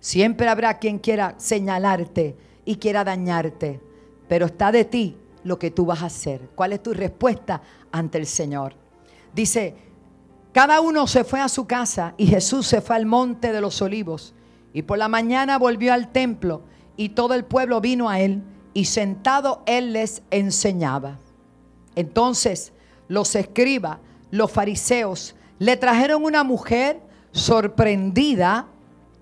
Siempre 0.00 0.48
habrá 0.48 0.78
quien 0.78 0.98
quiera 0.98 1.34
señalarte 1.38 2.36
y 2.64 2.76
quiera 2.76 3.04
dañarte, 3.04 3.80
pero 4.28 4.46
está 4.46 4.72
de 4.72 4.84
ti 4.84 5.16
lo 5.44 5.58
que 5.58 5.70
tú 5.70 5.86
vas 5.86 6.02
a 6.02 6.06
hacer. 6.06 6.50
¿Cuál 6.54 6.72
es 6.72 6.82
tu 6.82 6.92
respuesta 6.92 7.62
ante 7.92 8.18
el 8.18 8.26
Señor? 8.26 8.74
Dice, 9.34 9.74
cada 10.52 10.80
uno 10.80 11.06
se 11.06 11.24
fue 11.24 11.40
a 11.40 11.48
su 11.48 11.66
casa 11.66 12.14
y 12.16 12.26
Jesús 12.26 12.66
se 12.66 12.80
fue 12.80 12.96
al 12.96 13.06
monte 13.06 13.52
de 13.52 13.60
los 13.60 13.80
olivos 13.82 14.34
y 14.72 14.82
por 14.82 14.98
la 14.98 15.08
mañana 15.08 15.58
volvió 15.58 15.92
al 15.92 16.12
templo 16.12 16.62
y 16.96 17.10
todo 17.10 17.34
el 17.34 17.44
pueblo 17.44 17.80
vino 17.80 18.08
a 18.08 18.20
él 18.20 18.42
y 18.74 18.84
sentado 18.84 19.62
él 19.66 19.92
les 19.92 20.22
enseñaba. 20.30 21.18
Entonces 21.94 22.72
los 23.08 23.34
escribas, 23.36 23.98
los 24.30 24.50
fariseos, 24.50 25.34
le 25.58 25.76
trajeron 25.76 26.24
una 26.24 26.42
mujer 26.42 27.00
sorprendida, 27.32 28.66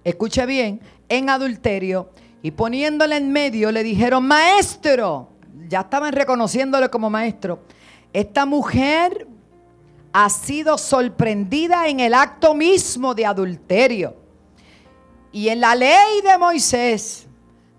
escuche 0.03 0.45
bien, 0.47 0.81
en 1.09 1.29
adulterio, 1.29 2.11
y 2.43 2.51
poniéndole 2.51 3.17
en 3.17 3.31
medio 3.31 3.71
le 3.71 3.83
dijeron, 3.83 4.27
maestro, 4.27 5.29
ya 5.69 5.81
estaban 5.81 6.13
reconociéndole 6.13 6.89
como 6.89 7.11
maestro, 7.11 7.61
esta 8.13 8.47
mujer 8.47 9.27
ha 10.13 10.29
sido 10.29 10.77
sorprendida 10.77 11.89
en 11.89 12.01
el 12.01 12.15
acto 12.15 12.55
mismo 12.55 13.15
de 13.15 13.27
adulterio. 13.27 14.17
Y 15.33 15.49
en 15.49 15.61
la 15.61 15.75
ley 15.75 16.21
de 16.23 16.37
Moisés, 16.37 17.27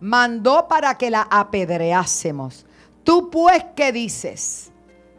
mandó 0.03 0.67
para 0.67 0.97
que 0.97 1.09
la 1.09 1.21
apedreásemos. 1.31 2.65
Tú 3.05 3.29
pues, 3.29 3.63
¿qué 3.73 3.93
dices? 3.93 4.69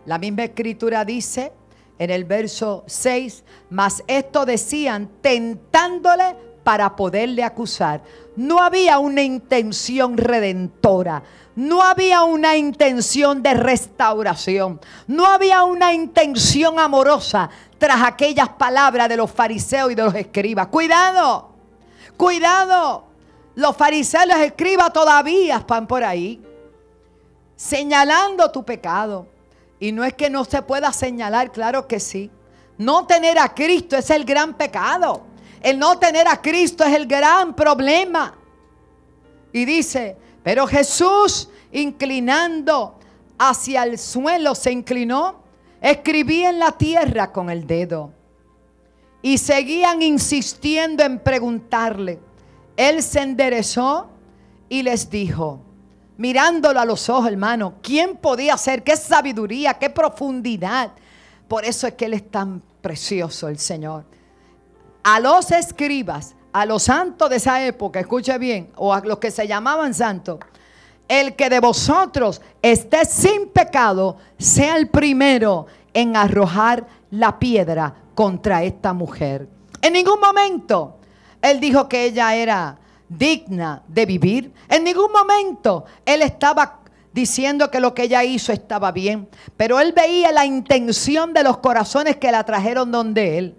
La 0.04 0.18
misma 0.18 0.44
escritura 0.44 1.06
dice 1.06 1.52
en 1.98 2.10
el 2.10 2.24
verso 2.24 2.84
6, 2.86 3.44
mas 3.70 4.04
esto 4.06 4.44
decían 4.44 5.08
tentándole 5.22 6.36
para 6.62 6.96
poderle 6.96 7.42
acusar. 7.42 8.02
No 8.36 8.58
había 8.58 8.98
una 8.98 9.22
intención 9.22 10.18
redentora. 10.18 11.22
No 11.56 11.80
había 11.80 12.24
una 12.24 12.56
intención 12.56 13.42
de 13.42 13.54
restauración. 13.54 14.80
No 15.06 15.24
había 15.24 15.62
una 15.64 15.94
intención 15.94 16.78
amorosa 16.78 17.48
tras 17.78 18.02
aquellas 18.02 18.50
palabras 18.50 19.08
de 19.08 19.16
los 19.16 19.30
fariseos 19.30 19.92
y 19.92 19.94
de 19.94 20.04
los 20.04 20.14
escribas. 20.14 20.66
Cuidado, 20.66 21.52
cuidado. 22.18 23.13
Los 23.54 23.76
fariseos, 23.76 24.26
los 24.26 24.38
escribas 24.38 24.92
todavía 24.92 25.56
están 25.56 25.86
por 25.86 26.02
ahí 26.02 26.42
señalando 27.56 28.50
tu 28.50 28.64
pecado. 28.64 29.26
Y 29.78 29.92
no 29.92 30.04
es 30.04 30.14
que 30.14 30.30
no 30.30 30.44
se 30.44 30.62
pueda 30.62 30.92
señalar, 30.92 31.52
claro 31.52 31.86
que 31.86 32.00
sí. 32.00 32.30
No 32.78 33.06
tener 33.06 33.38
a 33.38 33.54
Cristo 33.54 33.96
es 33.96 34.10
el 34.10 34.24
gran 34.24 34.54
pecado. 34.54 35.22
El 35.60 35.78
no 35.78 35.98
tener 35.98 36.26
a 36.28 36.40
Cristo 36.40 36.84
es 36.84 36.94
el 36.94 37.06
gran 37.06 37.54
problema. 37.54 38.36
Y 39.52 39.64
dice, 39.64 40.16
pero 40.42 40.66
Jesús 40.66 41.48
inclinando 41.72 42.98
hacia 43.38 43.84
el 43.84 43.98
suelo 43.98 44.54
se 44.54 44.72
inclinó, 44.72 45.42
escribía 45.80 46.50
en 46.50 46.58
la 46.58 46.72
tierra 46.72 47.32
con 47.32 47.50
el 47.50 47.66
dedo. 47.66 48.12
Y 49.22 49.38
seguían 49.38 50.02
insistiendo 50.02 51.02
en 51.02 51.18
preguntarle. 51.18 52.20
Él 52.76 53.02
se 53.02 53.20
enderezó 53.20 54.08
y 54.68 54.82
les 54.82 55.08
dijo, 55.10 55.60
mirándolo 56.16 56.80
a 56.80 56.84
los 56.84 57.08
ojos, 57.08 57.28
hermano, 57.28 57.74
¿quién 57.82 58.16
podía 58.16 58.56
ser? 58.56 58.82
¿Qué 58.82 58.96
sabiduría? 58.96 59.74
¿Qué 59.74 59.90
profundidad? 59.90 60.92
Por 61.48 61.64
eso 61.64 61.86
es 61.86 61.94
que 61.94 62.06
Él 62.06 62.14
es 62.14 62.30
tan 62.30 62.62
precioso, 62.80 63.48
el 63.48 63.58
Señor. 63.58 64.04
A 65.02 65.20
los 65.20 65.50
escribas, 65.50 66.34
a 66.52 66.66
los 66.66 66.84
santos 66.84 67.30
de 67.30 67.36
esa 67.36 67.64
época, 67.64 68.00
escuche 68.00 68.36
bien, 68.38 68.70
o 68.76 68.92
a 68.92 69.00
los 69.00 69.18
que 69.18 69.30
se 69.30 69.46
llamaban 69.46 69.94
santos, 69.94 70.38
el 71.06 71.36
que 71.36 71.50
de 71.50 71.60
vosotros 71.60 72.40
esté 72.62 73.04
sin 73.04 73.48
pecado, 73.50 74.16
sea 74.38 74.76
el 74.76 74.88
primero 74.88 75.66
en 75.92 76.16
arrojar 76.16 76.86
la 77.10 77.38
piedra 77.38 77.94
contra 78.14 78.62
esta 78.62 78.92
mujer. 78.92 79.48
En 79.82 79.92
ningún 79.92 80.18
momento 80.18 80.98
él 81.44 81.60
dijo 81.60 81.88
que 81.88 82.04
ella 82.04 82.34
era 82.34 82.78
digna 83.08 83.82
de 83.86 84.06
vivir. 84.06 84.52
En 84.68 84.82
ningún 84.82 85.12
momento 85.12 85.84
él 86.06 86.22
estaba 86.22 86.80
diciendo 87.12 87.70
que 87.70 87.80
lo 87.80 87.94
que 87.94 88.04
ella 88.04 88.24
hizo 88.24 88.50
estaba 88.50 88.90
bien, 88.90 89.28
pero 89.56 89.78
él 89.78 89.92
veía 89.92 90.32
la 90.32 90.46
intención 90.46 91.32
de 91.32 91.44
los 91.44 91.58
corazones 91.58 92.16
que 92.16 92.32
la 92.32 92.44
trajeron 92.44 92.90
donde 92.90 93.38
él. 93.38 93.56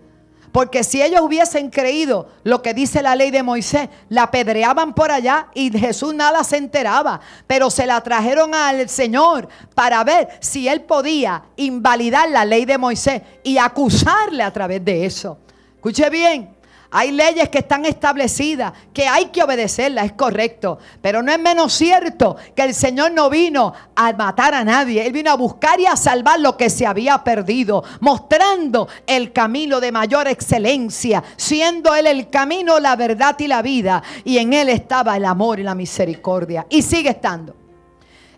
Porque 0.51 0.83
si 0.83 1.01
ellos 1.01 1.21
hubiesen 1.21 1.69
creído 1.69 2.29
lo 2.43 2.61
que 2.61 2.73
dice 2.73 3.01
la 3.01 3.15
ley 3.15 3.29
de 3.29 3.43
Moisés, 3.43 3.89
la 4.07 4.23
apedreaban 4.23 4.95
por 4.95 5.11
allá 5.11 5.49
y 5.53 5.69
Jesús 5.69 6.15
nada 6.15 6.45
se 6.45 6.55
enteraba. 6.55 7.19
Pero 7.45 7.69
se 7.69 7.85
la 7.85 8.01
trajeron 8.01 8.55
al 8.55 8.87
Señor 8.87 9.49
para 9.73 10.01
ver 10.05 10.29
si 10.39 10.69
él 10.69 10.81
podía 10.81 11.43
invalidar 11.57 12.29
la 12.29 12.45
ley 12.45 12.63
de 12.63 12.77
Moisés 12.77 13.21
y 13.43 13.57
acusarle 13.57 14.43
a 14.43 14.53
través 14.53 14.83
de 14.83 15.05
eso. 15.05 15.37
Escuche 15.75 16.09
bien, 16.09 16.54
hay 16.97 17.11
leyes 17.11 17.49
que 17.49 17.57
están 17.57 17.83
establecidas, 17.83 18.71
que 18.93 19.05
hay 19.05 19.25
que 19.25 19.43
obedecerlas, 19.43 20.05
es 20.05 20.11
correcto. 20.13 20.79
Pero 21.01 21.21
no 21.21 21.29
es 21.29 21.37
menos 21.37 21.73
cierto 21.73 22.37
que 22.55 22.61
el 22.61 22.73
Señor 22.73 23.11
no 23.11 23.29
vino 23.29 23.73
a 23.93 24.13
matar 24.13 24.53
a 24.53 24.63
nadie. 24.63 25.05
Él 25.05 25.11
vino 25.11 25.29
a 25.29 25.35
buscar 25.35 25.77
y 25.77 25.87
a 25.87 25.97
salvar 25.97 26.39
lo 26.39 26.55
que 26.55 26.69
se 26.69 26.85
había 26.85 27.21
perdido, 27.21 27.83
mostrando 27.99 28.87
el 29.05 29.33
camino 29.33 29.81
de 29.81 29.91
mayor 29.91 30.29
excelencia, 30.29 31.21
siendo 31.35 31.93
Él 31.93 32.07
el 32.07 32.29
camino, 32.29 32.79
la 32.79 32.95
verdad 32.95 33.35
y 33.39 33.47
la 33.47 33.61
vida. 33.61 34.01
Y 34.23 34.37
en 34.37 34.53
Él 34.53 34.69
estaba 34.69 35.17
el 35.17 35.25
amor 35.25 35.59
y 35.59 35.63
la 35.63 35.75
misericordia. 35.75 36.65
Y 36.69 36.81
sigue 36.81 37.09
estando. 37.09 37.57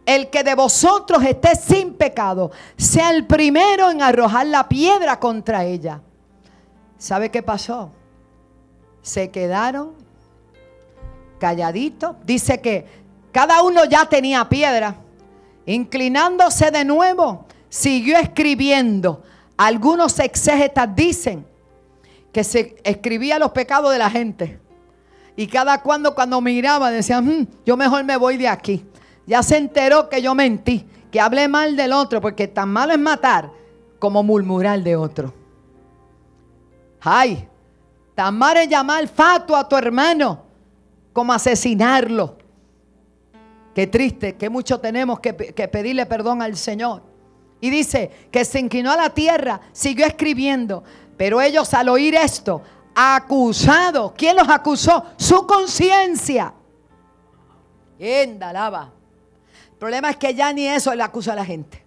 El 0.04 0.32
que 0.32 0.44
de 0.44 0.56
vosotros 0.56 1.24
esté 1.24 1.56
sin 1.56 1.94
pecado, 1.94 2.50
sea 2.76 3.12
el 3.12 3.28
primero 3.28 3.92
en 3.92 4.02
arrojar 4.02 4.48
la 4.48 4.68
piedra 4.68 5.20
contra 5.20 5.64
ella. 5.64 6.02
¿Sabe 6.98 7.30
qué 7.30 7.44
pasó? 7.44 7.92
Se 9.08 9.32
quedaron 9.32 9.94
calladitos. 11.40 12.16
Dice 12.26 12.60
que 12.60 12.86
cada 13.32 13.64
uno 13.64 13.86
ya 13.86 14.06
tenía 14.06 14.48
piedra. 14.50 14.98
Inclinándose 15.66 16.72
de 16.72 16.86
nuevo, 16.86 17.46
siguió 17.70 18.18
escribiendo. 18.18 19.24
Algunos 19.56 20.20
exégetas 20.20 20.94
dicen 20.96 21.46
que 22.32 22.44
se 22.44 22.76
escribía 22.84 23.40
los 23.40 23.52
pecados 23.52 23.92
de 23.92 23.98
la 23.98 24.10
gente. 24.10 24.60
Y 25.36 25.48
cada 25.48 25.82
cuando 25.82 26.14
cuando 26.14 26.42
miraba 26.42 26.92
decían, 26.92 27.26
hmm, 27.26 27.48
yo 27.66 27.78
mejor 27.78 28.04
me 28.04 28.18
voy 28.18 28.38
de 28.38 28.48
aquí. 28.48 28.86
Ya 29.26 29.44
se 29.44 29.58
enteró 29.58 30.10
que 30.10 30.22
yo 30.22 30.36
mentí, 30.36 30.86
que 31.12 31.20
hablé 31.20 31.48
mal 31.48 31.76
del 31.76 31.94
otro, 31.94 32.22
porque 32.22 32.48
tan 32.48 32.70
malo 32.70 32.94
es 32.94 33.00
matar 33.00 33.52
como 34.00 34.24
murmurar 34.24 34.82
de 34.82 34.96
otro. 34.96 35.34
Ay, 37.02 37.48
Tamar 38.18 38.58
es 38.58 38.68
llamar 38.68 39.08
fato 39.08 39.56
a 39.56 39.70
tu 39.70 39.76
hermano 39.76 40.44
como 41.14 41.32
asesinarlo. 41.32 42.36
Qué 43.76 43.86
triste, 43.86 44.36
que 44.36 44.50
mucho 44.50 44.80
tenemos 44.80 45.20
que, 45.20 45.36
que, 45.36 45.68
pedirle 45.68 46.04
perdón 46.08 46.42
al 46.42 46.58
Señor. 46.58 47.04
Y 47.62 47.70
dice 47.70 48.10
que 48.32 48.44
se 48.44 48.60
inclinó 48.60 48.92
a 48.92 48.98
la 48.98 49.12
tierra, 49.12 49.62
siguió 49.72 50.08
escribiendo. 50.08 50.84
Pero 51.16 51.40
ellos 51.40 51.72
al 51.76 51.90
oír 51.90 52.16
esto, 52.16 52.64
acusados, 52.96 54.14
¿quién 54.18 54.36
los 54.36 54.50
acusó? 54.50 55.06
Su 55.16 55.46
conciencia. 55.46 56.56
Endalaba. 58.00 58.94
El 59.74 59.78
problema 59.78 60.10
es 60.10 60.18
que 60.18 60.34
ya 60.34 60.52
ni 60.52 60.66
eso 60.66 60.96
le 60.96 61.04
acusa 61.04 61.34
a 61.34 61.36
la 61.36 61.46
gente. 61.46 61.86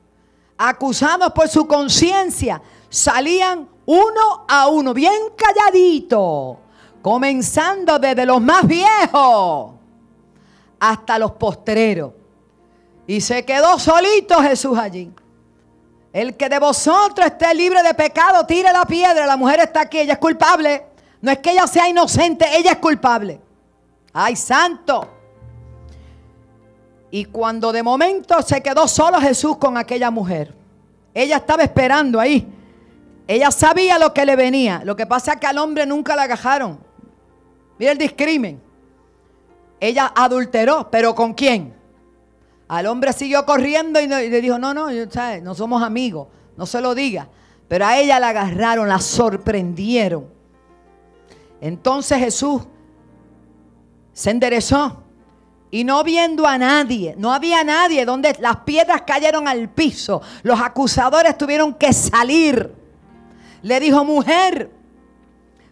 Acusados 0.56 1.32
por 1.32 1.48
su 1.48 1.66
conciencia, 1.66 2.62
salían 2.88 3.68
uno 3.90 4.44
a 4.46 4.68
uno, 4.68 4.94
bien 4.94 5.32
calladito, 5.36 6.60
comenzando 7.02 7.98
desde 7.98 8.24
los 8.24 8.40
más 8.40 8.64
viejos 8.64 9.72
hasta 10.78 11.18
los 11.18 11.32
postreros. 11.32 12.12
Y 13.08 13.20
se 13.20 13.44
quedó 13.44 13.80
solito 13.80 14.40
Jesús 14.42 14.78
allí. 14.78 15.10
El 16.12 16.36
que 16.36 16.48
de 16.48 16.60
vosotros 16.60 17.26
esté 17.26 17.52
libre 17.52 17.82
de 17.82 17.92
pecado, 17.94 18.46
tire 18.46 18.72
la 18.72 18.84
piedra. 18.84 19.26
La 19.26 19.36
mujer 19.36 19.58
está 19.58 19.80
aquí, 19.80 19.98
ella 19.98 20.12
es 20.12 20.18
culpable. 20.20 20.86
No 21.20 21.32
es 21.32 21.38
que 21.38 21.50
ella 21.50 21.66
sea 21.66 21.88
inocente, 21.88 22.46
ella 22.56 22.70
es 22.70 22.78
culpable. 22.78 23.40
¡Ay, 24.12 24.36
santo! 24.36 25.08
Y 27.10 27.24
cuando 27.24 27.72
de 27.72 27.82
momento 27.82 28.40
se 28.42 28.62
quedó 28.62 28.86
solo 28.86 29.20
Jesús 29.20 29.56
con 29.56 29.76
aquella 29.76 30.12
mujer, 30.12 30.54
ella 31.12 31.38
estaba 31.38 31.64
esperando 31.64 32.20
ahí 32.20 32.59
ella 33.30 33.52
sabía 33.52 33.96
lo 33.96 34.12
que 34.12 34.26
le 34.26 34.34
venía. 34.34 34.82
Lo 34.84 34.96
que 34.96 35.06
pasa 35.06 35.34
es 35.34 35.38
que 35.38 35.46
al 35.46 35.56
hombre 35.58 35.86
nunca 35.86 36.16
la 36.16 36.24
agajaron. 36.24 36.80
Mira 37.78 37.92
el 37.92 37.98
discrimen. 37.98 38.60
Ella 39.78 40.12
adulteró, 40.16 40.90
pero 40.90 41.14
¿con 41.14 41.32
quién? 41.34 41.72
Al 42.66 42.86
hombre 42.86 43.12
siguió 43.12 43.46
corriendo 43.46 44.00
y 44.00 44.08
le 44.08 44.40
dijo, 44.40 44.58
no, 44.58 44.74
no, 44.74 44.88
no 44.90 45.54
somos 45.54 45.80
amigos, 45.80 46.26
no 46.56 46.66
se 46.66 46.80
lo 46.80 46.92
diga. 46.92 47.28
Pero 47.68 47.86
a 47.86 47.98
ella 47.98 48.18
la 48.18 48.30
agarraron, 48.30 48.88
la 48.88 48.98
sorprendieron. 48.98 50.26
Entonces 51.60 52.18
Jesús 52.18 52.62
se 54.12 54.30
enderezó 54.30 55.04
y 55.70 55.84
no 55.84 56.02
viendo 56.02 56.48
a 56.48 56.58
nadie, 56.58 57.14
no 57.16 57.32
había 57.32 57.62
nadie 57.62 58.04
donde 58.04 58.36
las 58.40 58.56
piedras 58.62 59.02
cayeron 59.02 59.46
al 59.46 59.68
piso. 59.68 60.20
Los 60.42 60.60
acusadores 60.60 61.38
tuvieron 61.38 61.74
que 61.74 61.92
salir. 61.92 62.79
Le 63.62 63.80
dijo, 63.80 64.04
mujer, 64.04 64.70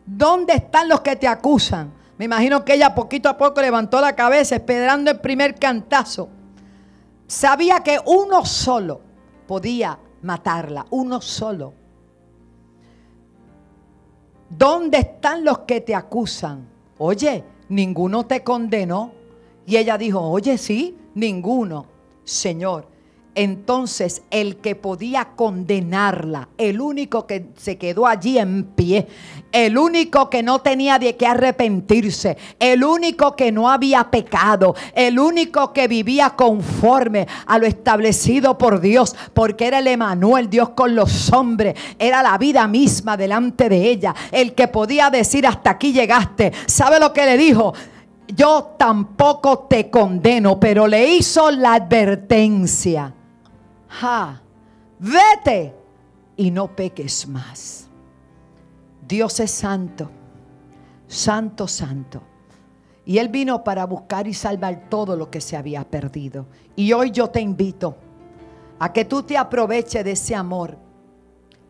¿dónde 0.04 0.54
están 0.54 0.88
los 0.88 1.00
que 1.00 1.16
te 1.16 1.26
acusan? 1.26 1.92
Me 2.18 2.24
imagino 2.24 2.64
que 2.64 2.74
ella 2.74 2.94
poquito 2.94 3.28
a 3.28 3.38
poco 3.38 3.60
levantó 3.60 4.00
la 4.00 4.16
cabeza 4.16 4.56
esperando 4.56 5.10
el 5.10 5.20
primer 5.20 5.54
cantazo. 5.54 6.28
Sabía 7.26 7.80
que 7.80 7.98
uno 8.04 8.44
solo 8.44 9.00
podía 9.46 9.98
matarla, 10.22 10.86
uno 10.90 11.20
solo. 11.20 11.74
¿Dónde 14.50 14.98
están 14.98 15.44
los 15.44 15.60
que 15.60 15.80
te 15.80 15.94
acusan? 15.94 16.66
Oye, 16.98 17.44
ninguno 17.68 18.26
te 18.26 18.42
condenó. 18.42 19.12
Y 19.66 19.76
ella 19.76 19.98
dijo, 19.98 20.20
oye, 20.20 20.56
sí, 20.56 20.96
ninguno. 21.14 21.86
Señor, 22.24 22.88
entonces 23.38 24.22
el 24.32 24.56
que 24.56 24.74
podía 24.74 25.36
condenarla, 25.36 26.48
el 26.58 26.80
único 26.80 27.24
que 27.28 27.46
se 27.56 27.78
quedó 27.78 28.08
allí 28.08 28.36
en 28.36 28.64
pie, 28.64 29.06
el 29.52 29.78
único 29.78 30.28
que 30.28 30.42
no 30.42 30.58
tenía 30.58 30.98
de 30.98 31.14
qué 31.14 31.24
arrepentirse, 31.28 32.36
el 32.58 32.82
único 32.82 33.36
que 33.36 33.52
no 33.52 33.70
había 33.70 34.10
pecado, 34.10 34.74
el 34.92 35.20
único 35.20 35.72
que 35.72 35.86
vivía 35.86 36.30
conforme 36.30 37.28
a 37.46 37.58
lo 37.58 37.66
establecido 37.66 38.58
por 38.58 38.80
Dios, 38.80 39.14
porque 39.34 39.68
era 39.68 39.78
el 39.78 39.86
Emanuel, 39.86 40.50
Dios 40.50 40.70
con 40.70 40.96
los 40.96 41.32
hombres, 41.32 41.78
era 41.96 42.24
la 42.24 42.36
vida 42.38 42.66
misma 42.66 43.16
delante 43.16 43.68
de 43.68 43.88
ella, 43.88 44.16
el 44.32 44.56
que 44.56 44.66
podía 44.66 45.10
decir 45.10 45.46
hasta 45.46 45.70
aquí 45.70 45.92
llegaste. 45.92 46.52
¿Sabe 46.66 46.98
lo 46.98 47.12
que 47.12 47.24
le 47.24 47.36
dijo? 47.36 47.72
Yo 48.34 48.74
tampoco 48.76 49.68
te 49.70 49.90
condeno, 49.90 50.58
pero 50.58 50.88
le 50.88 51.14
hizo 51.14 51.52
la 51.52 51.74
advertencia 51.74 53.14
ja, 53.88 54.42
vete 54.98 55.74
y 56.36 56.50
no 56.50 56.74
peques 56.74 57.26
más. 57.26 57.88
Dios 59.06 59.40
es 59.40 59.50
santo, 59.50 60.10
santo, 61.06 61.66
santo. 61.66 62.22
Y 63.04 63.18
Él 63.18 63.28
vino 63.28 63.64
para 63.64 63.86
buscar 63.86 64.26
y 64.28 64.34
salvar 64.34 64.88
todo 64.90 65.16
lo 65.16 65.30
que 65.30 65.40
se 65.40 65.56
había 65.56 65.82
perdido. 65.82 66.46
Y 66.76 66.92
hoy 66.92 67.10
yo 67.10 67.28
te 67.28 67.40
invito 67.40 67.96
a 68.78 68.92
que 68.92 69.04
tú 69.04 69.22
te 69.22 69.36
aproveches 69.36 70.04
de 70.04 70.12
ese 70.12 70.34
amor, 70.34 70.76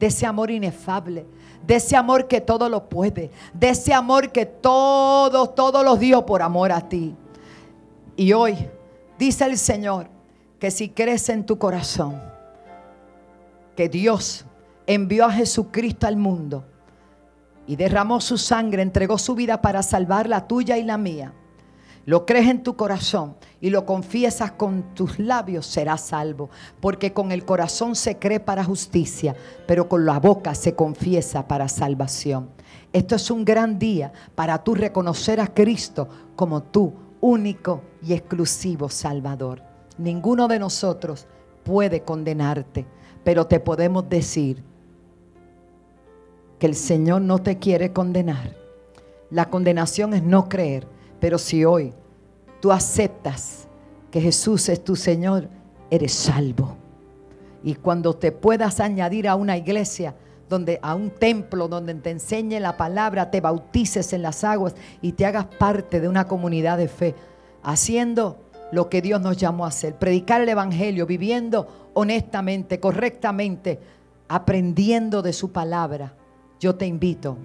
de 0.00 0.06
ese 0.06 0.26
amor 0.26 0.50
inefable, 0.50 1.26
de 1.64 1.76
ese 1.76 1.96
amor 1.96 2.26
que 2.26 2.40
todo 2.40 2.68
lo 2.68 2.88
puede, 2.88 3.30
de 3.54 3.68
ese 3.68 3.94
amor 3.94 4.32
que 4.32 4.46
todo, 4.46 5.50
todo 5.50 5.82
lo 5.82 5.96
dio 5.96 6.26
por 6.26 6.42
amor 6.42 6.72
a 6.72 6.88
ti. 6.88 7.14
Y 8.16 8.32
hoy 8.32 8.68
dice 9.16 9.44
el 9.44 9.56
Señor, 9.58 10.08
que 10.58 10.70
si 10.70 10.88
crees 10.90 11.28
en 11.28 11.44
tu 11.44 11.58
corazón 11.58 12.20
que 13.76 13.88
Dios 13.88 14.44
envió 14.86 15.26
a 15.26 15.32
Jesucristo 15.32 16.06
al 16.06 16.16
mundo 16.16 16.64
y 17.66 17.76
derramó 17.76 18.20
su 18.20 18.38
sangre, 18.38 18.82
entregó 18.82 19.18
su 19.18 19.34
vida 19.34 19.62
para 19.62 19.82
salvar 19.82 20.28
la 20.28 20.48
tuya 20.48 20.78
y 20.78 20.82
la 20.82 20.98
mía, 20.98 21.32
lo 22.08 22.24
crees 22.24 22.48
en 22.48 22.62
tu 22.62 22.74
corazón 22.74 23.36
y 23.60 23.68
lo 23.68 23.84
confiesas 23.84 24.52
con 24.52 24.94
tus 24.94 25.18
labios, 25.18 25.66
serás 25.66 26.00
salvo. 26.00 26.48
Porque 26.80 27.12
con 27.12 27.32
el 27.32 27.44
corazón 27.44 27.94
se 27.94 28.18
cree 28.18 28.40
para 28.40 28.64
justicia, 28.64 29.36
pero 29.66 29.90
con 29.90 30.06
la 30.06 30.18
boca 30.18 30.54
se 30.54 30.74
confiesa 30.74 31.46
para 31.46 31.68
salvación. 31.68 32.48
Esto 32.94 33.14
es 33.14 33.30
un 33.30 33.44
gran 33.44 33.78
día 33.78 34.10
para 34.34 34.64
tú 34.64 34.74
reconocer 34.74 35.38
a 35.38 35.48
Cristo 35.48 36.08
como 36.34 36.62
tu 36.62 36.94
único 37.20 37.82
y 38.02 38.14
exclusivo 38.14 38.88
Salvador. 38.88 39.67
Ninguno 39.98 40.48
de 40.48 40.58
nosotros 40.58 41.26
puede 41.64 42.02
condenarte, 42.02 42.86
pero 43.24 43.46
te 43.46 43.60
podemos 43.60 44.08
decir 44.08 44.62
que 46.58 46.66
el 46.66 46.74
Señor 46.74 47.22
no 47.22 47.40
te 47.40 47.58
quiere 47.58 47.92
condenar. 47.92 48.56
La 49.30 49.50
condenación 49.50 50.14
es 50.14 50.22
no 50.22 50.48
creer, 50.48 50.86
pero 51.20 51.38
si 51.38 51.64
hoy 51.64 51.92
tú 52.60 52.72
aceptas 52.72 53.68
que 54.10 54.20
Jesús 54.20 54.68
es 54.68 54.82
tu 54.82 54.96
Señor, 54.96 55.48
eres 55.90 56.12
salvo. 56.12 56.76
Y 57.62 57.74
cuando 57.74 58.14
te 58.14 58.32
puedas 58.32 58.80
añadir 58.80 59.28
a 59.28 59.34
una 59.34 59.56
iglesia, 59.56 60.14
donde 60.48 60.78
a 60.82 60.94
un 60.94 61.10
templo 61.10 61.68
donde 61.68 61.94
te 61.94 62.10
enseñe 62.10 62.58
la 62.60 62.76
palabra, 62.76 63.30
te 63.30 63.40
bautices 63.40 64.12
en 64.12 64.22
las 64.22 64.44
aguas 64.44 64.74
y 65.02 65.12
te 65.12 65.26
hagas 65.26 65.44
parte 65.44 66.00
de 66.00 66.08
una 66.08 66.26
comunidad 66.26 66.78
de 66.78 66.88
fe, 66.88 67.14
haciendo 67.62 68.38
lo 68.70 68.88
que 68.88 69.02
Dios 69.02 69.20
nos 69.20 69.36
llamó 69.36 69.64
a 69.64 69.68
hacer, 69.68 69.96
predicar 69.96 70.40
el 70.40 70.48
evangelio, 70.48 71.06
viviendo 71.06 71.90
honestamente, 71.94 72.80
correctamente, 72.80 73.80
aprendiendo 74.28 75.22
de 75.22 75.32
su 75.32 75.52
palabra. 75.52 76.14
Yo 76.60 76.74
te 76.74 76.86
invito 76.86 77.38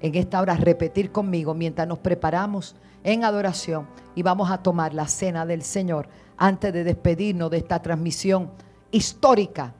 en 0.00 0.14
esta 0.14 0.40
hora 0.40 0.54
a 0.54 0.56
repetir 0.56 1.10
conmigo 1.10 1.54
mientras 1.54 1.88
nos 1.88 1.98
preparamos 1.98 2.76
en 3.02 3.24
adoración 3.24 3.86
y 4.14 4.22
vamos 4.22 4.50
a 4.50 4.62
tomar 4.62 4.94
la 4.94 5.08
cena 5.08 5.46
del 5.46 5.62
Señor 5.62 6.08
antes 6.36 6.72
de 6.72 6.84
despedirnos 6.84 7.50
de 7.50 7.58
esta 7.58 7.80
transmisión 7.80 8.50
histórica 8.90 9.74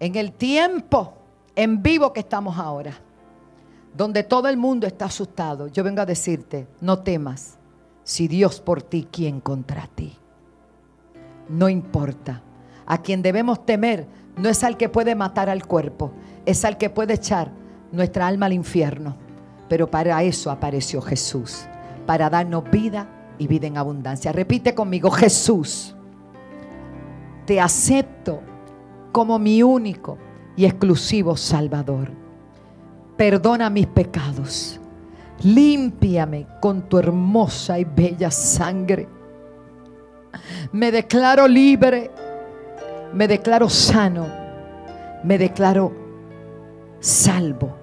en 0.00 0.16
el 0.16 0.32
tiempo 0.32 1.14
en 1.54 1.82
vivo 1.82 2.12
que 2.12 2.20
estamos 2.20 2.58
ahora, 2.58 2.94
donde 3.94 4.24
todo 4.24 4.48
el 4.48 4.56
mundo 4.56 4.86
está 4.86 5.04
asustado. 5.04 5.68
Yo 5.68 5.84
vengo 5.84 6.00
a 6.00 6.06
decirte, 6.06 6.66
no 6.80 7.00
temas, 7.00 7.58
si 8.04 8.28
Dios 8.28 8.60
por 8.60 8.82
ti, 8.82 9.06
¿quién 9.10 9.40
contra 9.40 9.88
ti? 9.94 10.16
No 11.48 11.68
importa. 11.68 12.42
A 12.86 12.98
quien 12.98 13.22
debemos 13.22 13.64
temer 13.64 14.06
no 14.36 14.48
es 14.48 14.64
al 14.64 14.76
que 14.76 14.88
puede 14.88 15.14
matar 15.14 15.48
al 15.48 15.66
cuerpo, 15.66 16.12
es 16.46 16.64
al 16.64 16.78
que 16.78 16.90
puede 16.90 17.14
echar 17.14 17.52
nuestra 17.92 18.26
alma 18.26 18.46
al 18.46 18.52
infierno. 18.52 19.16
Pero 19.68 19.90
para 19.90 20.22
eso 20.22 20.50
apareció 20.50 21.00
Jesús, 21.00 21.64
para 22.06 22.28
darnos 22.28 22.68
vida 22.70 23.08
y 23.38 23.46
vida 23.46 23.66
en 23.66 23.78
abundancia. 23.78 24.32
Repite 24.32 24.74
conmigo, 24.74 25.10
Jesús, 25.10 25.94
te 27.46 27.60
acepto 27.60 28.40
como 29.12 29.38
mi 29.38 29.62
único 29.62 30.18
y 30.56 30.64
exclusivo 30.64 31.36
Salvador. 31.36 32.10
Perdona 33.16 33.70
mis 33.70 33.86
pecados. 33.86 34.80
Límpiame 35.44 36.46
con 36.60 36.88
tu 36.88 36.98
hermosa 36.98 37.78
y 37.78 37.84
bella 37.84 38.30
sangre. 38.30 39.08
Me 40.72 40.92
declaro 40.92 41.48
libre. 41.48 42.10
Me 43.12 43.26
declaro 43.28 43.68
sano. 43.68 44.26
Me 45.24 45.38
declaro 45.38 45.92
salvo. 47.00 47.76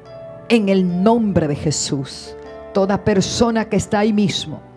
En 0.48 0.70
el 0.70 1.04
nombre 1.04 1.48
de 1.48 1.56
Jesús. 1.56 2.36
Toda 2.74 3.04
persona 3.04 3.66
que 3.66 3.78
está 3.78 4.00
ahí 4.00 4.14
mismo 4.14 4.69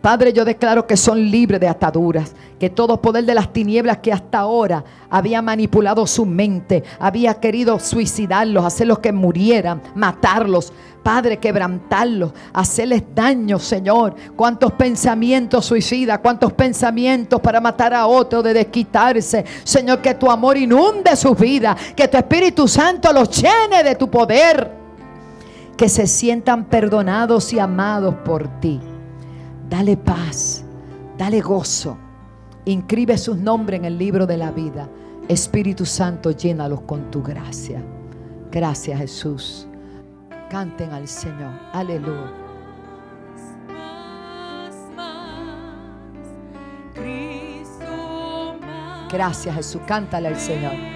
Padre, 0.00 0.32
yo 0.32 0.44
declaro 0.44 0.86
que 0.86 0.96
son 0.96 1.30
libres 1.30 1.60
de 1.60 1.66
ataduras, 1.66 2.34
que 2.60 2.70
todo 2.70 3.02
poder 3.02 3.24
de 3.24 3.34
las 3.34 3.52
tinieblas 3.52 3.98
que 3.98 4.12
hasta 4.12 4.38
ahora 4.38 4.84
había 5.10 5.42
manipulado 5.42 6.06
su 6.06 6.24
mente, 6.24 6.84
había 7.00 7.34
querido 7.34 7.78
suicidarlos, 7.80 8.64
hacerlos 8.64 9.00
que 9.00 9.12
murieran, 9.12 9.82
matarlos. 9.94 10.72
Padre, 11.02 11.36
quebrantarlos, 11.38 12.32
hacerles 12.52 13.04
daño, 13.14 13.60
Señor. 13.60 14.16
Cuántos 14.34 14.72
pensamientos 14.72 15.64
suicidas, 15.64 16.18
cuántos 16.18 16.52
pensamientos 16.52 17.40
para 17.40 17.60
matar 17.60 17.94
a 17.94 18.08
otro, 18.08 18.42
de 18.42 18.52
desquitarse. 18.52 19.44
Señor, 19.62 20.00
que 20.00 20.14
tu 20.14 20.28
amor 20.28 20.56
inunde 20.56 21.14
su 21.14 21.32
vida, 21.36 21.76
que 21.94 22.08
tu 22.08 22.16
Espíritu 22.16 22.66
Santo 22.66 23.12
los 23.12 23.30
llene 23.40 23.84
de 23.84 23.94
tu 23.94 24.10
poder. 24.10 24.68
Que 25.76 25.88
se 25.88 26.08
sientan 26.08 26.64
perdonados 26.64 27.52
y 27.52 27.60
amados 27.60 28.16
por 28.24 28.48
ti. 28.60 28.80
Dale 29.68 29.96
paz, 29.96 30.64
dale 31.18 31.40
gozo. 31.40 31.96
Inscribe 32.64 33.18
sus 33.18 33.36
nombres 33.36 33.80
en 33.80 33.84
el 33.84 33.98
libro 33.98 34.26
de 34.26 34.36
la 34.36 34.50
vida. 34.50 34.88
Espíritu 35.28 35.84
Santo, 35.84 36.30
llénalos 36.30 36.82
con 36.82 37.10
tu 37.10 37.22
gracia. 37.22 37.82
Gracias 38.50 38.98
Jesús. 38.98 39.66
Canten 40.48 40.92
al 40.92 41.08
Señor. 41.08 41.52
Aleluya. 41.72 42.32
Gracias 49.12 49.54
Jesús. 49.54 49.80
Cántale 49.86 50.28
al 50.28 50.36
Señor. 50.36 50.95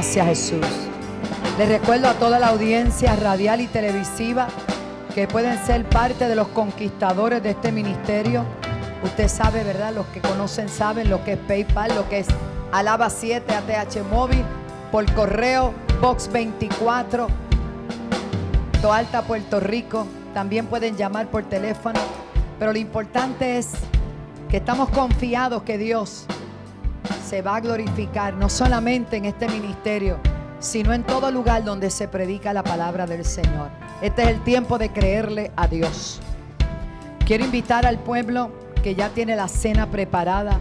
Gracias 0.00 0.26
Jesús. 0.28 0.66
Les 1.58 1.68
recuerdo 1.68 2.08
a 2.08 2.14
toda 2.14 2.38
la 2.38 2.46
audiencia 2.46 3.16
radial 3.16 3.60
y 3.60 3.66
televisiva 3.66 4.48
que 5.14 5.28
pueden 5.28 5.62
ser 5.66 5.84
parte 5.84 6.26
de 6.26 6.34
los 6.34 6.48
conquistadores 6.48 7.42
de 7.42 7.50
este 7.50 7.70
ministerio. 7.70 8.46
Usted 9.04 9.28
sabe, 9.28 9.62
¿verdad? 9.62 9.92
Los 9.94 10.06
que 10.06 10.22
conocen 10.22 10.70
saben 10.70 11.10
lo 11.10 11.22
que 11.22 11.32
es 11.32 11.38
PayPal, 11.40 11.94
lo 11.94 12.08
que 12.08 12.20
es 12.20 12.28
Alaba 12.72 13.10
7 13.10 13.52
ATH 13.52 14.02
Móvil, 14.10 14.42
por 14.90 15.04
correo 15.12 15.74
Box 16.00 16.32
24, 16.32 17.26
Toalta, 18.80 19.20
Puerto 19.20 19.60
Rico. 19.60 20.06
También 20.32 20.64
pueden 20.64 20.96
llamar 20.96 21.26
por 21.26 21.42
teléfono. 21.42 22.00
Pero 22.58 22.72
lo 22.72 22.78
importante 22.78 23.58
es 23.58 23.72
que 24.48 24.56
estamos 24.56 24.88
confiados 24.88 25.62
que 25.64 25.76
Dios 25.76 26.24
se 27.30 27.42
va 27.42 27.54
a 27.54 27.60
glorificar 27.60 28.34
no 28.34 28.48
solamente 28.48 29.16
en 29.16 29.24
este 29.24 29.46
ministerio, 29.46 30.18
sino 30.58 30.92
en 30.92 31.04
todo 31.04 31.30
lugar 31.30 31.62
donde 31.62 31.88
se 31.88 32.08
predica 32.08 32.52
la 32.52 32.64
palabra 32.64 33.06
del 33.06 33.24
Señor. 33.24 33.70
Este 34.02 34.22
es 34.22 34.28
el 34.30 34.42
tiempo 34.42 34.78
de 34.78 34.90
creerle 34.90 35.52
a 35.54 35.68
Dios. 35.68 36.20
Quiero 37.24 37.44
invitar 37.44 37.86
al 37.86 38.00
pueblo 38.00 38.50
que 38.82 38.96
ya 38.96 39.10
tiene 39.10 39.36
la 39.36 39.46
cena 39.46 39.86
preparada, 39.86 40.58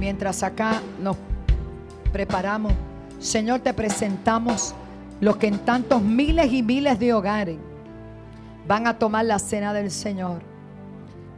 mientras 0.00 0.42
acá 0.42 0.80
nos 0.98 1.18
preparamos. 2.10 2.72
Señor, 3.18 3.60
te 3.60 3.74
presentamos 3.74 4.74
los 5.20 5.36
que 5.36 5.48
en 5.48 5.58
tantos 5.58 6.00
miles 6.00 6.50
y 6.54 6.62
miles 6.62 6.98
de 6.98 7.12
hogares 7.12 7.58
van 8.66 8.86
a 8.86 8.98
tomar 8.98 9.26
la 9.26 9.38
cena 9.38 9.74
del 9.74 9.90
Señor. 9.90 10.40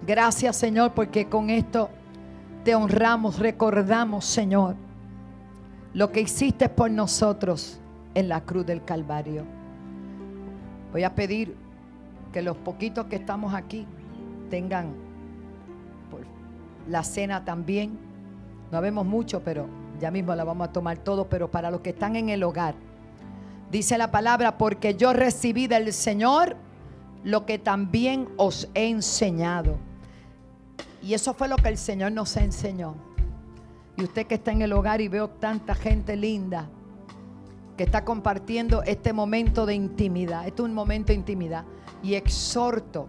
Gracias, 0.07 0.55
Señor, 0.55 0.93
porque 0.93 1.27
con 1.27 1.51
esto 1.51 1.91
te 2.65 2.75
honramos, 2.75 3.39
recordamos, 3.39 4.25
Señor, 4.25 4.75
lo 5.93 6.11
que 6.11 6.23
hiciste 6.23 6.69
por 6.69 6.91
nosotros 6.91 7.79
en 8.15 8.29
la 8.29 8.41
cruz 8.41 8.65
del 8.65 8.83
Calvario. 8.85 9.45
Voy 10.91 11.05
a 11.05 11.15
pedir 11.15 11.55
que 12.33 12.41
los 12.43 12.57
poquitos 12.57 13.07
que 13.07 13.17
estamos 13.17 13.55
aquí 13.55 13.87
tengan 14.51 14.95
la 16.89 17.03
cena 17.05 17.45
también. 17.45 17.99
No 18.73 18.81
vemos 18.81 19.07
mucho, 19.07 19.43
pero 19.43 19.69
ya 20.01 20.11
mismo 20.11 20.35
la 20.35 20.45
vamos 20.45 20.69
a 20.69 20.73
tomar 20.73 20.99
todo. 20.99 21.29
Pero 21.29 21.51
para 21.51 21.71
los 21.71 21.81
que 21.81 21.91
están 21.91 22.17
en 22.17 22.29
el 22.31 22.43
hogar, 22.43 22.75
dice 23.71 23.99
la 23.99 24.11
palabra, 24.11 24.57
porque 24.59 24.95
yo 24.95 25.13
recibí 25.13 25.67
del 25.67 25.93
Señor 25.93 26.57
lo 27.25 27.47
que 27.47 27.59
también 27.59 28.29
os 28.37 28.69
he 28.75 28.89
enseñado 28.89 29.77
y 31.05 31.13
eso 31.13 31.35
fue 31.35 31.49
lo 31.49 31.57
que 31.57 31.69
el 31.69 31.77
Señor 31.77 32.13
nos 32.13 32.35
enseñó. 32.39 32.95
Y 33.97 34.05
usted 34.05 34.27
que 34.27 34.37
está 34.37 34.53
en 34.53 34.63
el 34.63 34.73
hogar 34.73 35.03
y 35.03 35.09
veo 35.09 35.29
tanta 35.29 35.75
gente 35.75 36.17
linda 36.17 36.69
que 37.77 37.85
está 37.85 38.05
compartiendo 38.05 38.83
este 38.85 39.13
momento 39.13 39.67
de 39.67 39.75
intimidad. 39.75 40.47
Este 40.47 40.63
es 40.63 40.69
un 40.69 40.75
momento 40.75 41.09
de 41.09 41.15
intimidad. 41.15 41.65
Y 42.03 42.15
exhorto 42.15 43.09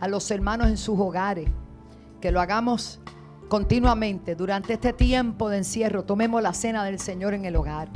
a 0.00 0.08
los 0.08 0.28
hermanos 0.30 0.66
en 0.66 0.76
sus 0.76 0.98
hogares 0.98 1.48
que 2.20 2.32
lo 2.32 2.40
hagamos 2.40 3.00
continuamente 3.48 4.34
durante 4.34 4.72
este 4.72 4.92
tiempo 4.92 5.48
de 5.48 5.58
encierro. 5.58 6.04
Tomemos 6.04 6.42
la 6.42 6.52
cena 6.52 6.84
del 6.84 6.98
Señor 6.98 7.32
en 7.32 7.44
el 7.44 7.54
hogar. 7.54 7.88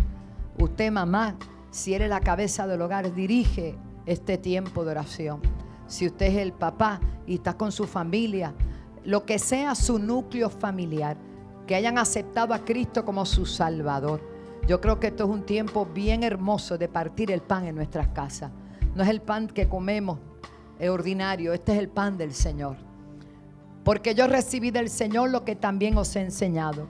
Usted, 0.58 0.92
mamá, 0.92 1.34
si 1.70 1.94
eres 1.94 2.08
la 2.08 2.20
cabeza 2.20 2.68
del 2.68 2.82
hogar, 2.82 3.12
dirige 3.14 3.76
este 4.06 4.38
tiempo 4.38 4.84
de 4.84 4.92
oración. 4.92 5.40
Si 5.88 6.06
usted 6.06 6.26
es 6.26 6.36
el 6.36 6.52
papá 6.52 7.00
y 7.26 7.34
está 7.34 7.54
con 7.54 7.72
su 7.72 7.86
familia, 7.86 8.54
lo 9.04 9.24
que 9.24 9.38
sea 9.38 9.74
su 9.74 9.98
núcleo 9.98 10.50
familiar, 10.50 11.16
que 11.66 11.74
hayan 11.74 11.98
aceptado 11.98 12.54
a 12.54 12.64
Cristo 12.64 13.04
como 13.04 13.24
su 13.24 13.46
Salvador. 13.46 14.20
Yo 14.66 14.80
creo 14.80 15.00
que 15.00 15.08
esto 15.08 15.24
es 15.24 15.30
un 15.30 15.44
tiempo 15.44 15.86
bien 15.86 16.22
hermoso 16.22 16.76
de 16.78 16.88
partir 16.88 17.30
el 17.30 17.40
pan 17.40 17.66
en 17.66 17.74
nuestras 17.74 18.08
casas. 18.08 18.50
No 18.94 19.02
es 19.02 19.08
el 19.08 19.20
pan 19.20 19.46
que 19.48 19.68
comemos 19.68 20.18
ordinario, 20.88 21.52
este 21.52 21.72
es 21.72 21.78
el 21.78 21.88
pan 21.88 22.16
del 22.16 22.32
Señor. 22.32 22.76
Porque 23.84 24.14
yo 24.14 24.26
recibí 24.26 24.70
del 24.70 24.88
Señor 24.88 25.30
lo 25.30 25.44
que 25.44 25.56
también 25.56 25.96
os 25.98 26.14
he 26.16 26.20
enseñado, 26.20 26.86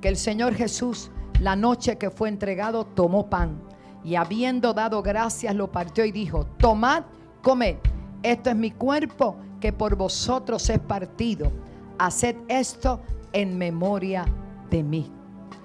que 0.00 0.08
el 0.08 0.16
Señor 0.16 0.54
Jesús, 0.54 1.10
la 1.40 1.56
noche 1.56 1.98
que 1.98 2.10
fue 2.10 2.28
entregado, 2.28 2.84
tomó 2.84 3.28
pan 3.28 3.60
y 4.04 4.14
habiendo 4.14 4.74
dado 4.74 5.02
gracias 5.02 5.54
lo 5.54 5.70
partió 5.70 6.04
y 6.04 6.12
dijo, 6.12 6.46
tomad, 6.58 7.04
comed, 7.42 7.76
esto 8.22 8.50
es 8.50 8.56
mi 8.56 8.70
cuerpo 8.70 9.36
que 9.60 9.72
por 9.72 9.96
vosotros 9.96 10.68
es 10.70 10.78
partido. 10.78 11.50
Haced 11.98 12.36
esto 12.48 13.00
en 13.32 13.58
memoria 13.58 14.24
de 14.70 14.82
mí. 14.82 15.12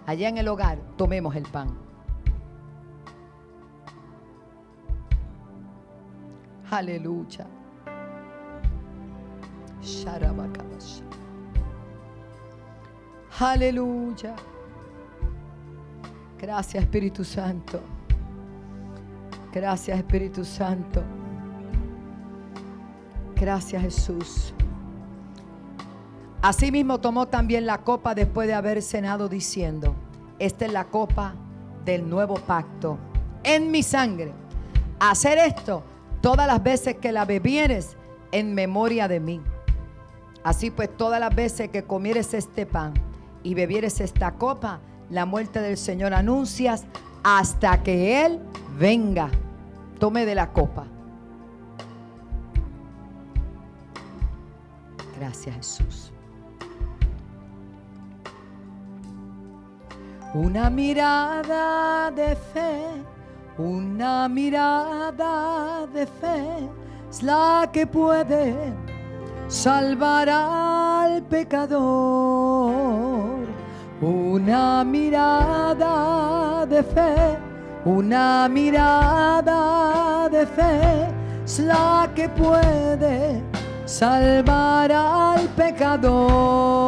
Allá 0.06 0.30
en 0.30 0.38
el 0.38 0.48
hogar 0.48 0.80
tomemos 0.98 1.36
el 1.36 1.44
pan. 1.44 1.70
Aleluya. 6.70 7.46
Aleluya. 13.40 14.36
Gracias 16.40 16.84
Espíritu 16.84 17.24
Santo. 17.24 17.80
Gracias 19.54 19.98
Espíritu 19.98 20.44
Santo. 20.44 21.04
Gracias 23.44 23.82
Jesús. 23.82 24.54
Asimismo 26.42 27.02
tomó 27.02 27.28
también 27.28 27.66
la 27.66 27.80
copa 27.80 28.16
después 28.16 28.48
de 28.48 28.54
haber 28.54 28.82
cenado 28.82 29.28
diciendo, 29.28 29.96
esta 30.40 30.66
es 30.66 30.72
la 30.72 30.86
copa 30.86 31.36
del 31.84 32.10
nuevo 32.10 32.36
pacto 32.36 32.98
en 33.44 33.70
mi 33.70 33.84
sangre. 33.84 34.32
Hacer 34.98 35.40
esto 35.40 35.84
todas 36.22 36.48
las 36.48 36.64
veces 36.64 36.96
que 37.02 37.12
la 37.12 37.26
bebieres 37.26 37.98
en 38.32 38.56
memoria 38.56 39.10
de 39.10 39.20
mí. 39.20 39.42
Así 40.46 40.72
pues, 40.72 40.96
todas 40.96 41.20
las 41.20 41.36
veces 41.36 41.68
que 41.68 41.84
comieres 41.84 42.34
este 42.34 42.66
pan 42.66 42.94
y 43.44 43.56
bebieres 43.56 44.00
esta 44.00 44.32
copa, 44.36 44.80
la 45.10 45.26
muerte 45.26 45.60
del 45.60 45.76
Señor 45.76 46.14
anuncias 46.14 46.86
hasta 47.26 47.84
que 47.84 48.26
Él 48.26 48.40
venga. 48.80 49.30
Tome 50.00 50.26
de 50.26 50.34
la 50.34 50.54
copa. 50.54 50.93
Gracias 55.24 55.56
Jesús. 55.56 56.12
Una 60.34 60.70
mirada 60.70 62.12
de 62.12 62.36
fe, 62.36 62.84
una 63.58 64.28
mirada 64.28 65.88
de 65.94 66.06
fe 66.06 66.68
es 67.10 67.24
la 67.24 67.70
que 67.72 67.88
puede 67.88 68.54
salvar 69.48 70.28
al 70.30 71.24
pecador. 71.24 72.74
Una 74.02 74.84
mirada 74.84 76.66
de 76.66 76.84
fe, 76.84 77.38
una 77.86 78.50
mirada 78.50 80.28
de 80.28 80.46
fe 80.46 81.08
es 81.46 81.60
la 81.60 82.10
que 82.14 82.28
puede 82.28 83.53
salvar 83.86 84.92
al 84.92 85.48
pecador. 85.50 86.84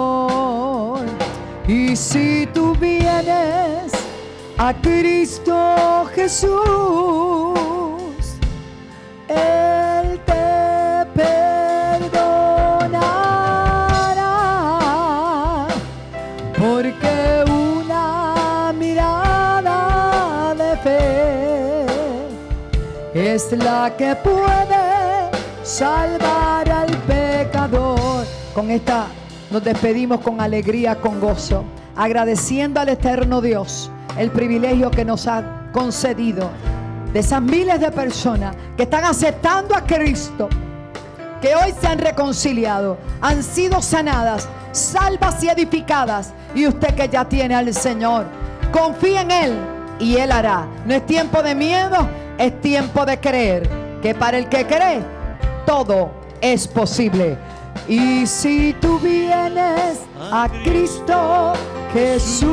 Y 1.68 1.96
si 1.96 2.48
tú 2.54 2.76
vienes 2.76 3.91
a 4.58 4.74
Cristo 4.74 6.06
Jesús, 6.14 6.56
Él 9.28 10.20
te 10.26 11.06
perdonará, 11.16 12.18
porque 16.58 17.43
una 17.48 18.72
mirada 18.78 20.54
de 20.56 20.78
fe 20.78 21.86
es 23.34 23.52
la 23.52 23.91
que 23.98 24.16
puede 24.16 24.74
salvar 25.66 26.70
al 26.70 26.91
pecador. 27.07 28.26
Con 28.53 28.70
esta 28.70 29.07
nos 29.49 29.63
despedimos 29.63 30.22
con 30.22 30.39
alegría, 30.39 30.95
con 31.01 31.20
gozo, 31.20 31.66
agradeciendo 31.95 32.80
al 32.80 32.89
eterno 32.89 33.41
Dios 33.41 33.91
el 34.18 34.30
privilegio 34.30 34.91
que 34.91 35.03
nos 35.03 35.28
ha 35.28 35.70
concedido 35.74 36.49
de 37.11 37.20
esas 37.20 37.41
miles 37.41 37.80
de 37.80 37.91
personas 37.91 38.55
que 38.78 38.84
están 38.84 39.05
aceptando 39.05 39.76
a 39.76 39.82
Cristo, 39.82 40.49
que 41.41 41.55
hoy 41.55 41.74
se 41.80 41.88
han 41.88 41.97
reconciliado, 41.97 42.97
han 43.22 43.41
sido 43.41 43.82
sanadas, 43.82 44.47
salvas 44.72 45.43
y 45.43 45.49
edificadas. 45.49 46.32
Y 46.53 46.68
usted 46.68 46.93
que 46.95 47.09
ya 47.09 47.26
tiene 47.26 47.55
al 47.55 47.74
Señor, 47.74 48.26
confía 48.72 49.22
en 49.22 49.32
Él 49.32 49.57
y 49.99 50.18
Él 50.18 50.32
hará. 50.32 50.68
No 50.86 50.93
es 50.93 51.05
tiempo 51.05 51.41
de 51.41 51.55
miedo, 51.55 52.07
es 52.38 52.61
tiempo 52.61 53.05
de 53.05 53.20
creer, 53.20 53.70
que 54.01 54.13
para 54.13 54.38
el 54.38 54.47
que 54.47 54.66
cree, 54.66 55.01
todo 55.66 56.11
es 56.41 56.68
posible. 56.68 57.38
Y 57.88 58.26
si 58.26 58.74
tú 58.82 58.99
vienes 58.99 60.01
a 60.32 60.49
Cristo 60.63 61.53
Jesús, 61.93 62.49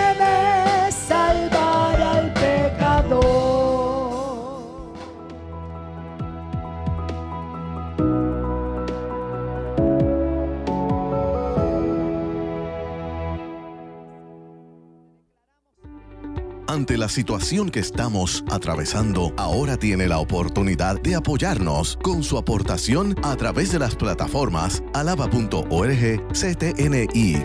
Ante 16.80 16.96
la 16.96 17.10
situación 17.10 17.68
que 17.68 17.80
estamos 17.80 18.42
atravesando, 18.48 19.34
ahora 19.36 19.76
tiene 19.76 20.08
la 20.08 20.18
oportunidad 20.18 20.98
de 21.02 21.14
apoyarnos 21.14 21.98
con 22.02 22.22
su 22.22 22.38
aportación 22.38 23.14
a 23.22 23.36
través 23.36 23.70
de 23.70 23.78
las 23.78 23.94
plataformas 23.94 24.82
alaba.org, 24.94 26.26
ctni.org, 26.32 27.44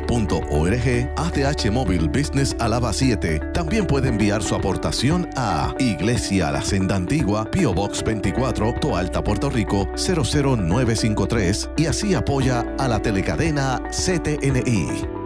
ATH 1.17 1.69
Móvil 1.69 2.07
Business 2.07 2.55
Alaba 2.61 2.93
7. 2.93 3.41
También 3.53 3.85
puede 3.87 4.07
enviar 4.07 4.41
su 4.41 4.55
aportación 4.55 5.27
a 5.35 5.75
Iglesia 5.79 6.49
La 6.51 6.61
Senda 6.61 6.95
Antigua, 6.95 7.51
Pio 7.51 7.73
Box 7.73 8.05
24, 8.05 8.75
Toalta, 8.79 9.21
Puerto 9.21 9.49
Rico 9.49 9.85
00953 9.97 11.71
y 11.75 11.87
así 11.87 12.13
apoya 12.13 12.61
a 12.79 12.87
la 12.87 13.01
telecadena 13.01 13.83
CTNI. 13.89 15.24